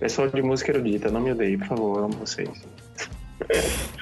[0.00, 2.48] Pessoal de música erudita, não me odeie, por favor, eu amo vocês.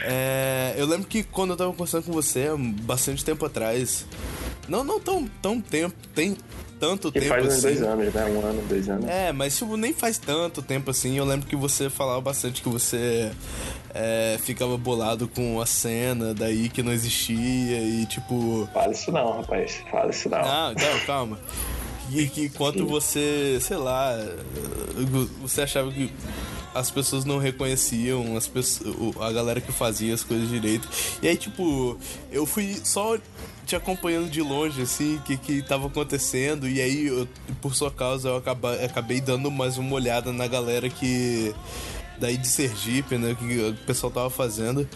[0.00, 2.48] É, eu lembro que quando eu tava conversando com você,
[2.82, 4.06] bastante tempo atrás.
[4.68, 5.96] Não, não tão, tão tempo.
[6.14, 6.36] Tem
[6.78, 7.62] tanto Que tempo faz assim.
[7.62, 8.24] dois anos, né?
[8.26, 9.08] Um ano, dois anos.
[9.08, 11.16] É, mas tipo, nem faz tanto tempo assim.
[11.16, 13.32] Eu lembro que você falava bastante que você
[13.94, 18.68] é, ficava bolado com a cena daí que não existia e tipo.
[18.72, 19.82] Fala isso não, rapaz.
[19.90, 20.42] Fala isso não.
[20.42, 21.38] Não, não, calma.
[22.10, 24.16] E que quanto você, sei lá,
[25.40, 26.10] você achava que
[26.74, 30.88] as pessoas não reconheciam as pessoas, o- a galera que fazia as coisas direito.
[31.22, 31.98] E aí, tipo,
[32.30, 33.18] eu fui só
[33.66, 36.68] te acompanhando de longe, assim, o que, que tava acontecendo.
[36.68, 37.28] E aí, eu-
[37.60, 41.54] por sua causa, eu acaba- acabei dando mais uma olhada na galera que.
[42.20, 43.36] Daí de Sergipe, né?
[43.38, 44.88] Que o pessoal tava fazendo.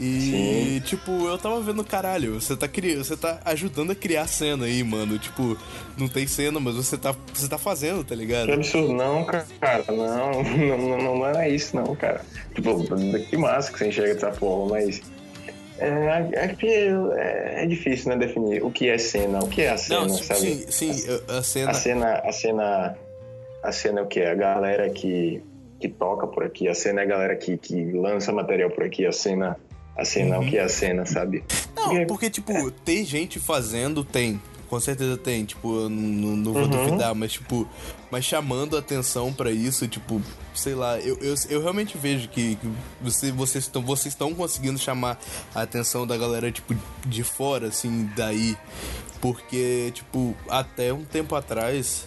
[0.00, 2.94] E, tipo, eu tava vendo, caralho, você tá, cri...
[2.96, 5.18] você tá ajudando a criar cena aí, mano.
[5.18, 5.56] Tipo,
[5.96, 8.46] não tem cena, mas você tá, você tá fazendo, tá ligado?
[8.46, 9.44] Que absurdo, não, cara.
[9.88, 10.42] Não,
[10.78, 12.20] não, não, não é isso, não, cara.
[12.54, 12.84] Tipo,
[13.28, 15.00] que massa que você enxerga dessa forma, mas.
[15.80, 19.70] É, é que é, é difícil, né, definir o que é cena, o que é
[19.70, 20.40] a cena, Não, sim, sabe?
[20.40, 21.70] sim, sim, eu- a cena.
[21.70, 22.98] A cena, a cena,
[23.62, 24.20] a cena é o que?
[24.20, 25.40] A galera que,
[25.78, 29.06] que toca por aqui, a cena é a galera que, que lança material por aqui,
[29.06, 29.56] a cena,
[29.98, 31.44] a cena é o que é a cena, sabe?
[31.76, 34.40] Não, porque, tipo, tem gente fazendo, tem.
[34.70, 36.68] Com certeza tem, tipo, eu não, não vou Uhum.
[36.68, 37.66] duvidar, mas, tipo,
[38.10, 40.20] mas chamando atenção pra isso, tipo,
[40.54, 42.68] sei lá, eu, eu, eu realmente vejo que, que
[43.00, 45.18] você, vocês estão vocês estão conseguindo chamar
[45.54, 46.76] a atenção da galera, tipo,
[47.06, 48.56] de fora, assim, daí.
[49.20, 52.06] Porque, tipo, até um tempo atrás,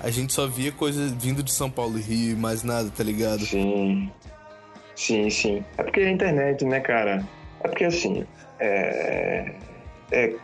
[0.00, 3.04] a gente só via coisa vindo de São Paulo e Rio e mais nada, tá
[3.04, 3.44] ligado?
[3.44, 4.10] Sim.
[5.00, 5.64] Sim, sim.
[5.78, 7.26] É porque a internet, né, cara?
[7.64, 8.22] É porque assim,
[8.58, 9.50] é,
[10.12, 10.34] é-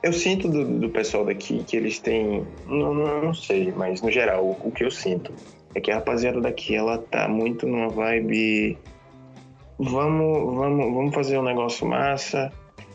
[0.00, 4.08] eu sinto do, do pessoal daqui que eles têm, não, não, não sei, mas no
[4.08, 5.34] geral, o, o que eu sinto
[5.74, 8.78] é que a rapaziada daqui, ela tá muito numa vibe,
[9.76, 12.52] vamos, vamos, vamos fazer um negócio massa,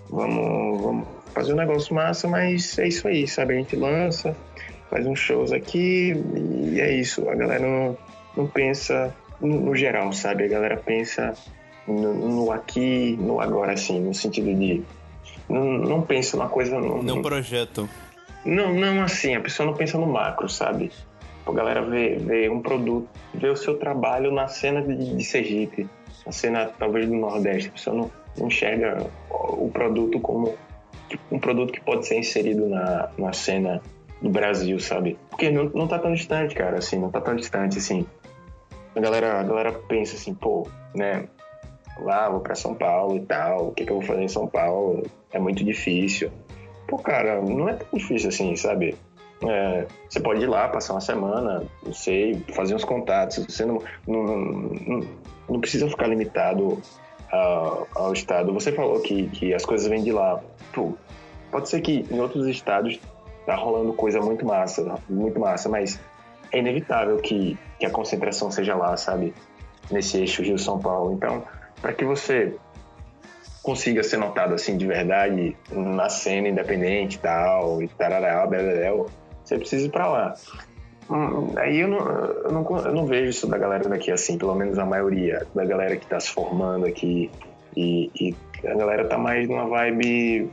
[0.10, 3.56] vamos, vamos fazer um negócio massa, mas é isso aí, sabe?
[3.56, 4.34] A gente lança,
[4.90, 6.14] faz uns shows aqui
[6.74, 7.28] e é isso.
[7.28, 7.98] A galera não,
[8.38, 10.46] não pensa no, no geral, sabe?
[10.46, 11.34] A galera pensa
[11.88, 14.84] no, no aqui, no agora, assim, no sentido de.
[15.50, 16.80] Não, não pensa numa coisa.
[16.80, 17.90] Não, Não projetam.
[18.46, 20.92] não, não assim, a pessoa não pensa no macro, sabe?
[21.46, 25.90] A galera vê, vê um produto, vê o seu trabalho na cena de, de Sergipe,
[26.26, 27.70] na cena talvez do Nordeste.
[27.70, 30.56] A pessoa não, não enxerga o produto como
[31.32, 33.82] um produto que pode ser inserido na, na cena
[34.22, 35.18] do Brasil, sabe?
[35.30, 38.06] Porque não, não tá tão distante, cara, assim, não tá tão distante, assim.
[38.96, 41.28] A galera, a galera pensa assim, pô, né?
[42.00, 44.48] Lá, vou pra São Paulo e tal, o que, que eu vou fazer em São
[44.48, 45.04] Paulo?
[45.32, 46.32] É muito difícil.
[46.88, 48.96] Pô, cara, não é tão difícil assim, sabe?
[49.44, 53.46] É, você pode ir lá, passar uma semana, não sei, fazer uns contatos.
[53.46, 55.08] Você não, não, não,
[55.50, 56.82] não precisa ficar limitado
[57.32, 58.54] ao, ao estado.
[58.54, 60.42] Você falou que, que as coisas vêm de lá.
[60.74, 60.94] Pô,
[61.52, 63.00] pode ser que em outros estados
[63.46, 66.00] tá rolando coisa muito massa, muito massa, mas
[66.52, 69.34] é inevitável que, que a concentração seja lá, sabe?
[69.90, 71.14] Nesse eixo Rio-São Paulo.
[71.14, 71.44] Então,
[71.82, 72.56] para que você
[73.64, 79.08] consiga ser notado assim de verdade na cena independente e tal, e tarará, beleléu,
[79.44, 80.36] você precisa ir pra lá.
[81.10, 84.54] Hum, aí eu não, eu, não, eu não vejo isso da galera daqui assim, pelo
[84.54, 87.32] menos a maioria da galera que tá se formando aqui.
[87.76, 88.36] E, e
[88.68, 90.52] a galera tá mais numa vibe.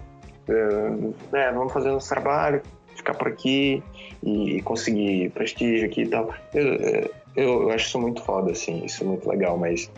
[0.49, 2.63] eh, É, vamos fazer nosso trabalho,
[2.97, 3.83] ficar por aqui
[4.23, 6.33] e, e conseguir prestígio aqui e tal.
[6.55, 9.91] Eu, eu, eu acho isso muito foda, assim, isso é muito legal, mas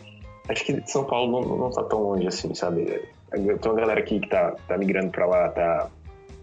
[0.49, 3.03] acho que São Paulo não, não tá tão longe assim, sabe?
[3.31, 5.89] Tem uma galera aqui que tá, tá migrando pra lá, tá,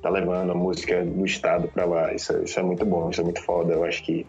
[0.02, 2.14] tá levando a música do estado pra lá.
[2.14, 3.74] Isso, isso é muito bom, isso é muito foda.
[3.74, 4.26] Eu acho que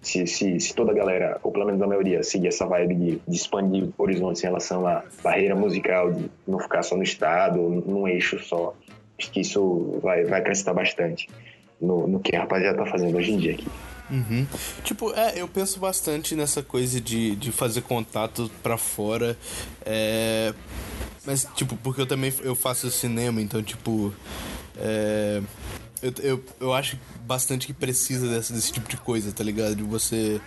[0.00, 3.22] se, se, se toda a galera, ou pelo menos a maioria, seguir essa vibe de,
[3.26, 8.06] de expandir horizontes em relação à barreira musical, de não ficar só no estado, num
[8.06, 8.72] eixo só,
[9.18, 11.28] acho que isso vai, vai acrescentar bastante
[11.80, 13.66] no, no que a rapaziada tá fazendo hoje em dia aqui.
[14.10, 14.46] Uhum.
[14.84, 19.36] Tipo, é, eu penso bastante nessa coisa de, de fazer contato pra fora.
[19.84, 20.54] É,
[21.24, 24.14] mas, tipo, porque eu também eu faço cinema, então, tipo.
[24.78, 25.42] É,
[26.02, 29.74] eu, eu, eu acho bastante que precisa desse, desse tipo de coisa, tá ligado?
[29.74, 30.40] De você.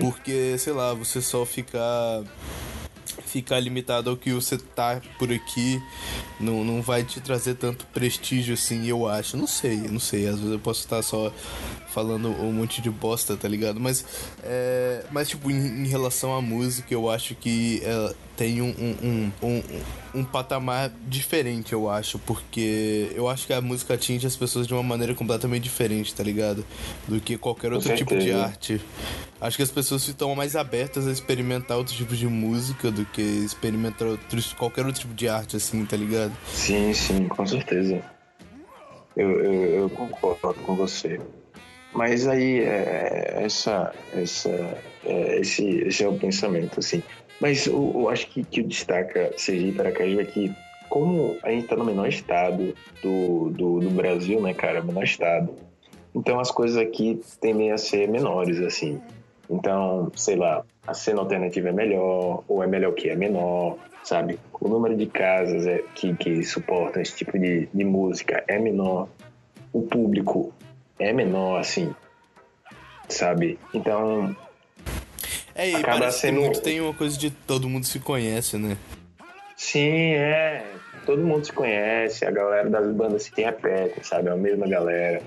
[0.00, 2.24] Porque, sei lá, você só ficar.
[3.24, 5.82] Ficar limitado ao que você tá por aqui
[6.40, 9.36] não, não vai te trazer tanto prestígio assim, eu acho.
[9.36, 10.26] Não sei, não sei.
[10.26, 11.32] Às vezes eu posso estar só
[11.98, 13.80] falando um monte de bosta, tá ligado?
[13.80, 14.04] Mas,
[14.44, 18.96] é, mas tipo, em, em relação à música, eu acho que ela tem um, um,
[19.02, 22.20] um, um, um patamar diferente, eu acho.
[22.20, 26.22] Porque eu acho que a música atinge as pessoas de uma maneira completamente diferente, tá
[26.22, 26.64] ligado?
[27.08, 28.80] Do que qualquer outro tipo de arte.
[29.40, 33.22] Acho que as pessoas estão mais abertas a experimentar outros tipos de música do que
[33.22, 36.32] experimentar outros, qualquer outro tipo de arte, assim, tá ligado?
[36.52, 38.00] Sim, sim, com certeza.
[39.16, 41.20] Eu, eu, eu concordo com você.
[41.92, 44.50] Mas aí, é, essa, essa,
[45.04, 47.02] é, esse, esse é o pensamento, assim.
[47.40, 50.52] Mas eu, eu acho que, que destaca Sergipe Aracaju é que,
[50.88, 54.82] como a gente tá no menor estado do, do, do Brasil, né, cara?
[54.82, 55.54] Menor estado.
[56.14, 59.00] Então as coisas aqui tendem a ser menores, assim.
[59.48, 64.38] Então, sei lá, a cena alternativa é melhor, ou é melhor que é menor, sabe?
[64.60, 69.08] O número de casas é, que, que suportam esse tipo de, de música é menor.
[69.72, 70.52] O público
[70.98, 71.94] é menor, assim,
[73.08, 73.58] sabe?
[73.72, 74.34] Então,
[75.54, 78.76] É, e Acaba parece sendo- muito tem uma coisa de todo mundo se conhece, né?
[79.56, 80.76] sim, é.
[81.04, 84.28] Todo mundo se conhece, a galera das bandas se repete, sabe?
[84.28, 85.22] É a mesma galera.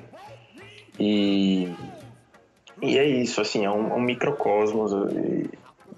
[0.99, 1.73] E,
[2.81, 4.91] e é isso, assim, é um, um microcosmos.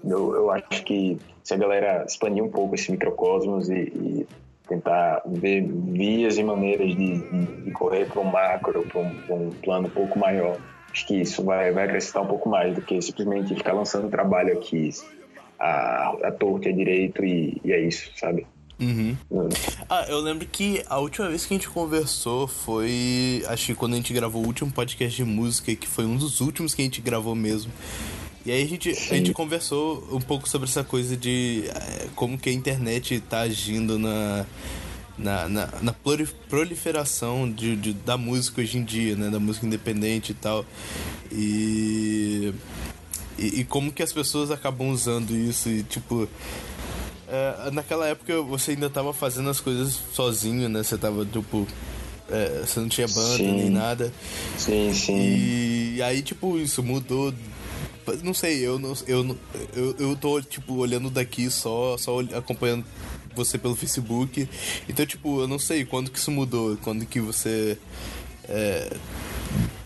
[0.04, 4.26] Eu, eu acho que se a galera expandir um pouco esse microcosmos e, e
[4.68, 9.50] tentar ver vias e maneiras de, de, correr para um macro, para um, pra um
[9.50, 10.58] plano um pouco maior,
[10.90, 14.52] acho que isso vai, vai acrescentar um pouco mais do que simplesmente ficar lançando trabalho
[14.52, 14.90] aqui
[15.58, 18.46] a, a torta e a direito e, e é isso, sabe?
[18.80, 19.16] Uhum.
[19.88, 23.42] Ah, eu lembro que a última vez que a gente conversou foi.
[23.46, 26.40] Acho que quando a gente gravou o último podcast de música, que foi um dos
[26.40, 27.72] últimos que a gente gravou mesmo.
[28.46, 32.36] E aí a gente, a gente conversou um pouco sobre essa coisa de eh, como
[32.36, 34.44] que a internet tá agindo na.
[35.16, 39.30] Na, na, na proli- proliferação de, de- da música hoje em dia, né?
[39.30, 40.64] Da música independente e tal.
[41.30, 42.52] E,
[43.38, 46.28] e, e como que as pessoas acabam usando isso e, tipo...
[47.28, 50.82] É, naquela época você ainda tava fazendo as coisas sozinho, né?
[50.82, 51.66] Você tava, tipo.
[52.28, 53.52] é, você não tinha banda Sim.
[53.52, 54.12] nem nada.
[54.58, 55.16] Sim, sim.
[55.96, 57.32] E aí, tipo, isso mudou.
[58.22, 58.94] Não sei, eu não.
[59.06, 59.36] Eu,
[59.74, 62.84] eu, eu tô, tipo, olhando daqui só, só acompanhando
[63.34, 64.48] você pelo Facebook.
[64.88, 67.78] Então, tipo, eu não sei quando que isso mudou, quando que você.
[68.48, 68.96] é,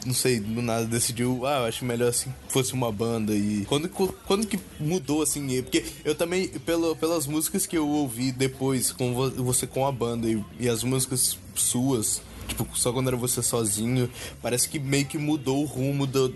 [0.07, 3.89] não sei, do nada decidiu, ah, eu acho melhor assim fosse uma banda e quando,
[3.91, 9.13] quando que mudou assim, porque eu também pelo, pelas músicas que eu ouvi depois com
[9.13, 13.43] vo- você com a banda e, e as músicas suas, tipo, só quando era você
[13.43, 14.09] sozinho,
[14.41, 16.33] parece que meio que mudou o rumo do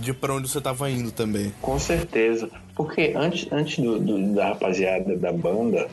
[0.00, 1.52] de pra onde você tava indo também.
[1.62, 2.48] Com certeza.
[2.74, 5.88] Porque antes, antes do, do- da rapaziada da banda,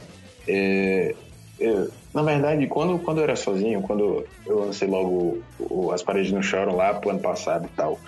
[0.47, 1.15] é,
[1.59, 6.31] eu- na verdade, quando, quando eu era sozinho, quando eu lancei logo o As Paredes
[6.31, 7.99] Não Choram lá pro ano passado e tal,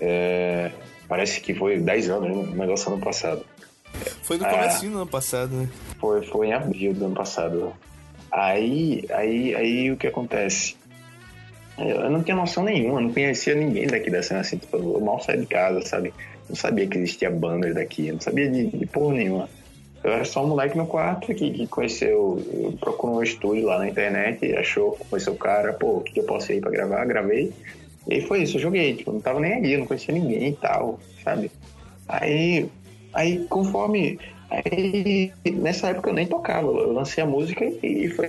[0.00, 0.70] é,
[1.08, 2.52] parece que foi 10 anos, né?
[2.52, 3.44] o negócio ano passado.
[4.22, 4.50] Foi no Ah.
[4.50, 5.68] comecinho do ano passado, né?
[5.98, 7.72] Foi, foi em abril do ano passado.
[8.30, 10.76] Aí, aí, aí o que acontece?
[11.78, 15.20] Eu não tinha noção nenhuma, não conhecia ninguém daqui da cena, assim, tipo, eu mal
[15.20, 16.12] saí de casa, sabe?
[16.48, 19.48] Não sabia que existia bandas daqui, não sabia de, de porra nenhuma.
[20.02, 23.78] Eu era só um moleque no quarto que, que conheceu, eu procurou um estúdio lá
[23.78, 27.04] na internet, achou, conheceu o cara, pô, o que, que eu posso ir pra gravar?
[27.04, 27.52] Gravei.
[28.08, 30.98] E foi isso, eu joguei, tipo, não tava nem eu não conhecia ninguém e tal,
[31.22, 31.50] sabe?
[32.08, 32.68] Aí,
[33.12, 34.18] aí conforme.
[34.50, 38.28] Aí, nessa época eu nem tocava, eu lancei a música e foi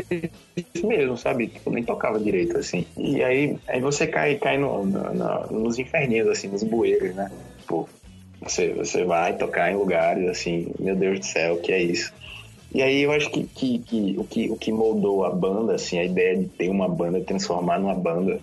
[0.76, 1.48] isso mesmo, sabe?
[1.48, 2.86] Tipo, nem tocava direito, assim.
[2.98, 7.32] E aí, aí você cai, cai no, no- no- nos inferninhos, assim, nos bueiros, né?
[7.60, 7.90] Tipo,
[8.42, 12.14] você, você vai tocar em lugares, assim, meu Deus do céu, que é isso?
[12.74, 16.00] E aí eu acho que, que, que o que o que moldou a banda, assim,
[16.00, 18.42] a ideia de ter uma banda, transformar numa banda,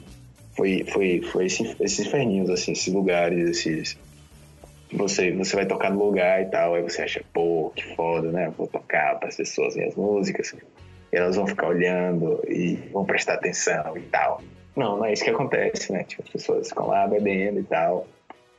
[0.56, 3.98] foi, foi, foi esse- esses inferninhos, assim, esses lugares, esses,
[4.92, 8.52] você, você vai tocar no lugar e tal, aí você acha, pô, que foda, né?
[8.56, 10.54] Vou tocar para as pessoas minhas músicas,
[11.12, 14.40] e elas vão ficar olhando e vão prestar atenção e tal.
[14.76, 16.04] Não, não é isso que acontece, né?
[16.04, 18.06] Tipo, as pessoas ficam lá bebendo e tal,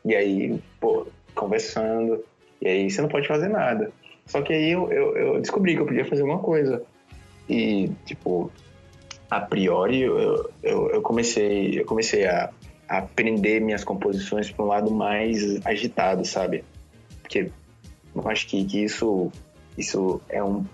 [0.03, 2.23] e aí, pô, conversando,
[2.61, 3.91] e aí você não pode fazer nada.
[4.25, 6.81] Só que aí eu, eu, eu descobri que eu podia fazer uma coisa.
[7.47, 8.51] E, tipo,
[9.29, 12.49] a priori eu, eu, eu comecei, eu comecei a
[12.88, 16.64] aprender minhas composições para um lado mais agitado, sabe?
[17.22, 17.49] Porque
[18.15, 19.31] eu acho que, que isso,
[19.77, 20.65] isso é um.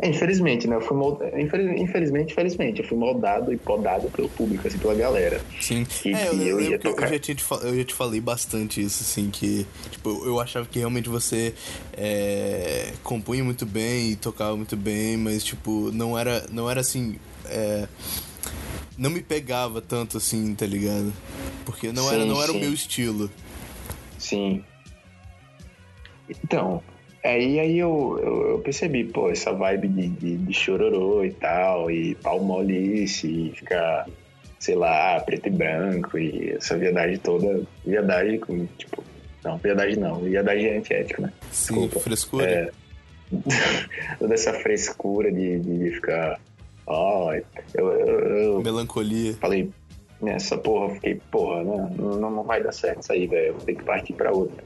[0.00, 0.76] é, infelizmente, né?
[0.76, 5.40] Eu fui moldado, infelizmente, infelizmente, eu fui moldado e podado pelo público, assim, pela galera.
[5.60, 5.84] Sim.
[6.04, 7.06] E É, eu, que eu, ia tocar.
[7.06, 10.66] eu já, te, eu já te falei bastante isso, assim, que tipo, eu- eu achava
[10.66, 11.52] que realmente você
[11.96, 17.16] é, compunha muito bem e tocava muito bem, mas tipo, não era, não era assim.
[17.46, 17.88] é,
[18.96, 21.12] não me pegava tanto assim, tá ligado?
[21.64, 23.30] Porque não era, Sim, não era o meu estilo.
[24.18, 24.64] Sim.
[26.28, 26.82] Então,
[27.24, 31.90] aí, aí eu, eu, eu percebi, pô, essa vibe de, de, de chororô e tal,
[31.90, 34.06] e pau molice, e ficar,
[34.58, 39.04] sei lá, preto e branco, e essa viadagem toda, viadagem com, tipo,
[39.44, 41.32] não, viadagem não, viadagem é antiético, né?
[41.52, 42.44] Sim, frescura.
[42.44, 42.70] É,
[44.18, 46.40] toda essa frescura de, de, de ficar
[46.90, 47.42] Ó, eu,
[47.74, 48.18] eu,
[48.56, 49.34] eu Melancolia.
[49.34, 49.70] falei,
[50.22, 51.90] nessa porra, fiquei, porra, né?
[51.98, 53.52] não, não vai dar certo isso aí, velho.
[53.52, 54.64] Vou ter que partir pra outra.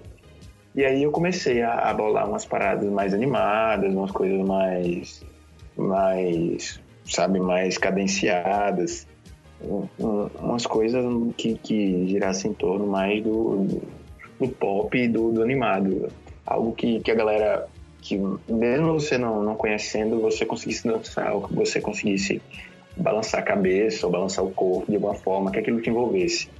[0.74, 5.22] E aí eu comecei a, a bolar umas paradas mais animadas, umas coisas mais.
[5.76, 6.80] mais.
[7.04, 9.06] sabe, mais cadenciadas.
[9.60, 11.04] Um- um- umas coisas
[11.36, 13.66] que, que girassem em torno mais do,
[14.40, 16.08] do pop e do, do animado.
[16.46, 17.68] Algo que, que a galera.
[18.02, 18.18] Que
[18.48, 22.42] mesmo você não, não conhecendo, você conseguisse dançar, ou que você conseguisse
[22.96, 26.50] balançar a cabeça ou balançar o corpo de alguma forma, que aquilo te envolvesse.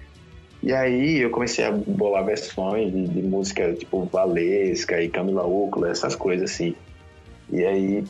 [0.62, 5.90] E aí eu comecei a bolar versões de, de música tipo Valesca e Camila Ucla,
[5.90, 6.76] essas coisas assim.
[7.50, 8.04] E aí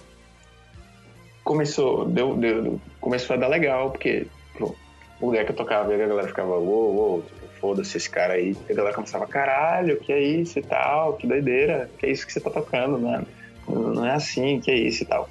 [1.43, 4.27] começou, deu, deu, começou a dar legal, porque
[4.59, 4.75] pô,
[5.21, 8.55] o lugar que eu tocava, a galera ficava, uou, uou, tipo, foda-se esse cara aí.
[8.69, 12.27] E a galera começava, caralho, que é isso e tal, que doideira, que é isso
[12.27, 13.25] que você tá tocando, né?
[13.67, 15.31] Não é assim, que é isso e tal.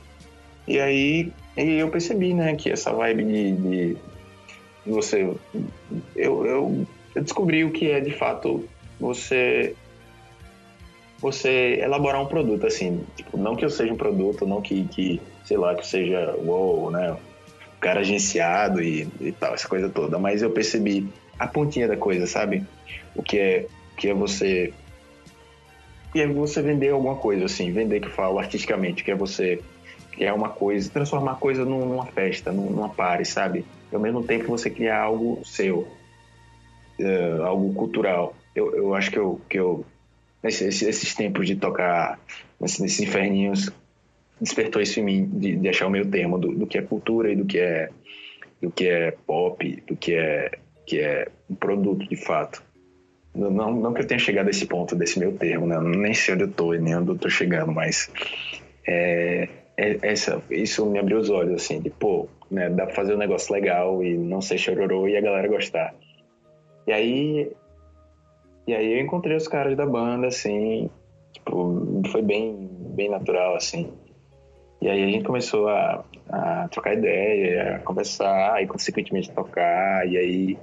[0.68, 3.98] E aí e eu percebi, né, que essa vibe de, de
[4.86, 5.30] você.
[6.16, 8.68] Eu, eu, eu descobri o que é de fato
[9.00, 9.76] você.
[11.20, 13.06] Você elaborar um produto, assim.
[13.16, 16.36] Tipo, não que eu seja um produto, não que, que sei lá, que eu seja
[16.38, 17.12] uou, né?
[17.12, 20.18] O cara agenciado e, e tal, essa coisa toda.
[20.18, 21.08] Mas eu percebi
[21.44, 22.64] a pontinha da coisa, sabe?
[23.16, 24.74] O que é, que é você.
[26.12, 27.72] Que é você vender alguma coisa, assim.
[27.72, 29.62] Vender que eu falo artisticamente, que é você
[30.12, 33.66] criar uma coisa, transformar a coisa num- numa festa, num- numa party, sabe?
[33.92, 35.88] E ao mesmo tempo você criar algo seu,
[37.00, 38.36] eh, algo cultural.
[38.54, 39.86] Eu, eu acho que eu, que eu
[40.44, 42.20] nesse, esse- esses tempos de tocar
[42.60, 43.72] nesse- nesses inferninhos,
[44.40, 47.32] despertou isso em mim, de, de achar o meu termo do, do que é cultura
[47.32, 47.90] e do que é,
[48.62, 50.52] do que é pop, do que é,
[50.86, 52.64] que é um produto de fato.
[53.34, 55.80] Não, não, que eu tenha chegado a esse ponto desse meu termo, né?
[55.80, 58.12] Nem sei onde eu tô e nem onde eu tô chegando, mas
[58.86, 59.48] é,
[59.78, 63.18] é- essa, isso me abriu os olhos, assim, de pô, né, dá pra fazer um
[63.18, 65.96] negócio legal e não ser chororô e a galera gostar.
[66.86, 67.52] E aí,
[68.68, 70.90] e aí eu encontrei os caras da banda, assim,
[71.32, 73.94] tipo, foi bem, bem natural, assim.
[74.82, 80.18] E aí a gente começou a, a trocar ideia, a conversar, e consequentemente tocar, e
[80.18, 80.58] aí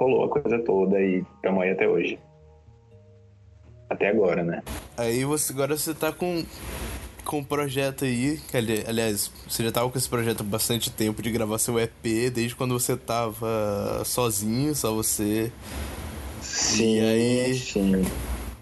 [0.00, 2.18] rolou a coisa toda e estamos aí até hoje.
[3.90, 4.62] Até agora, né?
[4.96, 6.42] Aí você agora você tá com
[7.22, 10.90] com um projeto aí, que ali- aliás, você já tava com esse projeto há bastante
[10.90, 15.52] tempo de gravar seu EP, desde quando você tava sozinho, só você.
[16.40, 18.02] Sim, e aí, sim.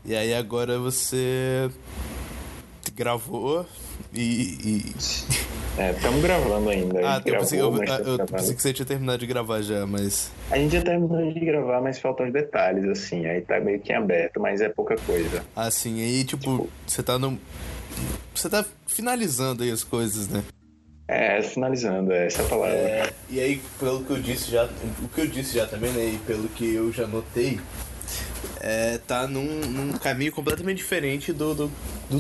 [0.05, 1.71] E aí agora você
[2.95, 3.65] gravou
[4.13, 4.59] e.
[4.93, 4.95] e...
[5.79, 7.09] É, estamos gravando ainda.
[7.09, 9.87] Ah, gente eu pensei, eu, tá eu pensei que você tinha terminado de gravar já,
[9.87, 10.33] mas.
[10.51, 13.27] A gente já terminou de gravar, mas faltam os detalhes, assim.
[13.27, 15.45] Aí tá meio que aberto, mas é pouca coisa.
[15.55, 17.39] Assim, aí tipo, você tá no.
[18.35, 20.43] Você tá finalizando aí as coisas, né?
[21.07, 22.75] É, finalizando, é essa palavra.
[22.75, 24.69] É, e aí, pelo que eu disse já,
[25.03, 27.59] o que eu disse já também, né, e pelo que eu já notei,
[28.61, 31.73] é, tá num, num caminho completamente diferente do, do,
[32.11, 32.19] do,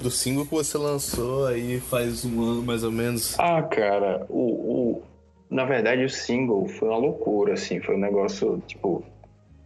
[0.00, 3.38] do single que você lançou aí faz um ano mais ou menos.
[3.38, 5.02] Ah, cara, o, o,
[5.50, 9.04] na verdade o single foi uma loucura, assim, foi um negócio, tipo,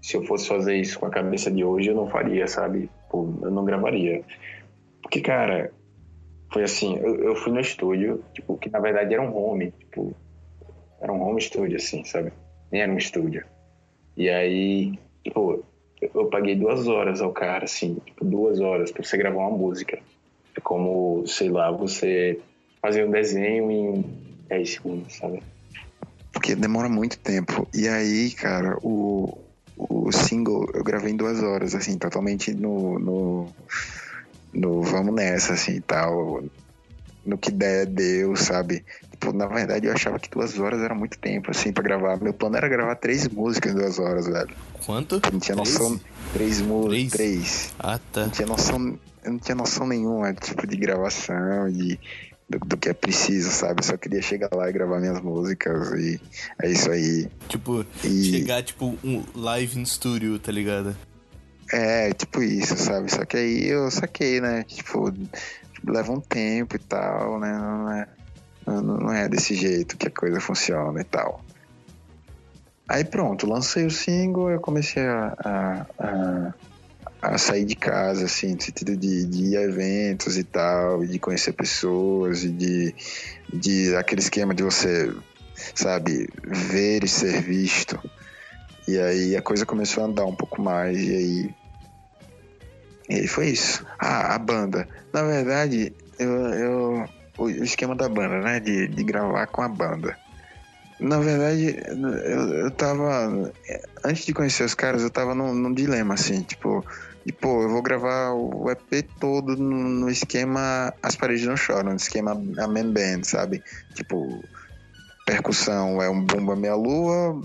[0.02, 2.90] se eu fosse fazer isso com a cabeça de hoje, eu não faria, sabe?
[3.11, 4.23] Pô, eu não gravaria.
[5.02, 5.73] Porque, cara,
[6.52, 10.15] foi assim, eu, eu fui no estúdio, tipo, que na verdade era um home, tipo,
[11.01, 12.32] era um home studio, assim, sabe?
[12.70, 13.44] Nem era um estúdio.
[14.16, 15.65] E aí, tipo,
[16.01, 19.98] eu, paguei duas horas ao cara, assim, tipo, duas horas pra você gravar uma música.
[20.57, 22.39] É como, sei lá, você
[22.81, 24.05] fazer um desenho em
[24.49, 25.43] 10 segundos, sabe?
[26.33, 27.69] Porque demora muito tempo.
[27.75, 29.39] E aí, cara, o,
[29.77, 32.99] o single eu gravei em duas horas, assim, totalmente no.
[32.99, 33.49] no,
[34.53, 36.43] no vamos nessa, assim e tal.
[37.25, 38.85] No que der, deu, sabe?
[39.11, 42.19] Tipo, na verdade eu achava que duas horas era muito tempo, assim, pra gravar.
[42.19, 44.51] Meu plano era gravar três músicas em duas horas, velho.
[44.87, 45.17] Quanto?
[45.17, 45.79] Eu não tinha Três?
[45.79, 46.01] noção.
[46.33, 47.13] Três músicas.
[47.13, 47.75] Três.
[47.79, 48.23] Ah, tá.
[48.23, 48.99] Não tinha noção.
[49.31, 51.98] Eu não tinha noção nenhuma, tipo, de gravação, de,
[52.48, 53.81] do, do que é preciso, sabe?
[53.81, 56.20] Eu só queria chegar lá e gravar minhas músicas e
[56.61, 57.28] é isso aí.
[57.48, 60.97] Tipo, E- chegar tipo um live no estúdio, tá ligado?
[61.73, 63.09] É, tipo isso, sabe?
[63.12, 64.65] Só que aí eu saquei, né?
[64.65, 65.15] Tipo,
[65.86, 67.52] leva um tempo e tal, né?
[67.52, 68.09] Não é,
[68.66, 71.44] não, não é desse jeito que a coisa funciona e tal.
[72.89, 76.55] Aí pronto, lancei o single, eu comecei a, a, a,
[77.23, 81.09] a sair de casa, assim, no sentido de, de ir a eventos e tal, e
[81.09, 82.95] de conhecer pessoas, e de,
[83.53, 85.13] de aquele esquema de você,
[85.75, 88.01] sabe, ver e ser visto.
[88.89, 91.55] E aí a coisa começou a andar um pouco mais, e aí.
[93.09, 93.85] E aí foi isso.
[93.99, 94.89] Ah, a banda.
[95.13, 98.61] Na verdade, eu, eu- o, esquema da banda, né?
[98.61, 100.17] De, de gravar com a banda.
[100.99, 103.53] Na verdade, eu, eu tava.
[104.05, 106.85] Antes de conhecer os caras, eu tava num, num dilema, assim, tipo.
[107.25, 111.97] E, pô, eu vou gravar o EP todo no, esquema As Paredes Não Choram, no
[111.97, 113.63] esquema a Man Band, sabe?
[113.95, 114.43] Tipo,
[115.27, 117.41] percussão é um Bumba Meia Lua,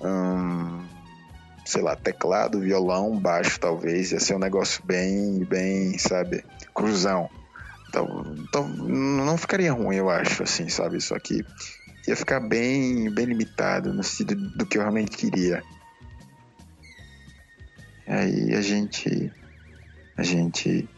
[0.00, 0.86] hum,
[1.66, 7.28] sei lá, teclado, violão, baixo talvez, ia ser um negócio bem, bem, sabe, cruzão.
[7.88, 11.00] Então, então não ficaria ruim, eu acho, assim, sabe?
[11.00, 11.44] Só que
[12.06, 15.62] ia ficar bem, bem limitado no sentido do que eu realmente queria.
[18.10, 19.30] Aí a gente,
[20.16, 20.88] a gente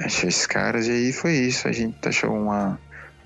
[0.00, 1.68] achou esses caras e aí foi isso.
[1.68, 2.80] A gente achou uma,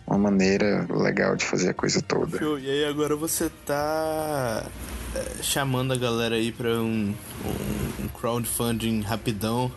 [0.06, 2.38] uma maneira legal de fazer a coisa toda.
[2.38, 2.58] Show.
[2.58, 4.66] E aí agora você tá
[5.14, 9.72] é, chamando a galera aí pra um, um, um crowdfunding rapidão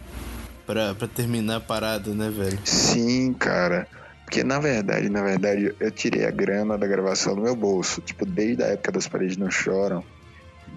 [0.66, 2.60] pra, pra terminar a parada, né, velho?
[2.66, 3.88] Sim, cara.
[4.26, 8.02] Porque na verdade, na verdade, eu tirei a grana da gravação do meu bolso.
[8.02, 10.04] Tipo, desde a época das paredes não choram.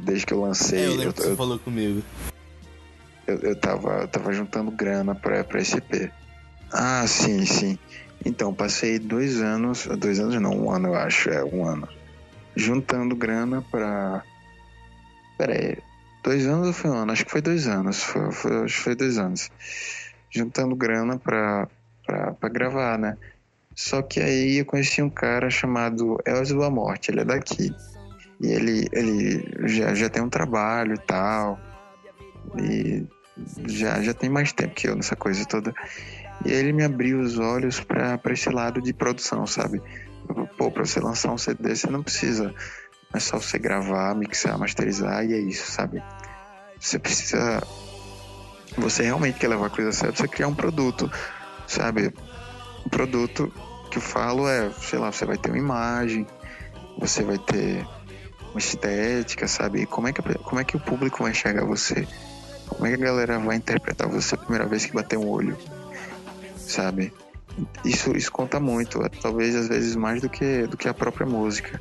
[0.04, 0.78] Desde que eu lancei.
[0.78, 2.04] É, eu lembro eu, que você eu, falou comigo.
[3.26, 6.10] Eu, eu tava, eu tava juntando grana pra, pra EP.
[6.72, 7.78] Ah, sim, sim.
[8.24, 11.88] Então, passei dois anos, dois anos não, um ano eu acho, é um ano,
[12.56, 14.22] juntando grana pra.
[15.36, 15.78] Pera aí,
[16.22, 17.12] dois anos ou foi um ano?
[17.12, 19.50] Acho que foi dois anos, foi, foi- acho que foi dois anos.
[20.30, 21.68] Juntando grana pra,
[22.06, 23.18] pra, pra gravar, né?
[23.74, 27.74] Só que aí eu conheci um cara chamado Elcio da Morte, ele é daqui.
[28.40, 31.60] E ele, ele já, já tem um trabalho e tal.
[32.58, 33.06] E
[33.66, 35.74] já, já tem mais tempo que eu nessa coisa toda.
[36.44, 39.80] E ele me abriu os olhos pra esse lado de produção, sabe?
[40.56, 42.54] Pô, pra você lançar um CD, você não precisa.
[43.14, 46.02] É só você gravar, mixar, masterizar e é isso, sabe?
[46.80, 47.62] Você precisa.
[48.78, 51.10] Você realmente quer levar a coisa a sério, você criar um produto,
[51.66, 52.12] sabe?
[52.86, 53.52] Um produto
[53.90, 56.26] que eu falo é, sei lá, você vai ter uma imagem,
[56.98, 57.86] você vai ter
[58.50, 59.84] uma estética, sabe?
[59.84, 62.08] Como é que, como é que o público vai enxergar você?
[62.74, 65.56] Como é que a galera vai interpretar você a primeira vez que bater um olho?
[66.56, 67.12] Sabe?
[67.84, 71.80] Isso, isso conta muito, talvez às vezes mais do que, do que a própria música.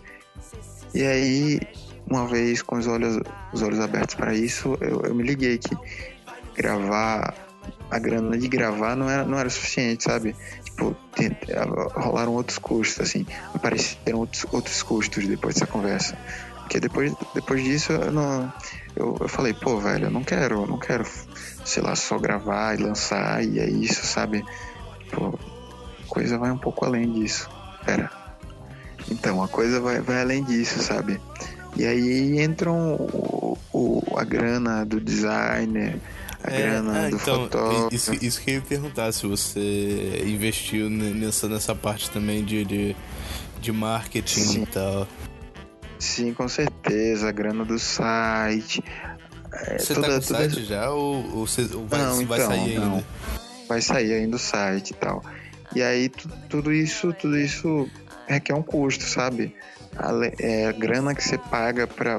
[0.94, 1.62] E aí,
[2.06, 3.20] uma vez com os olhos,
[3.54, 5.76] os olhos abertos para isso, eu, eu me liguei que
[6.56, 7.34] gravar,
[7.90, 10.36] a grana de gravar não era, não era suficiente, sabe?
[10.66, 10.96] Tipo,
[11.94, 16.18] rolaram outros custos, assim, apareceram outros, outros custos depois dessa conversa.
[16.60, 18.52] Porque depois, depois disso, eu, não,
[18.96, 21.06] eu, eu falei, pô, velho, eu não quero, eu não quero,
[21.66, 24.44] sei lá, só gravar e lançar e é isso, sabe?
[25.12, 25.28] Pô,
[26.04, 27.50] a coisa vai um pouco além disso.
[27.86, 28.10] Pera.
[29.10, 31.20] Então, a coisa vai, vai além disso, sabe?
[31.76, 36.00] E aí entram o, o- a grana do designer,
[36.44, 37.96] a grana ah, do então, fotógrafo.
[37.96, 42.66] isso, isso que eu ia perguntar, se você investiu ne- nessa, nessa parte também de,
[42.66, 42.96] de,
[43.62, 44.64] de marketing Sim.
[44.64, 45.08] e tal.
[46.02, 48.84] Sim, com certeza, a grana do site.
[49.54, 52.40] é, Você toda- tá com toda- site já ou, ou, você, ou vai, Não, vai
[52.40, 52.94] então, sair não.
[52.96, 53.06] ainda?
[53.68, 55.24] Vai sair ainda o site e tal.
[55.76, 57.88] E aí tu- tudo isso, tudo isso
[58.28, 59.56] requer um custo, sabe?
[59.96, 60.10] A,
[60.40, 62.18] é, a grana que você paga pra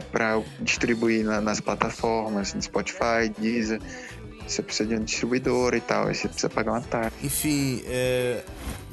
[0.60, 3.80] distribuir na- nas plataformas, no Spotify, Deezer,
[4.46, 7.12] você precisa de um distribuidor e tal, aí você precisa pagar uma taxa.
[7.22, 8.42] Enfim, é.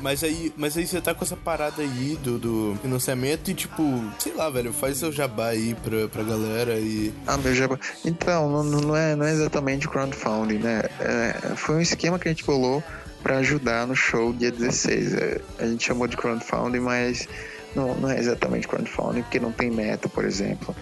[0.02, 3.84] Mas aí, mas aí você tá com essa parada aí do, do financiamento e tipo,
[4.18, 7.14] sei lá, velho, faz seu jabá aí pra, pra galera e.
[7.28, 7.78] Ah, meu jabá.
[8.06, 10.84] Então, não, não é, não é exatamente crowdfunding, né?
[11.00, 12.82] É, foi um esquema que a gente bolou
[13.22, 15.14] para ajudar no show dia 16.
[15.14, 17.28] É, a gente chamou de crowdfunding, mas
[17.76, 20.76] não, não é exatamente crowdfunding, porque não tem meta, por exemplo.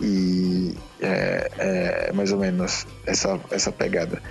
[0.00, 4.22] E é, é mais ou menos essa, essa pegada.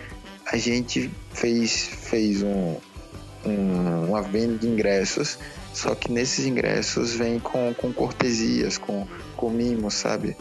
[0.51, 2.75] A gente fez, fez um,
[3.45, 5.37] um, uma venda de ingressos,
[5.73, 10.35] só que nesses ingressos vem com, com cortesias, com, com mimos, sabe?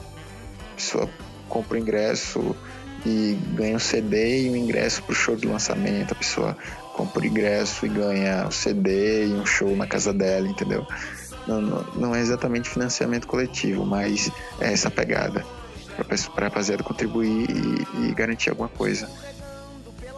[0.72, 1.10] A pessoa
[1.48, 2.56] compra o ingresso
[3.04, 6.12] e ganha um CD e um ingresso pro show de lançamento.
[6.12, 6.56] A pessoa
[6.94, 10.86] compra o ingresso e ganha o CD e um show na casa dela, entendeu?
[11.46, 14.30] Não, não, não é exatamente financiamento coletivo, mas
[14.60, 15.44] é essa pegada.
[15.96, 19.08] Pra, pessoa- pra rapaziada contribuir e, e garantir alguma coisa.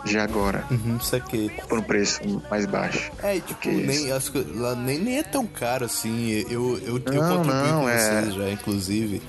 [0.05, 0.65] Já agora.
[0.71, 1.49] Uhum, saquei.
[1.69, 2.21] Por um preço
[2.51, 3.11] mais baixo.
[3.23, 6.45] É, e, tipo, Que nem, as co- lá nem, nem é tão caro assim.
[6.51, 9.23] Eu, eu, eu Não, contribuí não, com é- vocês já, inclusive.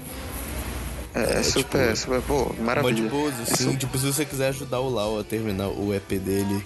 [1.15, 3.07] É, é É, super, tipo, super, pô, maravilha.
[3.07, 6.65] É assim, super- tipo, se você quiser ajudar o Lau a terminar o EP dele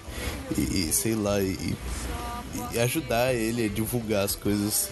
[0.56, 1.76] e, e, sei lá, e,
[2.72, 4.90] e ajudar ele a divulgar as coisas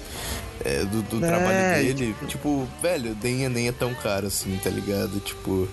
[0.65, 4.59] é, do, do É, trabalho dele, tipo, velho, nem é, nem é tão caro assim,
[4.63, 5.21] tá ligado?
[5.21, 5.69] Tipo,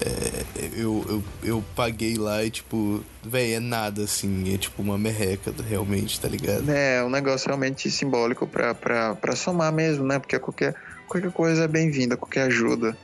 [0.00, 0.44] é,
[0.76, 4.52] eu, eu, eu paguei lá e, tipo, véi, é nada assim.
[4.52, 6.68] É tipo uma merreca, realmente, tá ligado?
[6.68, 10.18] É, um negócio realmente simbólico pra, pra, pra somar mesmo, né?
[10.18, 10.74] Porque qualquer,
[11.06, 12.96] qualquer coisa é bem-vinda, qualquer ajuda.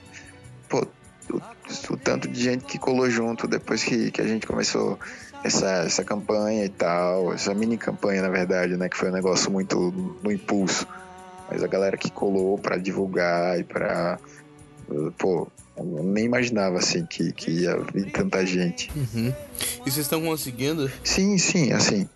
[0.68, 0.86] Pô,
[1.30, 1.40] o,
[1.90, 4.98] o tanto de gente que colou junto depois que, que a gente começou
[5.42, 8.88] essa, essa campanha e tal, essa mini campanha, na verdade, né?
[8.88, 9.92] Que foi um negócio muito
[10.22, 10.86] no impulso.
[11.50, 14.18] Mas a galera que colou pra divulgar e pra.
[15.18, 18.90] Pô, eu nem imaginava assim que, que ia vir tanta gente.
[18.94, 19.32] Uhum.
[19.84, 20.90] E vocês estão conseguindo?
[21.02, 22.08] Sim, sim, assim.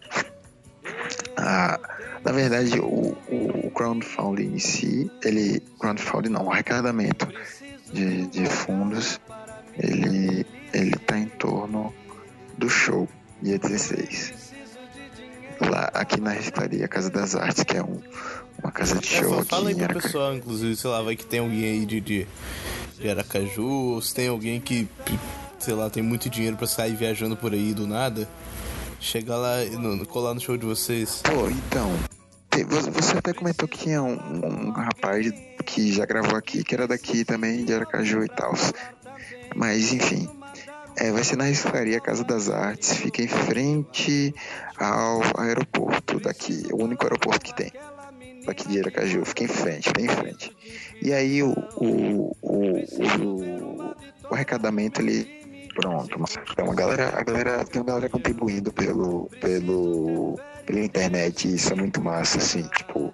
[1.36, 1.80] Ah,
[2.24, 5.60] na verdade, o, o crowdfunding em si, ele.
[5.80, 7.26] Crowdfunding não, o arrecadamento
[7.92, 9.20] de, de fundos,
[9.78, 11.92] ele, ele tá em torno
[12.58, 13.08] do show,
[13.42, 14.34] dia 16.
[15.60, 18.00] Lá, aqui na Reciclaria Casa das Artes, que é um,
[18.62, 21.24] uma casa de É, show aqui fala aí pro pessoal, inclusive, sei lá, vai que
[21.24, 22.26] tem alguém aí de, de,
[22.98, 24.88] de Aracaju, ou se tem alguém que,
[25.58, 28.28] sei lá, tem muito dinheiro pra sair viajando por aí do nada,
[29.00, 31.22] chegar lá e no, colar no show de vocês.
[31.22, 31.92] Pô, então,
[32.90, 34.16] você até comentou que tinha um,
[34.68, 35.32] um rapaz
[35.64, 38.54] que já gravou aqui, que era daqui também, de Aracaju e tal.
[39.54, 40.28] Mas, enfim,
[40.96, 44.34] é, vai ser na Reciclaria Casa das Artes, fica em frente
[44.78, 47.72] ao aeroporto daqui, o único aeroporto que tem.
[48.46, 50.54] Daqui de Aracaju, fica em frente, bem em frente.
[51.00, 52.78] E aí o, o, o,
[53.22, 53.94] o,
[54.30, 55.42] o arrecadamento ele.
[55.74, 61.72] Pronto, então a galera, a galera tem uma galera contribuindo pelo, pelo, pela internet isso
[61.72, 63.12] é muito massa, assim, tipo,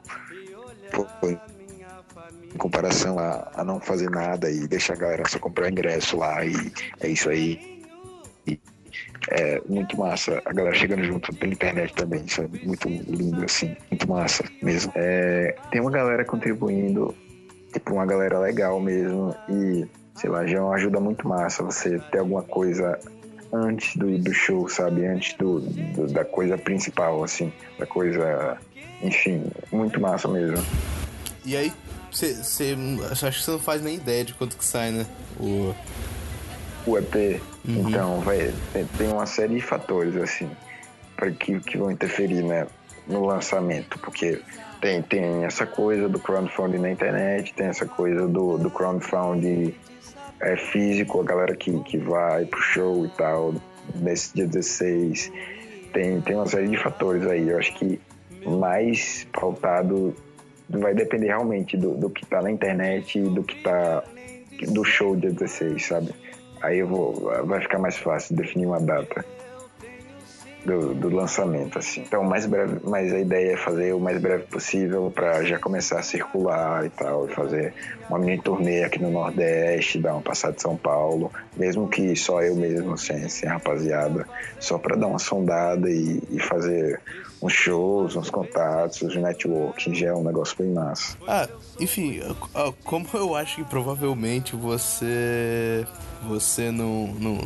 [2.55, 6.44] em comparação a, a não fazer nada e deixar a galera só comprar ingresso lá
[6.44, 6.52] e
[7.01, 7.69] é isso aí.
[9.31, 13.77] É muito massa a galera chegando junto pela internet também, isso é muito lindo, assim,
[13.90, 14.93] muito massa mesmo.
[14.97, 17.15] É, tem uma galera contribuindo,
[17.73, 19.86] tipo, uma galera legal mesmo e,
[20.16, 22.98] sei lá, já é ajuda muito massa você ter alguma coisa
[23.52, 25.07] antes do, do show, sabe?
[25.07, 28.59] Antes do, do- da coisa principal, assim, da coisa,
[29.02, 30.59] enfim, muito massa mesmo.
[31.44, 31.73] E aí,
[32.11, 32.36] você,
[33.11, 35.07] acho que você não faz nem ideia de quanto que sai, né?
[35.39, 35.73] O...
[36.86, 37.40] o EP.
[37.66, 40.51] Então, vai, tem, tem uma série de fatores, assim,
[41.16, 42.66] para que, que vão interferir né,
[43.07, 44.40] no lançamento, porque
[44.81, 49.74] tem, tem essa coisa do crowdfunding na internet, tem essa coisa do, do crowdfunding
[50.40, 53.55] é, físico, a galera que, que vai pro show e tal,
[53.94, 55.31] nesse dia 16.
[55.93, 57.48] Tem, tem uma série de fatores aí.
[57.48, 58.01] Eu acho que
[58.47, 60.15] mais pautado
[60.69, 64.02] vai depender realmente do, do que tá na internet e do que tá
[64.69, 66.15] do show dia 16, sabe?
[66.61, 69.24] Aí eu vou, vai ficar mais fácil definir uma data
[70.65, 72.03] do, do lançamento, assim.
[72.03, 75.99] Então, mais breve, mas a ideia é fazer o mais breve possível para já começar
[75.99, 77.73] a circular e tal, e fazer
[78.09, 82.43] uma mini turnê aqui no Nordeste, dar uma passada de São Paulo, mesmo que só
[82.43, 84.27] eu mesmo, sem, sem rapaziada,
[84.59, 87.01] só para dar uma sondada e, e fazer
[87.43, 91.17] uns shows, uns contatos, uns networking, já é um negócio bem massa.
[91.27, 91.49] Ah,
[91.79, 92.21] enfim,
[92.55, 95.87] ah, como eu acho que provavelmente você.
[96.29, 97.09] Você não.
[97.19, 97.39] não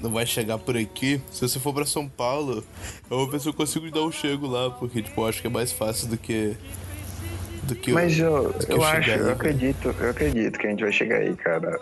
[0.00, 1.20] não vai chegar por aqui.
[1.30, 2.64] Se você for pra São Paulo,
[3.10, 5.46] eu vou ver se eu consigo dar um chego lá, porque, tipo, eu acho que
[5.46, 6.56] é mais fácil do que.
[7.64, 10.70] Do que Mas eu, que eu chegar acho, aí, eu acredito, eu acredito que a
[10.70, 11.80] gente vai chegar aí, cara.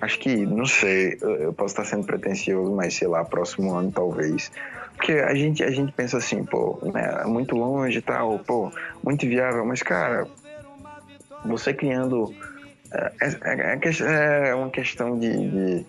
[0.00, 3.90] Acho que, não sei, eu, eu posso estar sendo pretencioso, mas sei lá, próximo ano
[3.92, 4.50] talvez.
[4.96, 8.72] Porque a gente, a gente pensa assim, pô, né, é muito longe e tal, pô,
[9.02, 10.28] muito viável, mas cara,
[11.42, 12.36] você criando.
[12.92, 15.86] É, é- é que- é uma questão de, de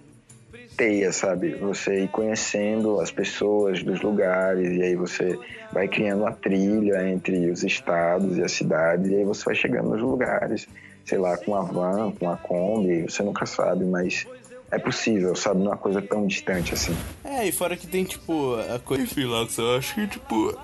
[0.76, 1.53] teia, sabe?
[1.56, 5.40] Você ir conhecendo as pessoas dos lugares e aí você
[5.72, 9.90] vai criando uma trilha entre os estados e as cidades e aí você vai chegando
[9.90, 10.68] nos lugares,
[11.06, 14.27] sei lá, com a van, com a Kombi, você nunca sabe, mas
[14.76, 15.60] é possível, sabe?
[15.60, 16.96] Não é uma coisa tão distante assim.
[17.24, 19.04] É, e fora que tem, tipo, a coisa.
[19.04, 20.58] Enfim, Lax, eu acho que, tipo.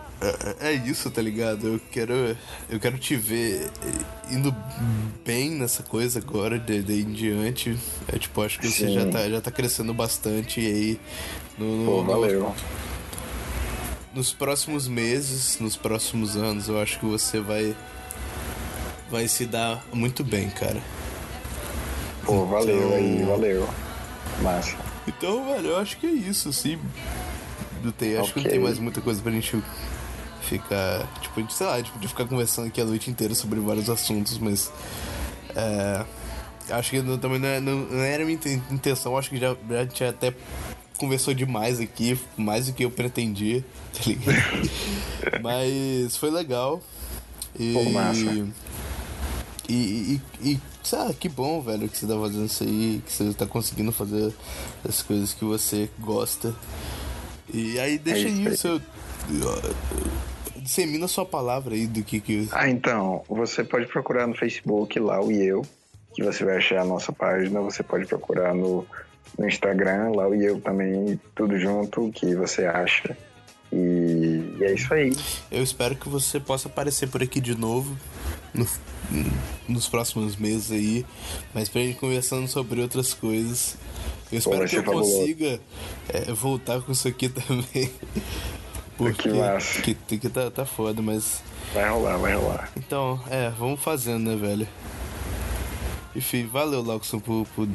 [0.60, 1.68] É, é isso, tá ligado?
[1.68, 2.38] Eu quero.
[2.70, 3.70] Eu quero te ver
[4.30, 4.56] indo
[5.26, 7.76] bem nessa coisa agora, de, de em diante.
[8.08, 8.94] É tipo, acho que você Sim.
[8.94, 11.00] já tá, já tá crescendo bastante e aí.
[11.58, 12.56] No, no- Pô, no- valeu.
[14.14, 17.76] nos próximos meses, nos próximos anos, eu acho que você vai.
[19.10, 20.80] Vai se dar muito bem, cara.
[22.26, 23.68] Pô, valeu Então- aí, valeu.
[24.42, 24.76] Massa.
[25.08, 26.80] Então, velho, eu acho que é isso, assim.
[27.84, 29.62] Não tem, acho que não tem mais muita coisa pra gente
[30.42, 31.08] ficar.
[31.22, 33.60] Tipo, a gente, sei lá, a gente podia ficar conversando aqui a noite inteira sobre
[33.60, 34.72] vários assuntos, mas.
[35.56, 36.06] É,
[36.70, 39.38] acho que não- também não, é- não- não era a minha inten- intenção, acho que
[39.38, 40.34] já, já a gente até
[40.98, 44.70] conversou demais aqui, mais do que eu pretendia, tá ligado?
[45.42, 46.82] mas foi legal.
[47.60, 48.48] E, Pô, massa.
[49.68, 50.60] E, e, e,
[50.94, 54.34] Ah, que bom, velho, que você tá fazendo isso aí, que você tá conseguindo fazer
[54.88, 56.54] as coisas que você gosta.
[57.54, 58.82] E aí deixa É isso aí o seu.
[60.58, 62.48] Dissemina a sua palavra aí do que que.
[62.52, 65.64] Ah, então, você pode procurar no Facebook lá o Eu,
[66.14, 67.62] que você vai achar a nossa página.
[67.62, 68.86] Você pode procurar no,
[69.38, 73.18] no Instagram, lá o Eu também, tudo junto, que você acha.
[73.72, 75.16] E, e é isso aí.
[75.52, 77.98] Eu espero que você possa aparecer por aqui de novo
[78.54, 78.68] no-
[79.68, 81.06] nos próximos meses aí,
[81.54, 83.76] mas pra gente conversando sobre outras coisas.
[84.32, 85.60] Eu espero que eu consiga
[86.10, 87.92] é, voltar com isso aqui também.
[88.98, 89.82] Porque massa.
[89.82, 91.42] que, que tá, tá foda, mas.
[91.74, 92.72] Vai rolar, vai rolar.
[92.78, 94.68] Então, é, vamos fazendo, né, velho?
[96.16, 97.68] Enfim, valeu, Lawson, por, por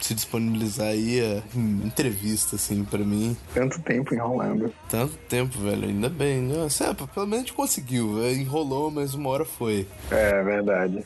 [0.00, 3.36] se disponibilizar aí a em entrevista, assim, pra mim.
[3.52, 4.72] Tanto tempo enrolando.
[4.88, 6.40] Tanto tempo, velho, ainda bem.
[6.42, 8.22] Nossa, é, pelo menos a gente conseguiu.
[8.22, 9.86] é, Enrolou, mas uma hora foi.
[10.10, 11.04] É verdade.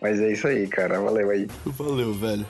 [0.00, 1.00] Mas é isso aí, cara.
[1.00, 1.48] Valeu aí.
[1.64, 2.46] Valeu, velho.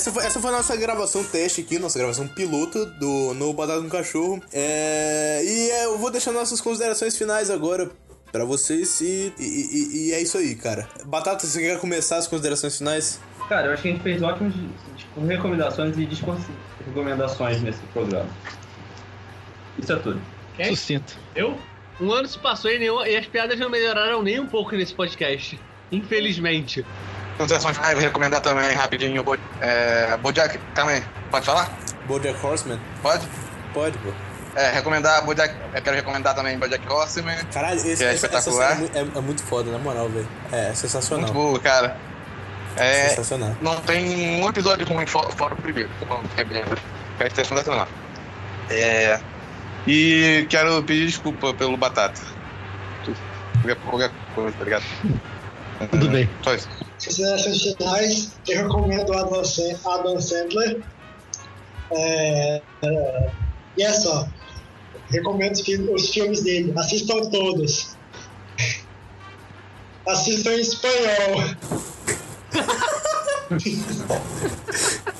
[0.00, 3.80] Essa foi, essa foi a nossa gravação teste aqui, nossa gravação piloto do No Batata
[3.82, 4.42] com Cachorro.
[4.52, 7.90] É, e é, eu vou deixar nossas considerações finais agora
[8.32, 10.88] pra vocês e, e, e- e é isso aí, cara.
[11.04, 13.20] Batata, você quer começar as considerações finais?
[13.48, 14.54] Cara, eu acho que a gente fez ótimas
[14.96, 18.28] tipo, recomendações e desrecomendações nesse programa.
[19.78, 20.20] Isso é tudo.
[20.56, 20.66] Quem?
[20.76, 21.16] Sucinto.
[21.34, 21.58] Eu?
[22.00, 24.94] Um ano se passou e, nenhuma- e as piadas não melhoraram nem um pouco nesse
[24.94, 25.58] podcast.
[25.92, 26.86] Infelizmente.
[27.36, 29.22] Considerações finais, vou recomendar também rapidinho.
[29.22, 31.02] Bo é, Bojack também.
[31.30, 31.70] Pode falar?
[32.06, 32.78] Bojack Horseman?
[33.02, 33.26] Pode?
[33.72, 34.10] Pode, pô.
[34.56, 35.54] É, recomendar Bojack.
[35.74, 37.36] Eu quero recomendar também Bojack Horseman.
[37.52, 38.78] Caralho, esse, é espetacular.
[38.94, 40.28] é, é- é muito foda, na moral, velho.
[40.52, 41.22] É, sensacional.
[41.26, 41.96] Muito boa, cara.
[42.76, 43.56] É, Sensacional.
[43.60, 45.90] Não tem um episódio ruim fora, fora o primeiro.
[46.36, 46.64] É bem-
[47.30, 47.88] ter sensacional.
[48.70, 49.18] É.
[49.86, 52.20] E quero pedir desculpa pelo batata.
[53.62, 54.84] Qualquer, qualquer coisa, tá ligado?
[55.88, 56.28] Tudo bem.
[56.42, 56.68] Só isso.
[57.04, 59.42] Considerações finais, eu recomendo o Adam,
[59.86, 60.82] Adam Sandler.
[61.92, 63.30] É, é,
[63.76, 64.28] e é só.
[65.10, 65.58] Recomendo
[65.92, 66.72] os filmes dele.
[66.76, 67.96] Assistam todos.
[70.06, 71.56] Assistam em espanhol.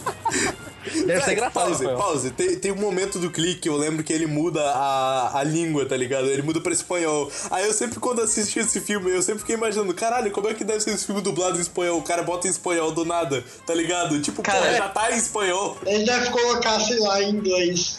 [1.13, 1.97] Deve ser engraçado, Pause, Rafael.
[1.99, 2.31] pause.
[2.31, 5.97] Tem, tem um momento do clique, eu lembro que ele muda a, a língua, tá
[5.97, 6.27] ligado?
[6.27, 7.31] Ele muda pra espanhol.
[7.51, 10.65] Aí eu sempre, quando assisti esse filme, eu sempre fiquei imaginando, caralho, como é que
[10.65, 11.99] deve ser esse filme dublado em espanhol?
[11.99, 14.21] O cara bota em espanhol do nada, tá ligado?
[14.21, 15.77] Tipo, Cara, pô, é- já tá em espanhol.
[15.87, 17.99] Ele deve colocar, sei lá, em inglês.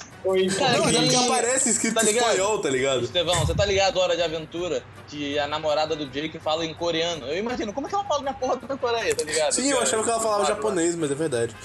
[0.57, 3.03] Cara, Não, já que aparece escrito Tá espanhol, tá ligado?
[3.03, 4.83] Estevão, você tá ligado Hora de Aventura?
[5.07, 7.25] Que a namorada do Jake fala em coreano.
[7.25, 9.51] Eu imagino, como é que ela fala na porra da Coreia, tá ligado?
[9.51, 11.55] Sim, eu Cara, achava que ela falava claro, japonês, mas é verdade.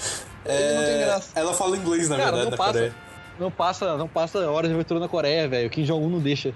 [0.45, 1.29] Não graça.
[1.35, 2.95] Ela fala inglês, na Cara, verdade, não na passa, Coreia.
[3.39, 5.67] não passa, não passa horas de aventura na Coreia, velho.
[5.67, 6.53] O Kim Jong-un não deixa.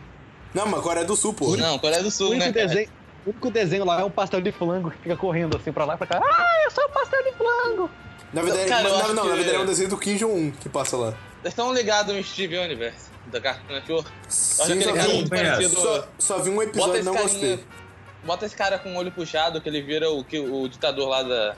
[0.54, 1.56] Não, mas Coreia do Sul, pô.
[1.56, 2.52] Não, Coreia do Sul, né?
[2.52, 2.90] desenho,
[3.26, 5.94] o único desenho lá é um pastel de flango que fica correndo assim pra lá
[5.94, 6.20] e pra cá.
[6.22, 7.90] Ah, eu sou o pastel de flango!
[8.34, 10.52] Na verdade, Cara, eu não, não, na que- verdade é um desenho do Kim Jong-un
[10.52, 11.14] que passa lá.
[11.42, 14.10] Vocês estão ligados no Steve Universe, da Cartoon Network?
[14.30, 15.76] Sim, aquele só cara vi, parecido.
[15.76, 17.32] só, só vi um episódio e não carinha.
[17.32, 17.66] gostei.
[18.24, 21.24] Bota esse cara com o olho puxado, que ele vira o, que, o ditador lá
[21.24, 21.56] da.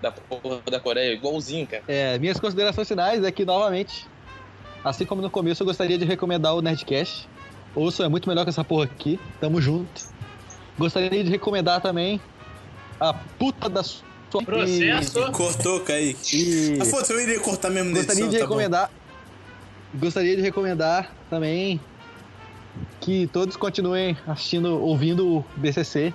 [0.00, 1.82] Da porra da Coreia, igualzinho, cara.
[1.88, 4.06] É, minhas considerações finais é que, novamente,
[4.84, 7.28] assim como no começo, eu gostaria de recomendar o Nerdcast.
[7.74, 9.20] Ouço, é muito melhor que essa porra aqui.
[9.40, 10.08] Tamo junto.
[10.78, 12.20] Gostaria de recomendar também
[13.00, 14.07] a puta da sua...
[14.30, 15.32] Processo.
[15.32, 16.36] Cortou, Kaique.
[16.36, 16.78] E...
[16.80, 18.50] Ah, foda-se, eu iria cortar mesmo Gostaria edição, de tá bom.
[18.50, 18.90] recomendar.
[19.94, 21.80] Gostaria de recomendar também
[23.00, 26.12] que todos continuem assistindo, ouvindo o BCC.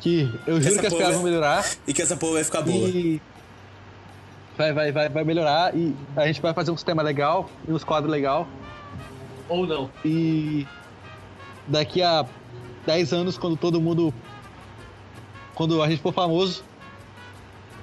[0.00, 1.64] Que eu juro que as piadas vai- vão melhorar.
[1.86, 2.88] E que essa porra vai ficar boa.
[2.88, 3.20] E
[4.56, 5.76] vai, vai, vai, vai melhorar.
[5.76, 8.46] E a gente vai fazer um sistema legal e uns quadros legal.
[9.48, 9.90] Ou não.
[10.04, 10.66] E
[11.66, 12.24] daqui a
[12.86, 14.12] 10 anos, quando todo mundo.
[15.54, 16.62] Quando a gente for famoso,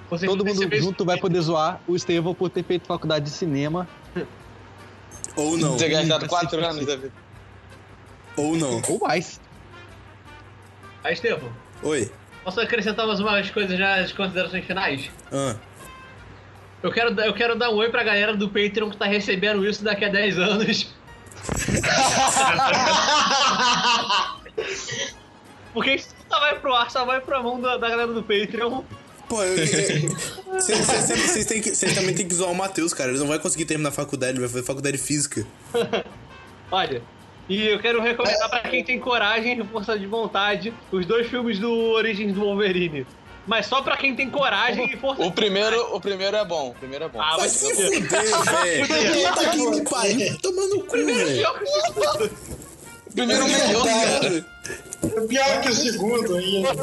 [0.09, 3.87] Você todo mundo junto vai poder zoar o Estevão por ter feito faculdade de cinema.
[5.35, 5.75] Ou não.
[5.77, 7.11] Ter gastado Ih, 4 cacete, anos da vida.
[8.37, 8.81] Ou não.
[8.87, 9.39] Ou mais.
[11.03, 11.49] Aí, Estevão,
[11.83, 12.11] Oi.
[12.43, 15.09] posso acrescentar mais umas coisas já as considerações finais?
[15.31, 15.55] Ah.
[16.83, 19.65] Eu quero, dar- eu quero dar um oi pra galera do Patreon que tá recebendo
[19.67, 20.93] isso daqui a 10 anos.
[25.73, 28.83] Porque isso só vai pro ar, só vai pra mão da, da galera do Patreon.
[29.27, 33.09] Pô, vocês- vocês têm que- vocês também tem que zoar o Matheus, cara.
[33.09, 35.45] Ele não vai conseguir terminar a faculdade, ele vai fazer faculdade de física.
[36.71, 37.01] Olha,
[37.49, 41.59] e eu quero recomendar pra quem tem coragem e força de vontade os dois filmes
[41.59, 43.05] do Origens do Wolverine.
[43.47, 46.69] Mas só pra quem tem coragem e força O primeiro, o primeiro é bom.
[46.69, 47.21] O primeiro é bom.
[47.21, 48.01] Ah, vai se fuder.
[48.09, 48.87] velho.
[49.29, 50.37] Puta que me pariu.
[50.39, 51.47] Tomando cu, velho.
[53.15, 54.45] Primeiro melhor, cara.
[55.03, 56.73] É pior que o segundo ainda.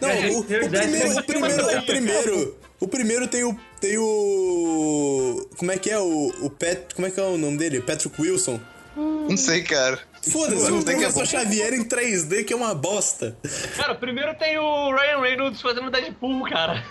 [0.00, 5.72] Não, o, o primeiro, o primeiro, o primeiro, o primeiro tem o tem o como
[5.72, 7.80] é que é o o Pet, como é que é o nome dele?
[7.80, 8.60] Patrick Wilson.
[8.94, 9.98] Não sei, cara.
[10.30, 11.26] Foda-se, Não o é professor bom.
[11.26, 13.36] Xavier em 3D que é uma bosta.
[13.76, 16.84] Cara, primeiro tem o Ryan Reynolds fazendo Deadpool, cara.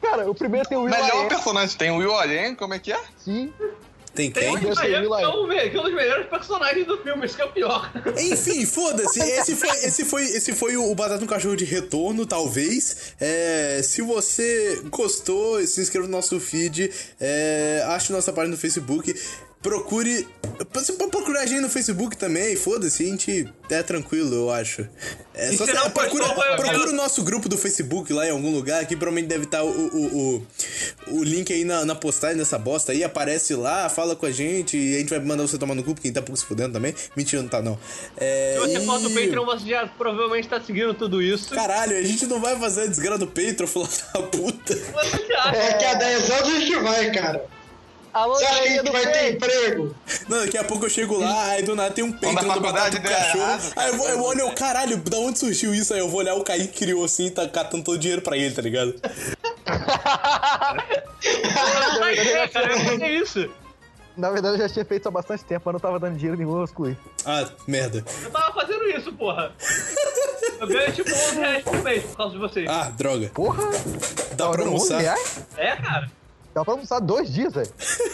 [0.00, 1.76] Cara, o primeiro tem o Will Melhor personagem.
[1.76, 3.00] Tem o Will Allen, como é que é?
[3.18, 3.52] Sim.
[4.14, 4.42] Tem quem?
[4.42, 4.58] tem o é
[5.28, 7.90] um- que é um dos melhores personagens do filme, isso que é o pior.
[8.18, 9.20] Enfim, foda-se.
[9.20, 13.14] Esse foi, esse foi, esse foi o Batata no Cachorro de retorno, talvez.
[13.20, 16.90] É, se você gostou, se inscreva no nosso feed,
[17.20, 19.14] é, ache nossa página no Facebook.
[19.62, 20.26] Procure.
[20.74, 24.86] Você pode procurar a gente no Facebook também, foda-se, a gente é tranquilo, eu acho.
[25.34, 28.30] É só se você não procura, vai- procura o nosso grupo do Facebook lá em
[28.30, 30.06] algum lugar, que provavelmente deve estar o, o,
[30.36, 30.46] o,
[31.18, 34.76] o link aí na, na postagem dessa bosta aí, aparece lá, fala com a gente
[34.76, 36.44] e a gente vai mandar você tomar no cu, porque a gente tá pouco se
[36.44, 36.94] fudendo também.
[37.16, 37.78] Mentira, não tá não.
[38.16, 41.54] É, Se você e- for do Patreon, você já provavelmente tá seguindo tudo isso.
[41.54, 44.74] Caralho, a gente não vai fazer a desgraça do Patreon, filho da puta.
[44.74, 45.52] Você acha?
[45.52, 47.44] Daqui a 10 anos a gente vai, cara.
[48.12, 49.94] Alô, Você acha que a gente do vai ter emprego?
[50.28, 52.90] Não, daqui a pouco eu chego lá, aí do nada tem um da do Batata
[52.90, 53.42] do der Cachorro.
[53.42, 55.94] errado, aí eu, vou, eu olho, caralho, da onde surgiu isso?
[55.94, 58.36] Aí eu vou olhar o Kaique criou assim e tá catando todo o dinheiro pra
[58.36, 58.94] ele, tá ligado?
[59.64, 59.64] Não
[62.00, 63.50] vai ter, cara, eu vou fazer isso.
[64.14, 66.58] Na verdade, eu já tinha feito há bastante tempo, mas não tava dando dinheiro nenhum,
[66.58, 66.94] eu excluí.
[67.24, 68.04] Ah, merda.
[68.22, 69.52] Eu tava fazendo isso, porra.
[70.60, 72.68] Eu ganho tipo 11 reais por mês por causa de vocês.
[72.68, 73.30] Ah, droga.
[73.32, 73.62] Porra!
[74.36, 75.02] Dá pra almoçar.
[75.56, 76.10] É, cara.
[76.54, 77.70] Dá pra almoçar dois dias, velho.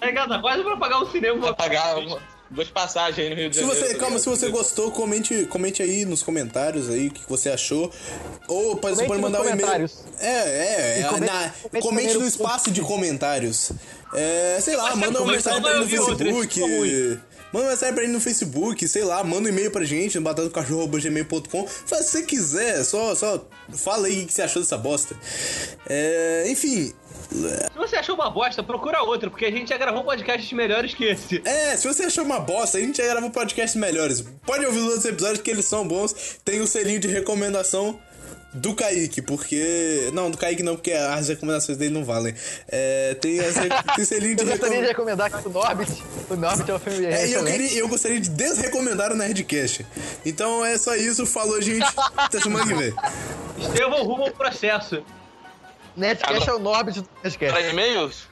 [0.00, 1.40] É, cara, tá quase pra pagar o cinema.
[1.40, 3.84] Pra pagar uma- duas passagens aí no Rio de Se Janeiro.
[3.86, 7.50] você, tá calma, se você gostou, comente, comente aí nos comentários aí o que você
[7.50, 7.92] achou.
[8.46, 9.58] Ou pode, você pode mandar um e-mail.
[9.58, 10.04] comentários.
[10.20, 13.72] É, é, é comente- na- comente comente no espaço de comentários.
[14.14, 15.88] É, sei lá, Mas manda uma mensagem pra no?
[15.88, 17.20] Facebook.
[17.52, 20.24] Manda uma mensagem pra ele no Facebook, sei lá, manda um e-mail pra gente no
[20.24, 21.66] batatocachorro.gmail.com.
[21.66, 25.16] Faz o que você quiser, só, só fala aí o que você achou dessa bosta.
[25.88, 26.92] É, enfim.
[27.30, 31.04] Se você achou uma bosta, procura outra, porque a gente já gravou podcasts melhores que
[31.04, 31.42] esse.
[31.44, 34.24] É, se você achou uma bosta, a gente já gravou podcasts melhores.
[34.46, 36.38] Pode ouvir os outros episódios que eles são bons.
[36.44, 37.98] Tem o selinho de recomendação
[38.52, 40.10] do Kaique, porque.
[40.14, 42.34] Não, do Kaique não, porque as recomendações dele não valem.
[42.68, 44.88] É, tem, as, re- tem selinho de Eu gostaria de recomendação.
[44.88, 46.02] recomendar aqui o Norbit.
[46.30, 49.84] O Norbit é um filme É, eu, queria, eu gostaria de desrecomendar o Nerdcast.
[50.24, 51.86] Então é só isso, falou, gente.
[52.16, 52.94] Até semana que vem.
[53.58, 55.02] Estevão rumo ao processo.
[55.96, 57.52] Nerdcast é o Norbit do Nerdcast.
[57.52, 58.28] Para e-mails?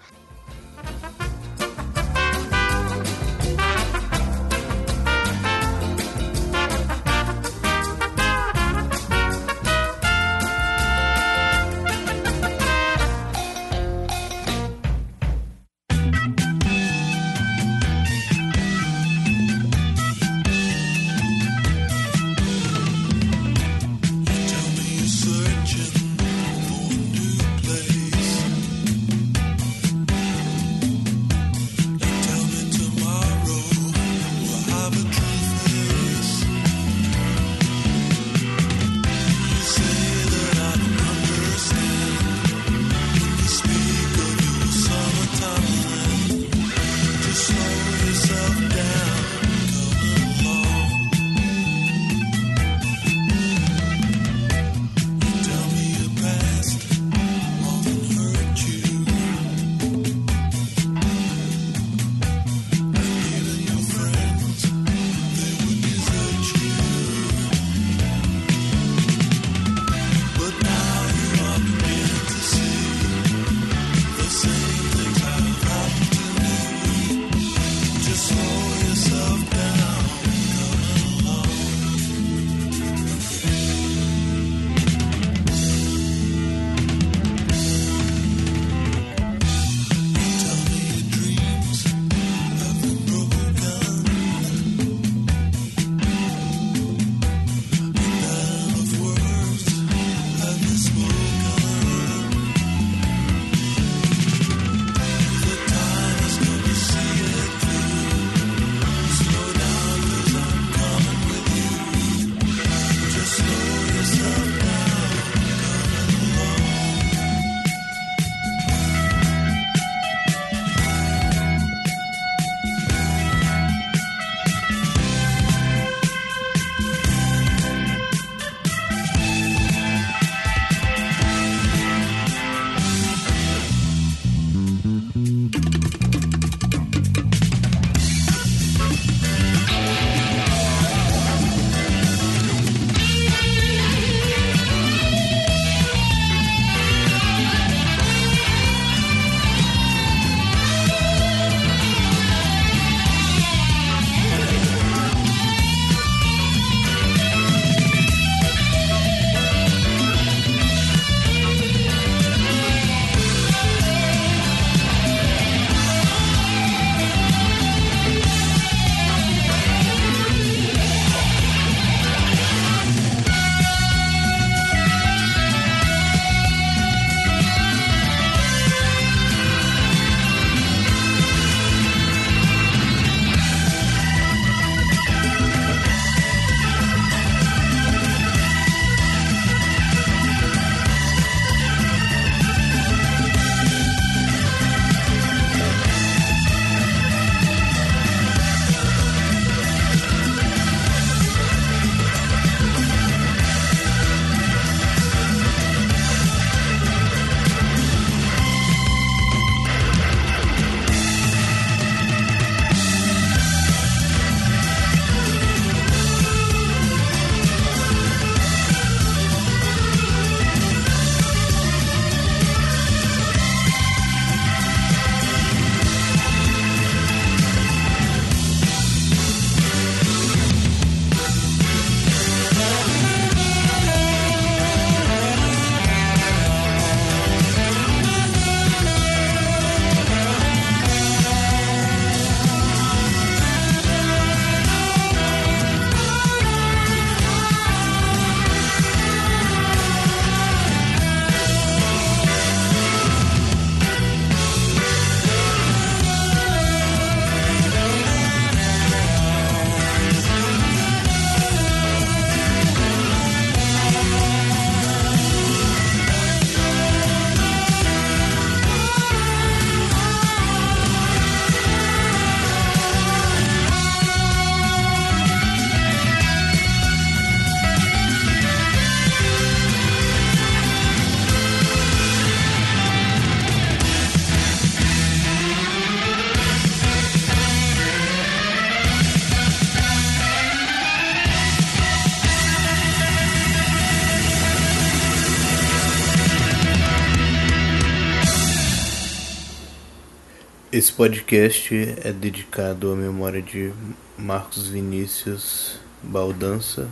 [300.87, 303.73] Esse podcast é dedicado à memória de
[304.17, 306.89] Marcos Vinícius Baldança,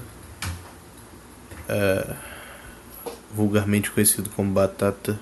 [1.68, 2.16] é,
[3.32, 5.16] vulgarmente conhecido como Batata,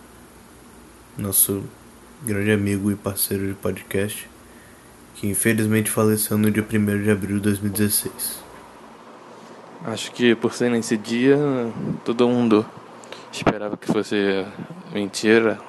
[1.19, 1.62] nosso
[2.23, 4.27] grande amigo e parceiro de podcast,
[5.16, 8.43] que infelizmente faleceu no dia 1 de abril de 2016.
[9.85, 11.36] Acho que por ser nesse dia,
[12.07, 12.65] todo mundo
[13.31, 14.47] esperava que fosse
[14.94, 15.61] mentira,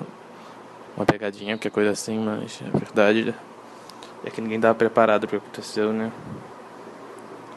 [0.95, 3.33] uma pegadinha, qualquer coisa assim, mas a verdade
[4.23, 6.11] é que ninguém estava preparado para o que aconteceu, né?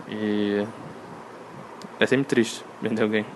[0.08, 0.66] E
[1.98, 3.26] é sempre triste perder alguém.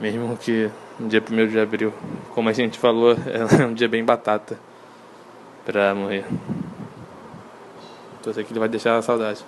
[0.00, 1.92] Mesmo que no dia 1 de abril,
[2.34, 4.58] como a gente falou, é um dia bem batata
[5.64, 6.24] pra morrer.
[8.20, 9.44] Então, isso aqui vai deixar saudade.